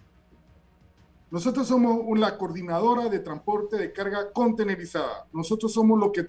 Nosotros 1.30 1.66
somos 1.66 2.18
la 2.18 2.36
coordinadora 2.36 3.08
de 3.08 3.18
transporte 3.18 3.76
de 3.76 3.92
carga 3.92 4.30
contenerizada. 4.32 5.26
Nosotros 5.32 5.72
somos 5.72 5.98
los 5.98 6.12
que 6.12 6.26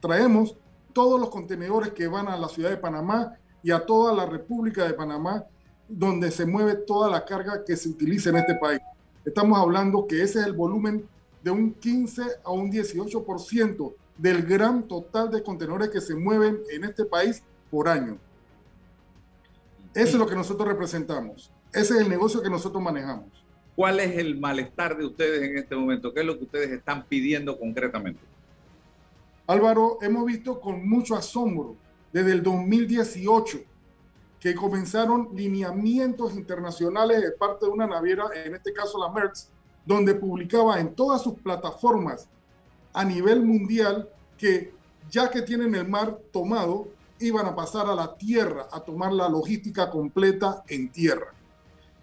traemos 0.00 0.56
todos 0.92 1.20
los 1.20 1.30
contenedores 1.30 1.92
que 1.92 2.08
van 2.08 2.28
a 2.28 2.36
la 2.36 2.48
ciudad 2.48 2.70
de 2.70 2.76
Panamá 2.76 3.38
y 3.62 3.70
a 3.70 3.86
toda 3.86 4.12
la 4.12 4.26
República 4.26 4.84
de 4.84 4.94
Panamá, 4.94 5.44
donde 5.88 6.30
se 6.30 6.46
mueve 6.46 6.74
toda 6.74 7.08
la 7.08 7.24
carga 7.24 7.64
que 7.64 7.76
se 7.76 7.88
utiliza 7.88 8.30
en 8.30 8.36
este 8.36 8.56
país. 8.56 8.80
Estamos 9.24 9.58
hablando 9.58 10.06
que 10.06 10.22
ese 10.22 10.40
es 10.40 10.46
el 10.46 10.52
volumen 10.52 11.06
de 11.42 11.50
un 11.50 11.72
15 11.74 12.22
a 12.44 12.50
un 12.50 12.70
18% 12.70 13.94
del 14.18 14.42
gran 14.42 14.82
total 14.88 15.30
de 15.30 15.42
contenedores 15.42 15.90
que 15.90 16.00
se 16.00 16.14
mueven 16.14 16.58
en 16.70 16.84
este 16.84 17.04
país 17.04 17.42
por 17.70 17.88
año. 17.88 18.18
Eso 19.94 20.12
es 20.12 20.14
lo 20.14 20.26
que 20.26 20.36
nosotros 20.36 20.68
representamos. 20.68 21.50
Ese 21.72 21.94
es 21.94 22.00
el 22.00 22.08
negocio 22.08 22.42
que 22.42 22.50
nosotros 22.50 22.82
manejamos. 22.82 23.28
¿Cuál 23.74 24.00
es 24.00 24.18
el 24.18 24.38
malestar 24.38 24.96
de 24.96 25.06
ustedes 25.06 25.42
en 25.42 25.56
este 25.56 25.74
momento? 25.74 26.12
¿Qué 26.12 26.20
es 26.20 26.26
lo 26.26 26.36
que 26.38 26.44
ustedes 26.44 26.70
están 26.70 27.04
pidiendo 27.06 27.58
concretamente? 27.58 28.20
Álvaro, 29.46 29.98
hemos 30.02 30.26
visto 30.26 30.60
con 30.60 30.88
mucho 30.88 31.16
asombro 31.16 31.76
desde 32.12 32.32
el 32.32 32.42
2018 32.42 33.58
que 34.38 34.54
comenzaron 34.54 35.28
lineamientos 35.34 36.34
internacionales 36.34 37.20
de 37.20 37.32
parte 37.32 37.66
de 37.66 37.72
una 37.72 37.86
naviera, 37.86 38.24
en 38.44 38.54
este 38.54 38.72
caso 38.72 38.98
la 38.98 39.12
Merckx, 39.12 39.50
donde 39.84 40.14
publicaba 40.14 40.80
en 40.80 40.94
todas 40.94 41.22
sus 41.22 41.34
plataformas 41.34 42.28
a 42.92 43.04
nivel 43.04 43.42
mundial 43.42 44.08
que 44.38 44.72
ya 45.10 45.30
que 45.30 45.42
tienen 45.42 45.74
el 45.74 45.88
mar 45.88 46.18
tomado, 46.32 46.88
iban 47.20 47.46
a 47.46 47.54
pasar 47.54 47.86
a 47.86 47.94
la 47.94 48.16
tierra 48.16 48.68
a 48.72 48.80
tomar 48.80 49.12
la 49.12 49.28
logística 49.28 49.90
completa 49.90 50.64
en 50.68 50.90
tierra. 50.90 51.32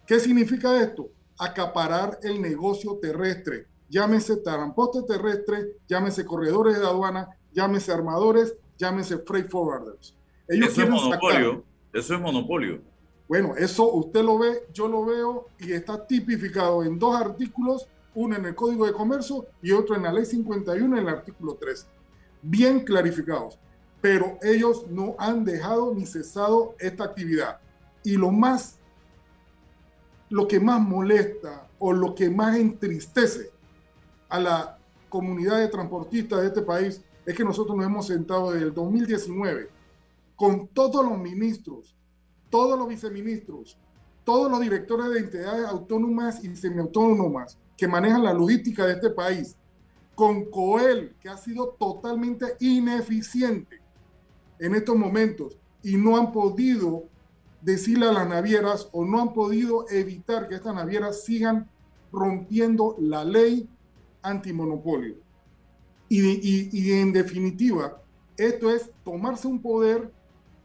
¿Qué 0.05 0.19
significa 0.19 0.81
esto? 0.81 1.09
Acaparar 1.37 2.19
el 2.23 2.41
negocio 2.41 2.97
terrestre, 3.01 3.67
llámese 3.89 4.37
transporte 4.37 5.03
terrestre, 5.03 5.77
llámese 5.87 6.25
corredores 6.25 6.79
de 6.79 6.85
aduana, 6.85 7.29
llámese 7.53 7.91
armadores, 7.91 8.55
llámese 8.77 9.17
freight 9.19 9.49
forwarders. 9.49 10.15
Ellos 10.47 10.69
eso 10.69 10.83
es 10.83 10.89
monopolio. 10.89 11.63
Eso 11.93 12.13
es 12.13 12.21
monopolio. 12.21 12.81
Bueno, 13.27 13.55
eso 13.57 13.91
usted 13.91 14.23
lo 14.23 14.39
ve, 14.39 14.63
yo 14.71 14.87
lo 14.87 15.03
veo 15.03 15.47
y 15.59 15.73
está 15.73 16.05
tipificado 16.07 16.83
en 16.83 16.97
dos 16.97 17.15
artículos, 17.15 17.87
uno 18.15 18.35
en 18.35 18.45
el 18.45 18.55
Código 18.55 18.85
de 18.85 18.93
Comercio 18.93 19.47
y 19.61 19.71
otro 19.73 19.95
en 19.95 20.03
la 20.03 20.13
Ley 20.13 20.25
51 20.25 20.97
en 20.97 21.03
el 21.03 21.09
artículo 21.09 21.57
3. 21.59 21.87
Bien 22.41 22.79
clarificados 22.79 23.59
pero 24.01 24.37
ellos 24.41 24.85
no 24.89 25.15
han 25.17 25.43
dejado 25.43 25.93
ni 25.93 26.05
cesado 26.05 26.75
esta 26.79 27.05
actividad. 27.05 27.59
Y 28.03 28.15
lo 28.15 28.31
más, 28.31 28.79
lo 30.29 30.47
que 30.47 30.59
más 30.59 30.81
molesta 30.81 31.67
o 31.79 31.93
lo 31.93 32.15
que 32.15 32.29
más 32.29 32.57
entristece 32.57 33.51
a 34.29 34.39
la 34.39 34.77
comunidad 35.09 35.59
de 35.59 35.67
transportistas 35.67 36.41
de 36.41 36.47
este 36.47 36.61
país 36.61 37.01
es 37.25 37.35
que 37.35 37.43
nosotros 37.43 37.75
nos 37.75 37.85
hemos 37.85 38.07
sentado 38.07 38.51
desde 38.51 38.67
el 38.67 38.73
2019 38.73 39.69
con 40.35 40.67
todos 40.67 41.03
los 41.03 41.17
ministros, 41.17 41.95
todos 42.49 42.77
los 42.77 42.87
viceministros, 42.87 43.77
todos 44.23 44.51
los 44.51 44.59
directores 44.59 45.09
de 45.09 45.19
entidades 45.19 45.65
autónomas 45.65 46.43
y 46.43 46.55
semiautónomas 46.55 47.57
que 47.75 47.87
manejan 47.87 48.23
la 48.23 48.33
logística 48.33 48.85
de 48.85 48.93
este 48.93 49.09
país, 49.09 49.55
con 50.15 50.45
COEL, 50.45 51.15
que 51.21 51.29
ha 51.29 51.37
sido 51.37 51.75
totalmente 51.79 52.55
ineficiente, 52.59 53.79
en 54.59 54.75
estos 54.75 54.95
momentos 54.95 55.57
y 55.83 55.95
no 55.95 56.17
han 56.17 56.31
podido 56.31 57.05
decirle 57.61 58.07
a 58.07 58.13
las 58.13 58.27
navieras 58.27 58.89
o 58.91 59.05
no 59.05 59.21
han 59.21 59.33
podido 59.33 59.89
evitar 59.89 60.47
que 60.47 60.55
estas 60.55 60.75
navieras 60.75 61.23
sigan 61.23 61.69
rompiendo 62.11 62.95
la 62.99 63.23
ley 63.23 63.69
antimonopolio. 64.21 65.15
Y, 66.09 66.21
y, 66.21 66.69
y 66.71 66.93
en 66.93 67.11
definitiva, 67.11 68.01
esto 68.37 68.69
es 68.69 68.89
tomarse 69.03 69.47
un 69.47 69.61
poder 69.61 70.11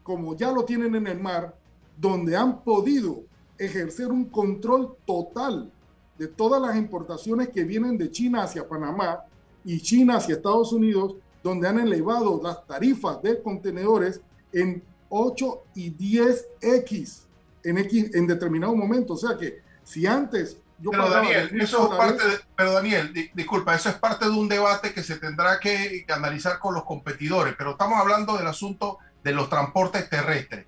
como 0.03 0.35
ya 0.35 0.51
lo 0.51 0.63
tienen 0.65 0.95
en 0.95 1.07
el 1.07 1.19
mar, 1.19 1.55
donde 1.97 2.35
han 2.35 2.63
podido 2.63 3.23
ejercer 3.57 4.07
un 4.07 4.25
control 4.25 4.95
total 5.05 5.71
de 6.17 6.27
todas 6.27 6.61
las 6.61 6.75
importaciones 6.75 7.49
que 7.49 7.63
vienen 7.63 7.97
de 7.97 8.11
China 8.11 8.43
hacia 8.43 8.67
Panamá 8.67 9.19
y 9.63 9.79
China 9.79 10.17
hacia 10.17 10.35
Estados 10.35 10.73
Unidos 10.73 11.15
donde 11.43 11.67
han 11.67 11.79
elevado 11.79 12.39
las 12.41 12.65
tarifas 12.65 13.21
de 13.21 13.41
contenedores 13.41 14.21
en 14.53 14.81
8 15.09 15.63
y 15.75 15.91
10x 15.91 17.23
en, 17.63 17.77
X, 17.77 18.15
en 18.15 18.25
determinado 18.25 18.75
momento. 18.75 19.13
O 19.13 19.17
sea 19.17 19.37
que 19.37 19.61
si 19.83 20.07
antes 20.07 20.57
yo 20.79 20.91
pero 20.91 21.09
Daniel, 21.09 21.61
eso 21.61 21.91
es 21.91 21.97
parte 21.97 22.23
pero 22.55 22.73
Daniel, 22.73 23.13
disculpa, 23.33 23.75
eso 23.75 23.89
es 23.89 23.95
parte 23.95 24.25
de 24.25 24.31
un 24.31 24.49
debate 24.49 24.93
que 24.93 25.03
se 25.03 25.17
tendrá 25.17 25.59
que, 25.59 26.05
analizar 26.09 26.59
con 26.59 26.73
los 26.73 26.83
competidores, 26.83 27.55
pero 27.57 27.71
estamos 27.71 27.99
hablando 27.99 28.35
del 28.37 28.47
asunto 28.47 28.97
de 29.23 29.31
los 29.31 29.49
transportes 29.49 30.09
terrestres. 30.09 30.65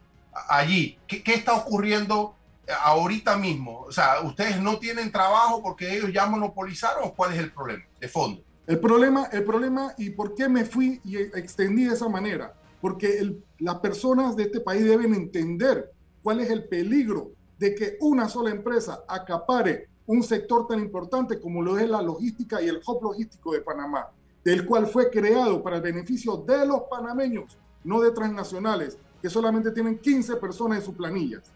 Allí, 0.48 0.98
¿qué, 1.08 1.24
qué 1.24 1.34
está 1.34 1.54
ocurriendo 1.54 2.36
ahorita 2.84 3.36
mismo? 3.36 3.82
O 3.82 3.92
sea, 3.92 4.22
¿ustedes 4.22 4.60
no 4.62 4.78
tienen 4.78 5.12
trabajo 5.12 5.62
porque 5.62 5.98
ellos 5.98 6.14
ya 6.14 6.28
monopolizaron 6.28 7.04
o 7.06 7.14
cuál 7.14 7.34
es 7.34 7.40
el 7.40 7.52
problema 7.52 7.84
de 8.00 8.08
fondo? 8.08 8.42
El 8.68 8.80
problema, 8.80 9.26
el 9.32 9.44
problema 9.44 9.94
y 9.98 10.10
por 10.10 10.34
qué 10.34 10.50
me 10.50 10.66
fui 10.66 11.00
y 11.04 11.18
extendí 11.18 11.86
de 11.86 11.94
esa 11.94 12.10
manera, 12.10 12.54
porque 12.82 13.38
las 13.60 13.76
personas 13.76 14.36
de 14.36 14.44
este 14.44 14.60
país 14.60 14.84
deben 14.84 15.14
entender 15.14 15.92
cuál 16.24 16.40
es 16.40 16.50
el 16.50 16.68
peligro 16.68 17.32
de 17.60 17.76
que 17.76 17.98
una 18.02 18.28
sola 18.28 18.50
empresa 18.50 19.04
acapare 19.08 19.88
un 20.08 20.24
sector 20.24 20.68
tan 20.68 20.80
importante 20.80 21.40
como 21.40 21.62
lo 21.62 21.78
es 21.78 21.88
la 21.88 22.02
logística 22.02 22.62
y 22.62 22.68
el 22.68 22.82
hub 22.86 23.04
logístico 23.04 23.54
de 23.54 23.62
Panamá, 23.62 24.08
del 24.44 24.66
cual 24.66 24.88
fue 24.88 25.10
creado 25.10 25.62
para 25.62 25.78
el 25.78 25.82
beneficio 25.84 26.38
de 26.38 26.66
los 26.66 26.82
panameños, 26.90 27.58
no 27.84 28.02
de 28.02 28.12
transnacionales, 28.12 28.98
que 29.22 29.30
solamente 29.30 29.72
tienen 29.72 30.00
15 30.00 30.36
personas 30.38 30.80
en 30.80 30.86
sus 30.86 30.96
planillas. 30.96 31.52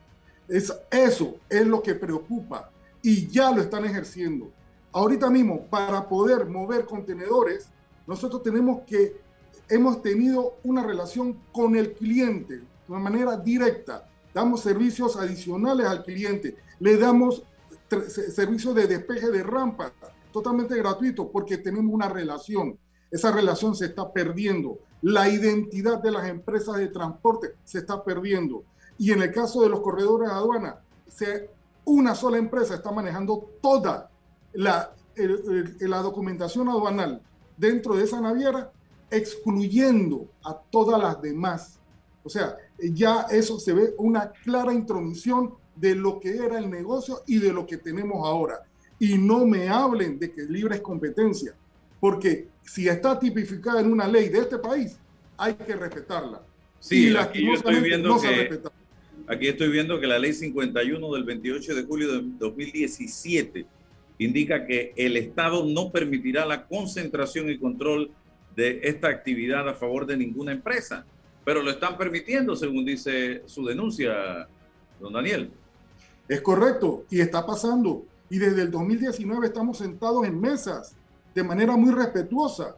Es, 0.47 0.73
eso 0.89 1.37
es 1.49 1.65
lo 1.65 1.81
que 1.81 1.95
preocupa 1.95 2.71
y 3.01 3.27
ya 3.27 3.51
lo 3.51 3.61
están 3.61 3.85
ejerciendo. 3.85 4.51
Ahorita 4.91 5.29
mismo, 5.29 5.67
para 5.67 6.07
poder 6.07 6.47
mover 6.47 6.85
contenedores, 6.85 7.69
nosotros 8.07 8.41
tenemos 8.41 8.81
que, 8.87 9.21
hemos 9.69 10.01
tenido 10.01 10.55
una 10.63 10.83
relación 10.83 11.39
con 11.51 11.75
el 11.75 11.93
cliente 11.93 12.57
de 12.57 12.65
una 12.87 12.99
manera 12.99 13.37
directa. 13.37 14.09
Damos 14.33 14.61
servicios 14.61 15.15
adicionales 15.15 15.85
al 15.85 16.03
cliente, 16.03 16.55
le 16.79 16.97
damos 16.97 17.43
servicios 18.07 18.73
de 18.73 18.87
despeje 18.87 19.29
de 19.29 19.43
rampas, 19.43 19.91
totalmente 20.31 20.75
gratuito 20.75 21.31
porque 21.31 21.57
tenemos 21.57 21.93
una 21.93 22.09
relación. 22.09 22.77
Esa 23.11 23.31
relación 23.31 23.75
se 23.75 23.85
está 23.85 24.11
perdiendo. 24.11 24.79
La 25.01 25.29
identidad 25.29 26.01
de 26.01 26.11
las 26.11 26.27
empresas 26.27 26.77
de 26.77 26.87
transporte 26.87 27.55
se 27.63 27.79
está 27.79 28.03
perdiendo. 28.03 28.63
Y 28.97 29.11
en 29.11 29.21
el 29.21 29.31
caso 29.31 29.61
de 29.61 29.69
los 29.69 29.81
corredores 29.81 30.29
de 30.29 30.35
aduana, 30.35 30.79
se, 31.07 31.49
una 31.85 32.13
sola 32.15 32.37
empresa 32.37 32.75
está 32.75 32.91
manejando 32.91 33.49
toda 33.61 34.09
la, 34.53 34.93
la 35.79 35.97
documentación 35.99 36.69
aduanal 36.69 37.21
dentro 37.57 37.95
de 37.95 38.05
esa 38.05 38.21
naviera, 38.21 38.71
excluyendo 39.11 40.29
a 40.43 40.57
todas 40.69 41.01
las 41.01 41.21
demás. 41.21 41.79
O 42.23 42.29
sea, 42.29 42.55
ya 42.77 43.25
eso 43.31 43.59
se 43.59 43.73
ve 43.73 43.93
una 43.97 44.31
clara 44.31 44.73
intromisión 44.73 45.53
de 45.75 45.95
lo 45.95 46.19
que 46.19 46.35
era 46.35 46.57
el 46.59 46.69
negocio 46.69 47.21
y 47.27 47.37
de 47.37 47.51
lo 47.51 47.65
que 47.65 47.77
tenemos 47.77 48.25
ahora. 48.27 48.59
Y 48.99 49.17
no 49.17 49.45
me 49.45 49.69
hablen 49.69 50.19
de 50.19 50.31
que 50.31 50.43
libre 50.43 50.75
es 50.75 50.81
competencia, 50.81 51.53
porque 51.99 52.47
si 52.63 52.87
está 52.87 53.17
tipificada 53.17 53.81
en 53.81 53.91
una 53.91 54.07
ley 54.07 54.29
de 54.29 54.39
este 54.39 54.57
país, 54.57 54.97
hay 55.37 55.53
que 55.53 55.75
respetarla. 55.75 56.41
Sí, 56.79 57.15
aquí 57.15 57.45
yo 57.45 57.53
estoy 57.53 57.81
viendo 57.81 58.19
que 58.19 58.61
aquí 59.27 59.47
estoy 59.47 59.69
viendo 59.69 59.99
que 59.99 60.07
la 60.07 60.17
ley 60.17 60.33
51 60.33 61.13
del 61.13 61.23
28 61.23 61.75
de 61.75 61.83
julio 61.83 62.11
de 62.13 62.23
2017 62.39 63.65
indica 64.19 64.65
que 64.65 64.93
el 64.95 65.17
Estado 65.17 65.65
no 65.65 65.91
permitirá 65.91 66.45
la 66.45 66.67
concentración 66.67 67.49
y 67.49 67.57
control 67.57 68.11
de 68.55 68.81
esta 68.83 69.07
actividad 69.07 69.67
a 69.67 69.73
favor 69.73 70.05
de 70.05 70.17
ninguna 70.17 70.51
empresa, 70.51 71.05
pero 71.43 71.63
lo 71.63 71.71
están 71.71 71.97
permitiendo 71.97 72.55
según 72.55 72.85
dice 72.85 73.41
su 73.47 73.65
denuncia, 73.65 74.47
don 74.99 75.13
Daniel. 75.13 75.49
Es 76.27 76.41
correcto, 76.41 77.05
y 77.09 77.21
está 77.21 77.45
pasando. 77.45 78.05
Y 78.29 78.37
desde 78.37 78.61
el 78.61 78.69
2019 78.69 79.47
estamos 79.47 79.77
sentados 79.79 80.27
en 80.27 80.39
mesas 80.39 80.95
de 81.33 81.43
manera 81.43 81.75
muy 81.75 81.91
respetuosa, 81.91 82.75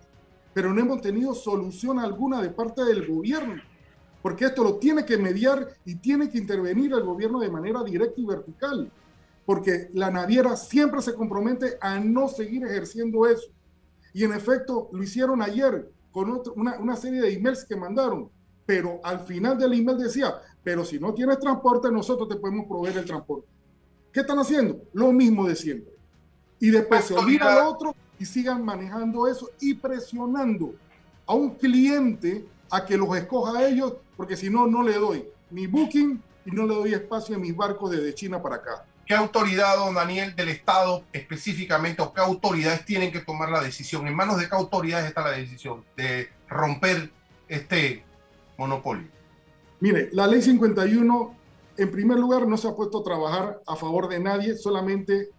pero 0.54 0.74
no 0.74 0.80
hemos 0.80 1.02
tenido 1.02 1.34
solución 1.34 2.00
alguna 2.00 2.42
de 2.42 2.50
parte 2.50 2.86
del 2.86 3.08
gobierno, 3.08 3.62
porque 4.22 4.46
esto 4.46 4.64
lo 4.64 4.76
tiene 4.76 5.04
que 5.04 5.18
mediar 5.18 5.68
y 5.84 5.96
tiene 5.96 6.30
que 6.30 6.38
intervenir 6.38 6.94
el 6.94 7.02
gobierno 7.02 7.39
de 7.39 7.50
manera 7.50 7.84
directa 7.84 8.22
y 8.22 8.26
vertical, 8.26 8.92
porque 9.52 9.89
la 9.91 10.10
naviera 10.10 10.56
siempre 10.56 11.02
se 11.02 11.14
compromete 11.14 11.78
a 11.82 11.99
no 11.99 12.30
seguir 12.30 12.64
ejerciendo 12.64 13.28
eso. 13.28 13.49
Y 14.14 14.24
en 14.24 14.32
efecto, 14.32 14.88
lo 14.93 15.04
hicieron 15.04 15.41
ayer 15.41 15.91
con 16.10 16.41
una, 16.56 16.80
una 16.80 16.95
serie 16.95 17.20
de 17.20 17.34
emails 17.34 17.66
que 17.66 17.76
mandaron, 17.76 18.30
pero 18.66 19.02
al 19.04 19.20
final 19.20 19.60
del 19.60 19.74
email 19.74 19.97
decía, 19.97 20.36
pero 20.64 20.86
si 20.86 20.99
no 20.99 21.14
tienes 21.14 21.38
transporte, 21.38 21.91
nosotros 21.91 22.30
te 22.30 22.38
podemos 22.38 22.66
proveer 22.66 22.99
el 22.99 23.04
transporte. 23.04 23.45
¿Qué 24.14 24.22
están 24.22 24.39
haciendo? 24.39 24.84
Lo 24.93 25.12
mismo 25.12 25.45
de 25.45 25.58
siempre. 25.58 25.95
Y 26.58 26.70
después 26.70 27.04
se 27.04 27.14
olvida 27.14 27.52
al 27.52 27.68
otro 27.68 27.93
y 28.18 28.24
sigan 28.24 28.64
manejando 28.64 29.28
eso 29.28 29.49
y 29.60 29.74
presionando 29.74 30.76
a 31.26 31.34
un 31.34 31.56
cliente 31.56 32.45
a 32.70 32.86
que 32.86 32.95
los 32.95 33.14
escoja 33.18 33.60
a 33.60 33.68
ellos, 33.68 33.95
porque 34.16 34.38
si 34.38 34.49
no, 34.49 34.66
no 34.66 34.82
le 34.82 34.93
doy 34.93 35.26
mi 35.49 35.68
booking 35.68 36.24
y 36.45 36.52
no 36.52 36.66
le 36.66 36.74
doy 36.74 36.93
espacio 36.93 37.36
en 37.36 37.41
mis 37.41 37.54
barcos 37.54 37.91
desde 37.91 38.16
China 38.16 38.41
para 38.41 38.56
acá. 38.56 38.86
¿Qué 39.12 39.18
autoridad, 39.18 39.76
don 39.76 39.93
Daniel, 39.93 40.34
del 40.38 40.47
Estado 40.47 41.03
específicamente, 41.12 42.01
o 42.01 42.14
qué 42.14 42.22
autoridades 42.22 42.86
tienen 42.86 43.12
que 43.12 43.20
tomar 43.20 43.49
la 43.49 43.62
decisión? 43.62 44.07
¿En 44.07 44.16
manos 44.16 44.39
de 44.39 44.47
qué 44.47 44.55
autoridades 44.55 45.05
está 45.05 45.22
la 45.22 45.32
decisión 45.32 45.84
de 45.97 46.30
romper 46.47 47.12
este 47.49 48.05
monopolio? 48.57 49.09
Mire, 49.82 50.07
la 50.14 50.28
ley 50.28 50.41
51, 50.41 51.36
en 51.76 51.91
primer 51.91 52.20
lugar, 52.20 52.47
no 52.47 52.55
se 52.55 52.70
ha 52.70 52.74
puesto 52.74 52.99
a 52.99 53.03
trabajar 53.03 53.59
a 53.68 53.76
favor 53.76 54.07
de 54.07 54.22
nadie, 54.22 54.55
solamente 54.55 55.32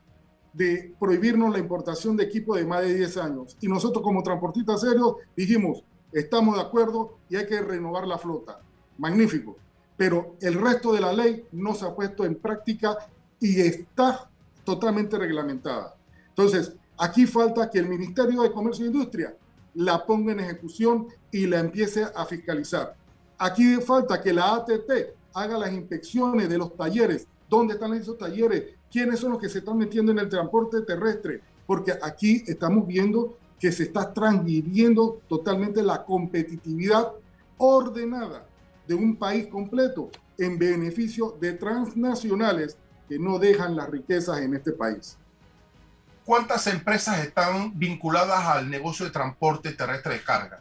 de 0.53 0.95
prohibirnos 1.01 1.51
la 1.51 1.59
importación 1.59 2.15
de 2.15 2.25
equipo 2.25 2.55
de 2.55 2.67
más 2.67 2.83
de 2.83 2.95
10 2.95 3.17
años. 3.17 3.57
Y 3.63 3.69
nosotros 3.69 4.05
como 4.05 4.23
transportistas 4.23 4.83
serios 4.83 5.15
dijimos, 5.35 5.83
estamos 6.13 6.57
de 6.57 6.61
acuerdo 6.61 7.17
y 7.31 7.37
hay 7.37 7.47
que 7.47 7.63
renovar 7.63 8.07
la 8.07 8.19
flota. 8.19 8.61
Magnífico. 8.99 9.57
Pero 9.97 10.37
el 10.43 10.61
resto 10.61 10.93
de 10.93 11.01
la 11.01 11.15
ley 11.15 11.47
no 11.53 11.75
se 11.75 11.87
ha 11.87 11.95
puesto 11.95 12.27
en 12.27 12.35
práctica 12.35 12.99
y 13.43 13.61
está 13.61 14.31
totalmente 14.65 15.19
reglamentada. 15.19 15.97
Entonces, 16.29 16.75
aquí 16.97 17.27
falta 17.27 17.69
que 17.69 17.81
el 17.81 17.89
Ministerio 17.89 18.43
de 18.43 18.53
Comercio 18.53 18.85
e 18.85 18.89
Industria 18.89 19.37
la 19.75 20.07
ponga 20.07 20.33
en 20.33 20.41
ejecución 20.41 21.09
y 21.33 21.47
la 21.49 21.59
empiece 21.59 22.05
a 22.15 22.25
fiscalizar. 22.25 22.95
Aquí 23.39 23.77
falta 23.77 24.23
que 24.23 24.33
la 24.33 24.55
ATT 24.55 24.91
haga 25.35 25.59
las 25.59 25.73
inspecciones 25.73 26.49
de 26.49 26.57
los 26.57 26.77
talleres, 26.77 27.27
dónde 27.49 27.75
están 27.75 27.93
esos 27.95 28.17
talleres, 28.17 28.77
quiénes 28.91 29.19
son 29.19 29.33
los 29.33 29.41
que 29.41 29.49
se 29.49 29.59
están 29.59 29.77
metiendo 29.77 30.13
en 30.13 30.21
el 30.21 30.29
transporte 30.29 30.83
terrestre, 30.83 31.41
porque 31.67 31.95
aquí 32.01 32.45
estamos 32.47 32.87
viendo 32.87 33.37
que 33.59 33.73
se 33.73 33.85
está 33.85 34.13
transgrediendo 34.13 35.21
totalmente 35.29 35.83
la 35.83 36.05
competitividad 36.05 37.13
ordenada 37.59 38.47
de 38.87 38.95
un 38.95 39.17
país 39.17 39.49
completo 39.49 40.11
en 40.39 40.59
beneficio 40.59 41.37
de 41.41 41.55
transnacionales 41.55 42.77
que 43.13 43.19
no 43.19 43.39
dejan 43.39 43.77
las 43.77 43.91
riquezas 43.91 44.41
en 44.41 44.55
este 44.55 44.73
país. 44.73 45.19
¿Cuántas 46.25 46.67
empresas 46.67 47.23
están 47.23 47.79
vinculadas 47.79 48.43
al 48.47 48.71
negocio 48.71 49.05
de 49.05 49.13
transporte 49.13 49.73
terrestre 49.73 50.15
de 50.15 50.25
carga? 50.25 50.61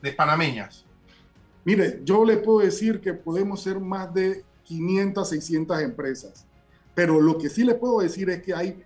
De 0.00 0.12
panameñas. 0.12 0.84
Mire, 1.64 2.00
yo 2.04 2.24
le 2.24 2.36
puedo 2.36 2.60
decir 2.60 3.00
que 3.00 3.12
podemos 3.12 3.60
ser 3.60 3.80
más 3.80 4.14
de 4.14 4.44
500, 4.62 5.28
600 5.30 5.80
empresas, 5.80 6.46
pero 6.94 7.20
lo 7.20 7.36
que 7.38 7.48
sí 7.48 7.64
le 7.64 7.74
puedo 7.74 7.98
decir 7.98 8.30
es 8.30 8.40
que 8.40 8.54
hay 8.54 8.84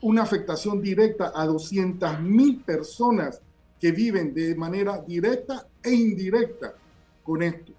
una 0.00 0.22
afectación 0.22 0.80
directa 0.80 1.32
a 1.34 1.46
200 1.46 2.20
mil 2.20 2.60
personas 2.60 3.40
que 3.80 3.90
viven 3.90 4.32
de 4.32 4.54
manera 4.54 4.98
directa 4.98 5.66
e 5.82 5.92
indirecta 5.92 6.74
con 7.24 7.42
esto. 7.42 7.72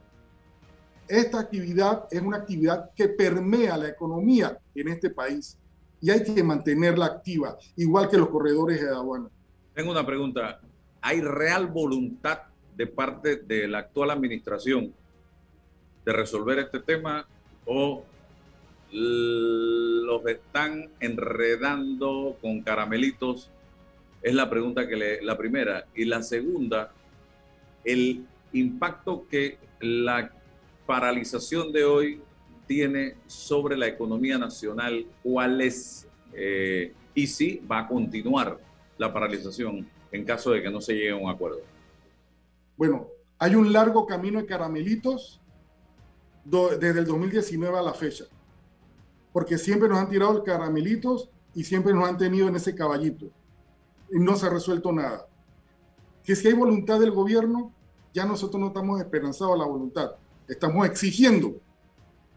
Esta 1.08 1.39
actividad 1.39 2.05
es 2.12 2.22
una 2.22 2.38
actividad 2.38 2.91
que 2.93 3.08
permea 3.08 3.78
la 3.78 3.88
economía 3.88 4.58
en 4.76 4.88
este 4.89 5.10
país 5.10 5.58
y 6.01 6.12
hay 6.12 6.24
que 6.24 6.43
mantenerla 6.43 7.05
activa, 7.05 7.58
igual 7.76 8.10
que 8.10 8.18
los 8.18 8.30
corredores 8.30 8.82
de 8.82 8.89
aduana. 8.89 9.30
Tengo 9.74 9.91
una 9.91 10.05
pregunta. 10.05 10.60
¿Hay 11.01 11.22
real 11.22 11.68
voluntad 11.68 12.39
de 12.76 12.88
parte 12.88 13.38
de 13.38 13.68
la 13.68 13.80
actual 13.80 14.12
administración 14.12 14.93
de 16.05 16.14
resolver 16.14 16.60
este 16.60 16.80
tema 16.80 17.28
o 17.66 18.03
los 18.91 20.26
están 20.26 20.89
enredando 20.99 22.38
con 22.41 22.62
caramelitos? 22.62 23.49
Es 24.22 24.34
la 24.34 24.49
pregunta 24.49 24.88
que 24.88 24.95
le, 24.95 25.22
la 25.22 25.38
primera. 25.38 25.86
Y 25.95 26.05
la 26.05 26.22
segunda, 26.22 26.91
el 27.84 28.26
impacto 28.51 29.26
que 29.30 29.58
la 29.80 30.32
paralización 30.88 31.72
de 31.72 31.86
hoy 31.86 32.22
tiene 32.66 33.16
sobre 33.28 33.78
la 33.78 33.88
economía 33.88 34.38
nacional, 34.38 35.06
cuál 35.22 35.62
es, 35.62 36.08
eh, 36.34 36.94
y 37.14 37.28
si 37.28 37.62
va 37.72 37.80
a 37.80 37.88
continuar 37.88 38.60
la 38.98 39.14
paralización 39.14 39.88
en 40.12 40.26
caso 40.26 40.52
de 40.52 40.64
que 40.64 40.72
no 40.72 40.82
se 40.82 40.94
llegue 40.94 41.12
a 41.12 41.16
un 41.16 41.30
acuerdo. 41.30 41.60
Bueno, 42.76 43.08
hay 43.38 43.56
un 43.56 43.72
largo 43.72 44.08
camino 44.08 44.40
de 44.40 44.46
caramelitos 44.46 45.40
desde 46.44 47.00
el 47.00 47.06
2019 47.06 47.78
a 47.78 47.82
la 47.82 47.94
fecha, 47.94 48.26
porque 49.34 49.58
siempre 49.58 49.90
nos 49.90 50.00
han 50.00 50.10
tirado 50.10 50.38
el 50.38 50.44
caramelitos 50.44 51.30
y 51.54 51.64
siempre 51.64 51.94
nos 51.94 52.08
han 52.08 52.18
tenido 52.18 52.48
en 52.48 52.56
ese 52.56 52.74
caballito 52.74 53.28
y 54.12 54.20
no 54.20 54.36
se 54.36 54.46
ha 54.46 54.50
resuelto 54.50 54.92
nada. 54.92 55.28
Que 56.24 56.36
si 56.36 56.48
hay 56.48 56.54
voluntad 56.54 57.00
del 57.00 57.12
gobierno, 57.12 57.74
ya 58.14 58.26
nosotros 58.26 58.60
no 58.60 58.68
estamos 58.68 59.00
esperanzados 59.00 59.54
a 59.54 59.58
la 59.58 59.66
voluntad, 59.66 60.12
estamos 60.48 60.86
exigiendo 60.88 61.60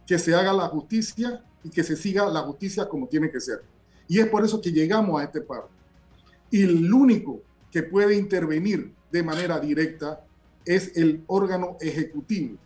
que 0.07 0.19
se 0.19 0.35
haga 0.35 0.53
la 0.53 0.69
justicia 0.69 1.45
y 1.63 1.71
que 1.71 1.83
se 1.83 1.97
siga 1.97 2.27
la 2.27 2.41
justicia 2.41 2.89
como 2.89 3.07
tiene 3.07 3.31
que 3.31 3.41
ser. 3.41 3.63
Y 4.09 4.19
es 4.19 4.27
por 4.27 4.45
eso 4.45 4.61
que 4.61 4.73
llegamos 4.73 5.21
a 5.21 5.25
este 5.25 5.41
paro. 5.41 5.69
Y 6.51 6.63
el 6.63 6.93
único 6.93 7.41
que 7.71 7.83
puede 7.83 8.17
intervenir 8.17 8.93
de 9.11 9.23
manera 9.23 9.61
directa 9.61 10.25
es 10.65 10.97
el 10.97 11.23
órgano 11.27 11.77
ejecutivo, 11.81 12.57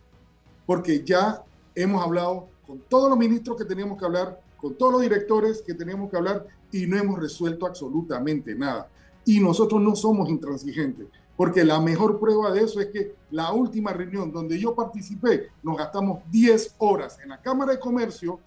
porque 0.65 1.03
ya 1.03 1.43
hemos 1.75 2.03
hablado 2.03 2.49
con 2.65 2.79
todos 2.79 3.09
los 3.09 3.17
ministros 3.17 3.57
que 3.57 3.65
teníamos 3.65 3.99
que 3.99 4.05
hablar, 4.05 4.41
con 4.57 4.75
todos 4.75 4.93
los 4.93 5.01
directores 5.01 5.61
que 5.61 5.73
teníamos 5.73 6.09
que 6.09 6.17
hablar 6.17 6.47
y 6.71 6.87
no 6.87 6.97
hemos 6.97 7.19
resuelto 7.19 7.65
absolutamente 7.65 8.55
nada. 8.55 8.89
Y 9.23 9.39
nosotros 9.39 9.81
no 9.81 9.95
somos 9.95 10.29
intransigentes, 10.29 11.07
porque 11.37 11.63
la 11.63 11.79
mejor 11.79 12.19
prueba 12.19 12.51
de 12.51 12.61
eso 12.61 12.79
es 12.79 12.87
que 12.87 13.15
la 13.31 13.51
última 13.51 13.91
reunión 13.91 14.31
donde 14.31 14.59
yo 14.59 14.73
participé, 14.73 15.49
nos 15.61 15.77
gastamos 15.77 16.19
10 16.31 16.75
horas 16.77 17.19
en 17.21 17.29
la 17.29 17.41
Cámara 17.41 17.73
de 17.73 17.79
Comercio, 17.79 18.39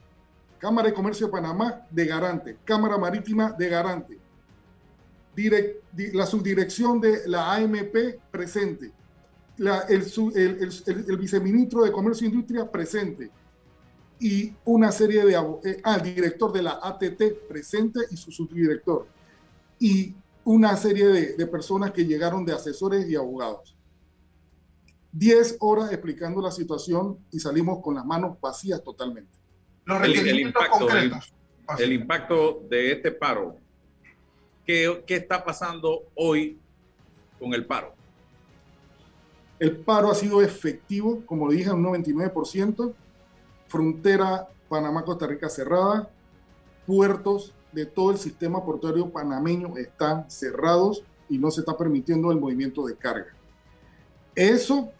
Cámara 0.59 0.89
de 0.89 0.95
Comercio 0.95 1.27
de 1.27 1.33
Panamá 1.33 1.87
de 1.91 2.07
garante, 2.07 2.57
Cámara 2.65 2.97
Marítima 2.97 3.53
de 3.53 3.69
garante, 3.69 4.19
la 6.13 6.27
subdirección 6.27 7.01
de 7.01 7.29
la 7.29 7.55
AMP 7.55 8.21
presente, 8.31 8.91
el, 9.59 11.17
viceministro 11.19 11.85
de 11.85 11.93
Comercio 11.93 12.27
e 12.27 12.31
Industria 12.31 12.71
presente 12.71 13.31
y 14.21 14.53
una 14.65 14.91
serie 14.91 15.25
de... 15.25 15.35
Eh, 15.65 15.81
ah, 15.85 15.97
el 15.97 16.15
director 16.15 16.53
de 16.53 16.63
la 16.63 16.81
ATT 16.83 17.47
presente 17.49 18.01
y 18.11 18.17
su 18.17 18.33
subdirector. 18.33 19.07
y 19.79 20.15
una 20.49 20.75
serie 20.79 21.07
de, 21.09 21.37
de 21.37 21.47
personas 21.47 21.91
que 21.91 22.07
llegaron 22.07 22.43
de 22.43 22.55
asesores 22.55 23.07
y 23.07 23.15
abogados. 23.15 23.77
Diez 25.13 25.59
horas 25.61 25.93
explicando 25.93 26.41
la 26.41 26.51
situación 26.51 27.19
y 27.31 27.39
salimos 27.39 27.83
con 27.83 27.97
las 27.97 28.07
manos 28.07 28.41
vacías 28.41 28.83
totalmente. 28.83 29.37
Los 29.85 29.99
El, 29.99 30.05
el 30.05 30.17
requerimientos 30.17 30.63
impacto, 30.65 30.85
el, 30.89 31.11
concretos. 31.11 31.35
el 31.79 31.93
impacto 31.93 32.63
de 32.67 32.93
este 32.93 33.13
paro. 33.13 33.57
¿Qué, 34.65 35.05
¿Qué 35.07 35.17
está 35.17 35.45
pasando 35.45 36.05
hoy 36.15 36.59
con 37.39 37.53
el 37.53 37.67
paro? 37.67 37.93
El 39.59 39.77
paro 39.77 40.11
ha 40.11 40.15
sido 40.15 40.41
efectivo, 40.41 41.27
como 41.27 41.51
dije, 41.51 41.71
un 41.71 41.85
99%. 41.85 42.95
Frontera 43.67 44.49
Panamá-Costa 44.71 45.27
Rica 45.27 45.51
cerrada. 45.51 46.09
Puertos 46.87 47.53
de 47.73 47.87
todo 47.87 48.11
el 48.11 48.19
sistema 48.19 48.65
portuario 48.65 49.11
panameño 49.11 49.77
están 49.77 50.31
cerrados 50.31 51.03
y 51.29 51.39
no 51.39 51.51
se 51.51 51.61
está 51.61 51.77
permitiendo 51.77 52.33
el 52.33 52.41
movimiento 52.41 52.87
de 52.87 52.97
carga. 52.97 53.35
Eso 54.35 54.91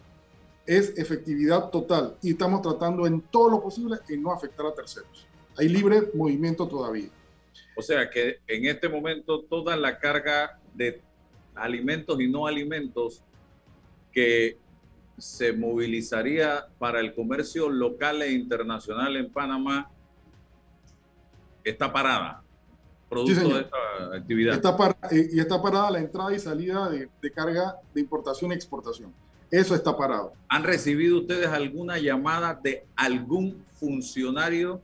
es 0.65 0.97
efectividad 0.97 1.69
total 1.69 2.15
y 2.21 2.31
estamos 2.31 2.61
tratando 2.61 3.07
en 3.07 3.21
todo 3.21 3.49
lo 3.49 3.61
posible 3.61 3.97
en 4.07 4.21
no 4.21 4.31
afectar 4.31 4.65
a 4.65 4.73
terceros. 4.73 5.27
Hay 5.57 5.67
libre 5.67 6.09
movimiento 6.13 6.67
todavía. 6.67 7.09
O 7.75 7.81
sea 7.81 8.09
que 8.09 8.39
en 8.47 8.65
este 8.65 8.87
momento 8.87 9.41
toda 9.41 9.75
la 9.75 9.97
carga 9.97 10.59
de 10.73 11.01
alimentos 11.55 12.19
y 12.21 12.27
no 12.27 12.45
alimentos 12.45 13.23
que 14.11 14.57
se 15.17 15.53
movilizaría 15.53 16.67
para 16.77 16.99
el 16.99 17.13
comercio 17.13 17.69
local 17.69 18.21
e 18.21 18.31
internacional 18.31 19.15
en 19.17 19.31
Panamá 19.31 19.91
está 21.63 21.91
parada, 21.91 22.43
producto 23.09 23.41
Sí, 23.41 23.53
de 23.53 23.59
esta 23.59 24.15
actividad. 24.15 24.55
Está 24.55 24.97
eh, 25.11 25.29
y 25.33 25.39
está 25.39 25.61
parada 25.61 25.91
la 25.91 25.99
entrada 25.99 26.33
y 26.33 26.39
salida 26.39 26.89
de, 26.89 27.09
de 27.21 27.31
carga 27.31 27.75
de 27.93 28.01
importación 28.01 28.51
y 28.51 28.55
exportación. 28.55 29.13
Eso 29.51 29.73
está 29.73 29.97
parado. 29.97 30.33
¿Han 30.47 30.63
recibido 30.63 31.19
ustedes 31.19 31.47
alguna 31.47 31.97
llamada 31.97 32.53
de 32.61 32.85
algún 32.95 33.65
funcionario 33.71 34.79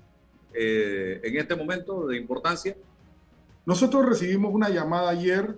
eh, 0.54 1.22
en 1.24 1.38
este 1.38 1.56
momento 1.56 2.08
de 2.08 2.18
importancia? 2.18 2.76
Nosotros 3.66 4.06
recibimos 4.06 4.54
una 4.54 4.70
llamada 4.70 5.10
ayer 5.10 5.56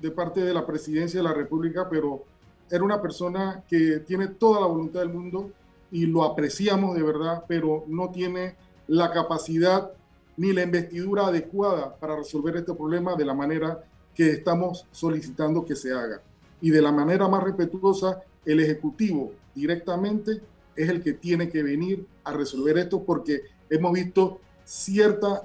de 0.00 0.10
parte 0.10 0.40
de 0.40 0.52
la 0.52 0.66
presidencia 0.66 1.20
de 1.20 1.24
la 1.24 1.34
República, 1.34 1.88
pero 1.88 2.24
era 2.70 2.82
una 2.82 3.00
persona 3.00 3.62
que 3.68 4.00
tiene 4.00 4.26
toda 4.26 4.60
la 4.60 4.66
voluntad 4.66 5.00
del 5.00 5.08
mundo 5.10 5.50
y 5.90 6.06
lo 6.06 6.24
apreciamos 6.24 6.96
de 6.96 7.02
verdad, 7.02 7.44
pero 7.46 7.84
no 7.86 8.10
tiene 8.10 8.56
la 8.88 9.12
capacidad 9.12 9.92
ni 10.38 10.52
la 10.52 10.62
investidura 10.62 11.26
adecuada 11.26 11.94
para 11.96 12.16
resolver 12.16 12.56
este 12.56 12.72
problema 12.72 13.16
de 13.16 13.24
la 13.24 13.34
manera 13.34 13.84
que 14.14 14.30
estamos 14.30 14.86
solicitando 14.92 15.64
que 15.64 15.74
se 15.74 15.92
haga. 15.92 16.22
Y 16.60 16.70
de 16.70 16.80
la 16.80 16.92
manera 16.92 17.28
más 17.28 17.42
respetuosa, 17.42 18.22
el 18.44 18.60
Ejecutivo 18.60 19.32
directamente 19.54 20.40
es 20.76 20.88
el 20.88 21.02
que 21.02 21.14
tiene 21.14 21.48
que 21.48 21.62
venir 21.62 22.06
a 22.22 22.32
resolver 22.32 22.78
esto 22.78 23.02
porque 23.02 23.42
hemos 23.68 23.92
visto 23.92 24.40
ciertas 24.64 25.42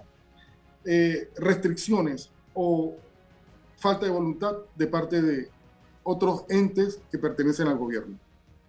eh, 0.86 1.30
restricciones 1.38 2.30
o 2.54 2.96
falta 3.78 4.06
de 4.06 4.12
voluntad 4.12 4.58
de 4.76 4.88
parte 4.88 5.24
de 5.24 5.50
otros 6.04 6.46
entes 6.50 7.02
que 7.12 7.18
pertenecen 7.18 7.68
al 7.68 7.78
gobierno. 7.78 8.16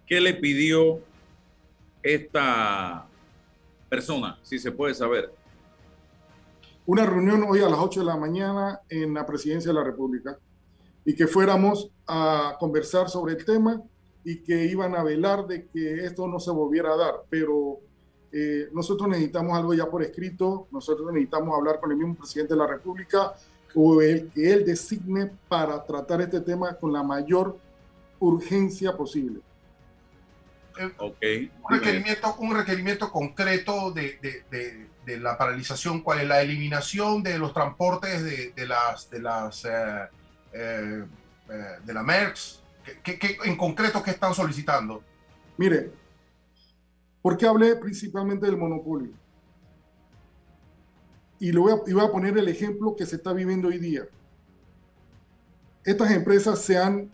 ¿Qué 0.07 0.19
le 0.19 0.33
pidió 0.33 1.01
esta 2.01 3.07
persona, 3.89 4.39
si 4.41 4.57
se 4.57 4.71
puede 4.71 4.95
saber? 4.95 5.34
Una 6.87 7.05
reunión 7.05 7.43
hoy 7.47 7.59
a 7.61 7.69
las 7.69 7.79
8 7.79 8.01
de 8.01 8.05
la 8.05 8.15
mañana 8.17 8.79
en 8.89 9.13
la 9.13 9.25
presidencia 9.25 9.69
de 9.71 9.75
la 9.79 9.83
República 9.83 10.37
y 11.03 11.15
que 11.15 11.27
fuéramos 11.27 11.89
a 12.07 12.55
conversar 12.59 13.09
sobre 13.09 13.33
el 13.33 13.45
tema 13.45 13.81
y 14.23 14.37
que 14.37 14.65
iban 14.65 14.95
a 14.95 15.03
velar 15.03 15.47
de 15.47 15.65
que 15.67 16.05
esto 16.05 16.27
no 16.27 16.39
se 16.39 16.51
volviera 16.51 16.93
a 16.93 16.97
dar. 16.97 17.13
Pero 17.29 17.79
eh, 18.31 18.69
nosotros 18.73 19.07
necesitamos 19.09 19.57
algo 19.57 19.73
ya 19.73 19.87
por 19.89 20.03
escrito, 20.03 20.67
nosotros 20.71 21.11
necesitamos 21.11 21.55
hablar 21.57 21.79
con 21.79 21.91
el 21.91 21.97
mismo 21.97 22.15
presidente 22.15 22.53
de 22.53 22.59
la 22.59 22.67
República 22.67 23.33
o 23.73 24.01
el 24.01 24.29
que 24.29 24.53
él 24.53 24.65
designe 24.65 25.31
para 25.47 25.83
tratar 25.85 26.21
este 26.21 26.41
tema 26.41 26.73
con 26.75 26.93
la 26.93 27.01
mayor 27.03 27.57
urgencia 28.19 28.95
posible. 28.95 29.41
Ok. 30.99 31.17
Un 31.63 31.69
requerimiento, 31.79 32.35
un 32.39 32.55
requerimiento 32.55 33.11
concreto 33.11 33.91
de, 33.91 34.17
de- 34.21 34.43
de- 34.51 34.94
de 35.05 35.19
la 35.19 35.37
paralización, 35.37 36.01
¿cuál 36.01 36.21
es 36.21 36.27
la 36.27 36.41
eliminación 36.41 37.21
de 37.21 37.37
los 37.37 37.53
transportes 37.53 38.23
de, 38.23 38.67
las 38.67 39.09
de 39.09 39.21
las 39.21 39.65
eh, 39.65 40.09
eh, 40.51 41.05
eh, 41.49 41.65
de 41.83 41.93
la 41.93 42.03
MERX? 42.03 42.61
¿Qué, 43.03 43.37
en 43.43 43.55
concreto 43.55 44.01
qué 44.03 44.11
están 44.11 44.33
solicitando? 44.33 45.03
Mire, 45.57 45.91
¿por 47.21 47.37
qué 47.37 47.47
hablé 47.47 47.75
principalmente 47.75 48.45
del 48.45 48.57
monopolio? 48.57 49.11
Y, 51.39 51.51
le 51.51 51.59
voy 51.59 51.71
a, 51.71 52.03
a 52.03 52.11
poner 52.11 52.37
el 52.37 52.47
ejemplo 52.47 52.95
que 52.95 53.05
se 53.05 53.17
está 53.17 53.33
viviendo 53.33 53.67
hoy 53.67 53.77
día. 53.77 54.03
Estas 55.83 56.11
empresas 56.11 56.59
se 56.59 56.77
han, 56.77 57.11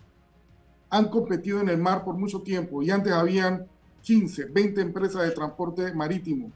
han 0.89 1.09
competido 1.09 1.59
en 1.59 1.69
el 1.69 1.77
mar 1.77 2.03
por 2.05 2.15
mucho 2.15 2.41
tiempo 2.41 2.81
y 2.81 2.91
antes 2.91 3.11
habían 3.11 3.67
15, 4.01 4.45
20 4.45 4.81
empresas 4.81 5.23
de 5.23 5.31
transporte 5.31 5.93
marítimo. 5.93 6.51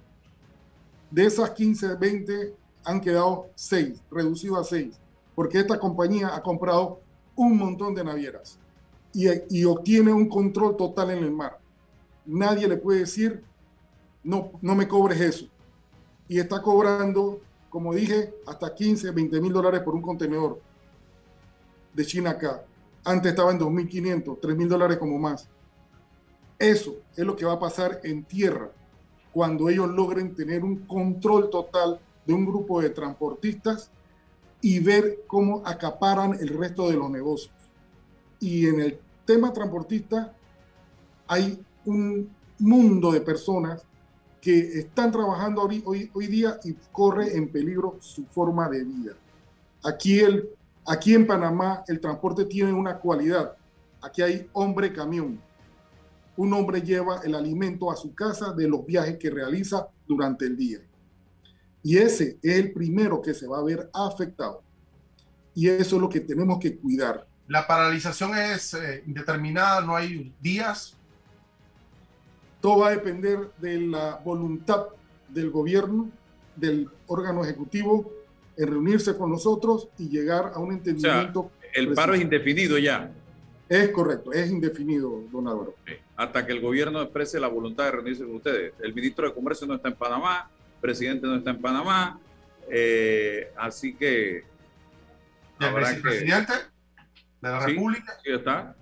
De 1.11 1.25
esas 1.25 1.51
15, 1.51 1.95
20 1.95 2.53
han 2.83 3.01
quedado 3.01 3.49
6, 3.55 4.01
reducido 4.11 4.57
a 4.57 4.63
6, 4.63 4.95
porque 5.35 5.59
esta 5.59 5.79
compañía 5.79 6.35
ha 6.35 6.41
comprado 6.41 6.99
un 7.35 7.57
montón 7.57 7.93
de 7.95 8.03
navieras 8.03 8.57
y, 9.13 9.27
y 9.49 9.65
obtiene 9.65 10.13
un 10.13 10.27
control 10.29 10.75
total 10.75 11.11
en 11.11 11.23
el 11.23 11.31
mar. 11.31 11.59
Nadie 12.25 12.67
le 12.67 12.77
puede 12.77 12.99
decir, 12.99 13.43
no, 14.23 14.51
no 14.61 14.75
me 14.75 14.87
cobres 14.87 15.21
eso. 15.21 15.47
Y 16.27 16.39
está 16.39 16.61
cobrando, 16.61 17.39
como 17.69 17.93
dije, 17.93 18.33
hasta 18.47 18.73
15, 18.73 19.11
20 19.11 19.41
mil 19.41 19.53
dólares 19.53 19.81
por 19.81 19.93
un 19.93 20.01
contenedor 20.01 20.59
de 21.93 22.05
China 22.05 22.31
acá. 22.31 22.63
Antes 23.03 23.31
estaba 23.31 23.51
en 23.51 23.59
2.500, 23.59 24.39
3 24.41 24.57
mil 24.57 24.67
dólares 24.67 24.97
como 24.97 25.19
más. 25.19 25.47
Eso 26.57 26.95
es 27.15 27.25
lo 27.25 27.35
que 27.35 27.45
va 27.45 27.53
a 27.53 27.59
pasar 27.59 27.99
en 28.03 28.23
tierra 28.23 28.71
cuando 29.35 29.67
ellos 29.67 29.89
logren 29.89 30.33
tener 30.33 30.63
un 30.63 30.77
control 30.85 31.49
total 31.49 31.99
de 32.25 32.33
un 32.33 32.45
grupo 32.45 32.81
de 32.81 32.89
transportistas 32.89 33.91
y 34.61 34.79
ver 34.79 35.23
cómo 35.27 35.61
acaparan 35.65 36.35
el 36.35 36.57
resto 36.57 36.89
de 36.89 36.95
los 36.95 37.09
negocios. 37.09 37.53
Y 38.39 38.65
en 38.65 38.79
el 38.79 38.97
tema 39.25 39.51
transportista 39.51 40.33
hay 41.27 41.61
un 41.83 42.29
mundo 42.59 43.11
de 43.11 43.19
personas 43.19 43.83
que 44.39 44.57
están 44.79 45.11
trabajando 45.11 45.63
hoy, 45.63 45.83
hoy, 45.85 46.09
hoy 46.13 46.27
día 46.27 46.57
y 46.63 46.71
corre 46.93 47.35
en 47.35 47.49
peligro 47.49 47.97
su 47.99 48.23
forma 48.27 48.69
de 48.69 48.85
vida. 48.85 49.15
Aquí, 49.83 50.17
el, 50.21 50.47
aquí 50.87 51.13
en 51.13 51.27
Panamá 51.27 51.83
el 51.89 51.99
transporte 51.99 52.45
tiene 52.45 52.71
una 52.71 52.99
cualidad. 52.99 53.51
Aquí 54.01 54.21
hay 54.21 54.47
hombre 54.53 54.93
camión. 54.93 55.41
Un 56.37 56.53
hombre 56.53 56.81
lleva 56.81 57.21
el 57.23 57.35
alimento 57.35 57.91
a 57.91 57.95
su 57.95 58.13
casa 58.13 58.51
de 58.53 58.67
los 58.67 58.85
viajes 58.85 59.17
que 59.17 59.29
realiza 59.29 59.87
durante 60.07 60.45
el 60.45 60.57
día. 60.57 60.79
Y 61.81 61.97
ese 61.97 62.37
es 62.41 62.55
el 62.57 62.73
primero 62.73 63.21
que 63.21 63.33
se 63.33 63.47
va 63.47 63.59
a 63.59 63.63
ver 63.63 63.89
afectado. 63.93 64.63
Y 65.53 65.69
eso 65.69 65.95
es 65.95 66.01
lo 66.01 66.09
que 66.09 66.19
tenemos 66.19 66.59
que 66.59 66.75
cuidar. 66.77 67.25
La 67.47 67.65
paralización 67.67 68.35
es 68.35 68.73
eh, 68.73 69.03
indeterminada, 69.05 69.81
no 69.81 69.95
hay 69.95 70.33
días. 70.41 70.95
Todo 72.59 72.79
va 72.79 72.87
a 72.87 72.91
depender 72.91 73.51
de 73.59 73.79
la 73.81 74.19
voluntad 74.25 74.87
del 75.29 75.51
gobierno, 75.51 76.09
del 76.55 76.89
órgano 77.07 77.43
ejecutivo, 77.43 78.11
en 78.57 78.67
reunirse 78.67 79.15
con 79.15 79.29
nosotros 79.29 79.89
y 79.97 80.09
llegar 80.09 80.51
a 80.55 80.59
un 80.59 80.69
O 80.69 80.71
sea, 80.71 80.77
entendimiento. 80.77 81.51
el 81.73 81.93
paro 81.93 82.13
es 82.13 82.21
indefinido 82.21 82.77
ya, 82.77 83.11
Es 83.69 83.89
correcto, 83.89 84.31
es 84.31 84.49
indefinido, 84.49 85.23
don 85.31 85.47
Álvaro. 85.47 85.75
Hasta 86.15 86.45
que 86.45 86.51
el 86.53 86.61
gobierno 86.61 87.01
exprese 87.01 87.39
la 87.39 87.47
voluntad 87.47 87.85
de 87.85 87.91
reunirse 87.91 88.23
con 88.23 88.35
ustedes. 88.35 88.73
El 88.79 88.93
ministro 88.93 89.27
de 89.27 89.33
Comercio 89.33 89.67
no 89.67 89.75
está 89.75 89.89
en 89.89 89.95
Panamá, 89.95 90.49
el 90.75 90.81
presidente 90.81 91.27
no 91.27 91.35
está 91.35 91.49
en 91.51 91.61
Panamá, 91.61 92.19
eh, 92.69 93.51
así 93.57 93.93
que 93.95 94.43
¿Del 95.59 95.69
habrá 95.69 95.87
que... 95.89 95.95
vicepresidente 95.95 96.53
de 97.41 97.49
la 97.49 97.61
Sí, 97.61 97.71
República? 97.71 98.13
sí 98.23 98.31
está. 98.31 98.75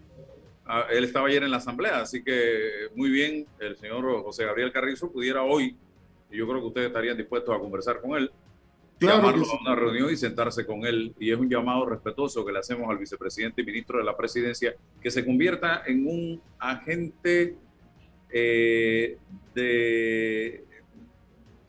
Ah, 0.65 0.85
Él 0.91 1.03
estaba 1.03 1.27
ayer 1.27 1.43
en 1.43 1.51
la 1.51 1.57
asamblea, 1.57 1.99
así 2.01 2.23
que 2.23 2.87
muy 2.95 3.09
bien, 3.09 3.45
el 3.59 3.75
señor 3.77 4.05
José 4.23 4.45
Gabriel 4.45 4.71
Carrizo 4.71 5.11
pudiera 5.11 5.43
hoy, 5.43 5.75
y 6.31 6.37
yo 6.37 6.47
creo 6.47 6.61
que 6.61 6.67
ustedes 6.67 6.87
estarían 6.87 7.17
dispuestos 7.17 7.53
a 7.55 7.59
conversar 7.59 7.99
con 7.99 8.15
él, 8.15 8.31
Claro 9.05 9.17
llamarlo 9.21 9.45
sí. 9.45 9.51
a 9.57 9.61
una 9.61 9.75
reunión 9.75 10.11
y 10.11 10.17
sentarse 10.17 10.65
con 10.65 10.85
él. 10.85 11.13
Y 11.19 11.31
es 11.31 11.37
un 11.37 11.49
llamado 11.49 11.85
respetuoso 11.85 12.45
que 12.45 12.51
le 12.51 12.59
hacemos 12.59 12.89
al 12.89 12.97
vicepresidente 12.97 13.61
y 13.61 13.65
ministro 13.65 13.99
de 13.99 14.03
la 14.03 14.15
presidencia, 14.17 14.75
que 15.01 15.11
se 15.11 15.25
convierta 15.25 15.83
en 15.85 16.07
un 16.07 16.41
agente 16.59 17.55
eh, 18.29 19.17
de, 19.53 20.65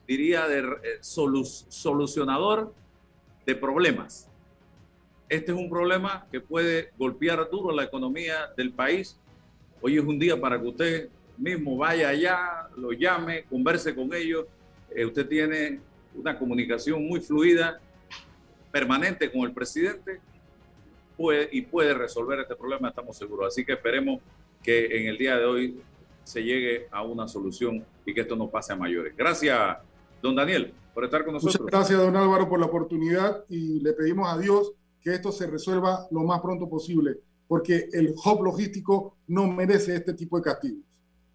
diría, 0.06 0.48
de 0.48 0.58
eh, 0.60 1.00
solu- 1.00 1.66
solucionador 1.68 2.72
de 3.44 3.54
problemas 3.54 4.30
este 5.28 5.52
es 5.52 5.58
un 5.58 5.70
problema 5.70 6.26
que 6.30 6.40
puede 6.40 6.90
golpear 6.98 7.48
duro 7.50 7.74
la 7.74 7.84
economía 7.84 8.52
del 8.56 8.72
país. 8.72 9.18
Hoy 9.80 9.96
es 9.96 10.04
un 10.04 10.18
día 10.18 10.38
para 10.38 10.60
que 10.60 10.66
usted 10.68 11.08
mismo 11.38 11.76
vaya 11.78 12.10
allá, 12.10 12.68
lo 12.76 12.92
llame, 12.92 13.44
converse 13.44 13.94
con 13.94 14.12
ellos. 14.14 14.44
Eh, 14.94 15.04
usted 15.04 15.26
tiene 15.26 15.80
una 16.14 16.38
comunicación 16.38 17.06
muy 17.06 17.20
fluida, 17.20 17.80
permanente 18.70 19.30
con 19.30 19.42
el 19.42 19.52
presidente 19.52 20.20
puede, 21.16 21.48
y 21.52 21.62
puede 21.62 21.94
resolver 21.94 22.40
este 22.40 22.56
problema, 22.56 22.88
estamos 22.88 23.16
seguros. 23.16 23.48
Así 23.48 23.64
que 23.64 23.72
esperemos 23.72 24.20
que 24.62 24.86
en 24.98 25.08
el 25.08 25.18
día 25.18 25.38
de 25.38 25.44
hoy 25.44 25.80
se 26.24 26.42
llegue 26.42 26.88
a 26.90 27.02
una 27.02 27.28
solución 27.28 27.84
y 28.06 28.14
que 28.14 28.22
esto 28.22 28.36
no 28.36 28.48
pase 28.48 28.72
a 28.72 28.76
mayores. 28.76 29.14
Gracias, 29.16 29.78
don 30.22 30.34
Daniel, 30.34 30.72
por 30.92 31.04
estar 31.04 31.24
con 31.24 31.34
nosotros. 31.34 31.60
Muchas 31.60 31.72
gracias, 31.72 31.98
don 31.98 32.16
Álvaro, 32.16 32.48
por 32.48 32.58
la 32.58 32.66
oportunidad 32.66 33.44
y 33.48 33.80
le 33.80 33.92
pedimos 33.92 34.32
a 34.32 34.38
Dios 34.38 34.72
que 35.00 35.14
esto 35.14 35.30
se 35.30 35.46
resuelva 35.46 36.06
lo 36.10 36.22
más 36.22 36.40
pronto 36.40 36.68
posible, 36.68 37.18
porque 37.46 37.88
el 37.92 38.14
hub 38.24 38.42
logístico 38.42 39.18
no 39.26 39.46
merece 39.46 39.94
este 39.94 40.14
tipo 40.14 40.38
de 40.38 40.44
castigos. 40.44 40.82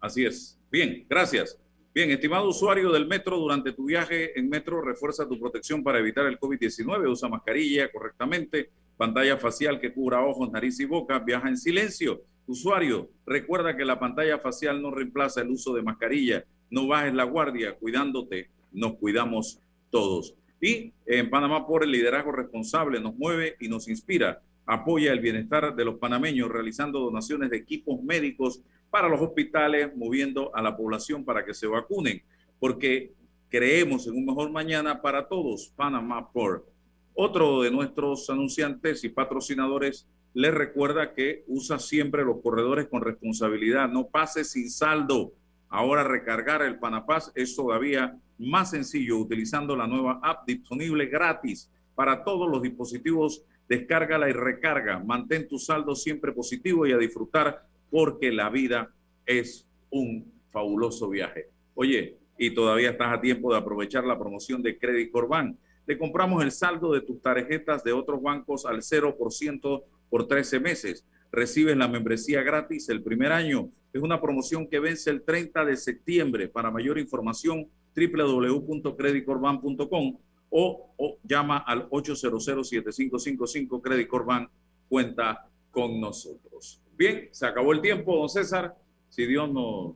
Así 0.00 0.24
es. 0.24 0.58
Bien, 0.70 1.06
gracias. 1.08 1.56
Bien, 1.92 2.08
estimado 2.12 2.48
usuario 2.48 2.92
del 2.92 3.08
metro, 3.08 3.36
durante 3.36 3.72
tu 3.72 3.86
viaje 3.86 4.38
en 4.38 4.48
metro, 4.48 4.80
refuerza 4.80 5.28
tu 5.28 5.40
protección 5.40 5.82
para 5.82 5.98
evitar 5.98 6.24
el 6.26 6.38
COVID-19, 6.38 7.10
usa 7.10 7.28
mascarilla 7.28 7.90
correctamente, 7.90 8.70
pantalla 8.96 9.36
facial 9.36 9.80
que 9.80 9.92
cubra 9.92 10.24
ojos, 10.24 10.52
nariz 10.52 10.78
y 10.78 10.84
boca, 10.84 11.18
viaja 11.18 11.48
en 11.48 11.56
silencio. 11.56 12.22
Usuario, 12.46 13.10
recuerda 13.26 13.76
que 13.76 13.84
la 13.84 13.98
pantalla 13.98 14.38
facial 14.38 14.80
no 14.80 14.92
reemplaza 14.92 15.40
el 15.40 15.50
uso 15.50 15.74
de 15.74 15.82
mascarilla, 15.82 16.44
no 16.70 16.86
bajes 16.86 17.12
la 17.12 17.24
guardia, 17.24 17.74
cuidándote, 17.74 18.50
nos 18.70 18.94
cuidamos 18.94 19.58
todos. 19.90 20.36
Y 20.60 20.92
en 21.06 21.28
Panamá 21.28 21.66
por 21.66 21.82
el 21.82 21.90
liderazgo 21.90 22.30
responsable 22.30 23.00
nos 23.00 23.16
mueve 23.16 23.56
y 23.58 23.66
nos 23.66 23.88
inspira. 23.88 24.42
Apoya 24.64 25.12
el 25.12 25.18
bienestar 25.18 25.74
de 25.74 25.84
los 25.84 25.96
panameños 25.96 26.50
realizando 26.50 27.00
donaciones 27.00 27.50
de 27.50 27.56
equipos 27.56 28.00
médicos 28.00 28.62
para 28.90 29.08
los 29.08 29.20
hospitales, 29.20 29.96
moviendo 29.96 30.54
a 30.54 30.62
la 30.62 30.76
población 30.76 31.24
para 31.24 31.44
que 31.44 31.54
se 31.54 31.66
vacunen, 31.66 32.22
porque 32.58 33.12
creemos 33.48 34.06
en 34.06 34.16
un 34.16 34.26
mejor 34.26 34.50
mañana 34.50 35.00
para 35.00 35.28
todos. 35.28 35.72
Panamá 35.76 36.30
por. 36.30 36.66
Otro 37.14 37.62
de 37.62 37.70
nuestros 37.70 38.28
anunciantes 38.30 39.04
y 39.04 39.08
patrocinadores 39.08 40.08
les 40.32 40.54
recuerda 40.54 41.12
que 41.12 41.44
usa 41.48 41.78
siempre 41.78 42.24
los 42.24 42.40
corredores 42.40 42.86
con 42.88 43.02
responsabilidad. 43.02 43.88
No 43.88 44.08
pase 44.08 44.44
sin 44.44 44.70
saldo. 44.70 45.32
Ahora 45.68 46.04
recargar 46.04 46.62
el 46.62 46.78
Panapaz 46.78 47.32
es 47.34 47.54
todavía 47.54 48.16
más 48.38 48.70
sencillo 48.70 49.18
utilizando 49.18 49.76
la 49.76 49.86
nueva 49.86 50.20
app 50.22 50.46
disponible 50.46 51.06
gratis 51.06 51.70
para 51.94 52.24
todos 52.24 52.50
los 52.50 52.62
dispositivos. 52.62 53.44
Descárgala 53.68 54.28
y 54.28 54.32
recarga. 54.32 54.98
Mantén 54.98 55.46
tu 55.46 55.58
saldo 55.58 55.94
siempre 55.94 56.32
positivo 56.32 56.86
y 56.86 56.92
a 56.92 56.98
disfrutar 56.98 57.66
porque 57.90 58.32
la 58.32 58.50
vida 58.50 58.92
es 59.26 59.66
un 59.90 60.32
fabuloso 60.50 61.08
viaje. 61.08 61.48
Oye, 61.74 62.16
y 62.38 62.54
todavía 62.54 62.90
estás 62.90 63.12
a 63.12 63.20
tiempo 63.20 63.52
de 63.52 63.58
aprovechar 63.58 64.04
la 64.04 64.18
promoción 64.18 64.62
de 64.62 64.78
Credit 64.78 65.10
Corban. 65.10 65.58
Te 65.86 65.98
compramos 65.98 66.42
el 66.42 66.52
saldo 66.52 66.92
de 66.92 67.00
tus 67.00 67.20
tarjetas 67.20 67.84
de 67.84 67.92
otros 67.92 68.22
bancos 68.22 68.64
al 68.64 68.78
0% 68.78 69.82
por 70.08 70.26
13 70.26 70.60
meses 70.60 71.04
recibes 71.32 71.76
la 71.76 71.88
membresía 71.88 72.42
gratis 72.42 72.88
el 72.88 73.02
primer 73.02 73.32
año. 73.32 73.72
Es 73.92 74.00
una 74.02 74.20
promoción 74.20 74.68
que 74.68 74.78
vence 74.78 75.10
el 75.10 75.22
30 75.22 75.64
de 75.64 75.76
septiembre. 75.76 76.46
Para 76.48 76.70
mayor 76.70 76.96
información, 76.98 77.66
www.creditcorban.com 77.94 80.18
o, 80.50 80.92
o 80.96 81.18
llama 81.22 81.58
al 81.58 81.88
800-7555 81.90 83.80
Credit 83.80 84.08
Corban. 84.08 84.48
Cuenta 84.88 85.48
con 85.70 86.00
nosotros. 86.00 86.79
Bien, 87.00 87.30
se 87.32 87.46
acabó 87.46 87.72
el 87.72 87.80
tiempo, 87.80 88.14
don 88.14 88.28
César. 88.28 88.76
Si 89.08 89.24
Dios 89.24 89.50
nos 89.50 89.94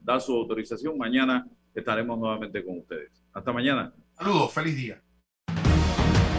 da 0.00 0.18
su 0.18 0.32
autorización, 0.32 0.98
mañana 0.98 1.46
estaremos 1.72 2.18
nuevamente 2.18 2.64
con 2.64 2.78
ustedes. 2.78 3.12
Hasta 3.32 3.52
mañana. 3.52 3.94
Saludos, 4.18 4.52
feliz 4.52 4.74
día. 4.74 5.00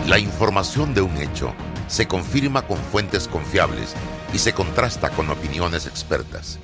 La 0.10 0.20
información 0.20 0.94
de 0.94 1.00
un 1.00 1.16
hecho 1.16 1.54
se 1.88 2.10
confirma 2.10 2.68
con 2.68 2.76
fuentes 2.76 3.30
confiables 3.30 3.96
y 4.34 4.40
se 4.40 4.52
contrasta 4.52 5.12
con 5.12 5.30
opiniones 5.30 5.88
expertas. 5.88 6.60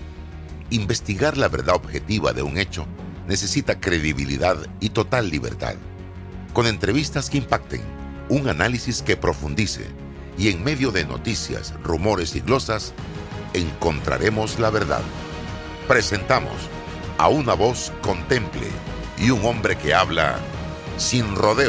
Investigar 0.70 1.38
la 1.38 1.48
verdad 1.48 1.78
objetiva 1.78 2.34
de 2.34 2.42
un 2.42 2.58
hecho 2.58 2.86
necesita 3.30 3.80
credibilidad 3.80 4.58
y 4.82 4.90
total 4.90 5.30
libertad. 5.30 5.76
Con 6.52 6.68
entrevistas 6.68 7.30
que 7.30 7.38
impacten, 7.38 7.80
un 8.28 8.50
análisis 8.50 9.02
que 9.02 9.16
profundice 9.16 9.86
y 10.38 10.50
en 10.50 10.66
medio 10.66 10.92
de 10.92 11.06
noticias, 11.06 11.74
rumores 11.82 12.36
y 12.36 12.42
glosas, 12.42 12.94
encontraremos 13.58 14.60
la 14.60 14.70
verdad. 14.70 15.02
Presentamos 15.88 16.54
a 17.18 17.30
una 17.30 17.54
voz 17.54 17.92
contemple 18.02 18.68
y 19.18 19.32
un 19.32 19.44
hombre 19.46 19.78
que 19.78 19.94
habla 19.94 20.38
sin 20.98 21.36
rodeo. 21.36 21.66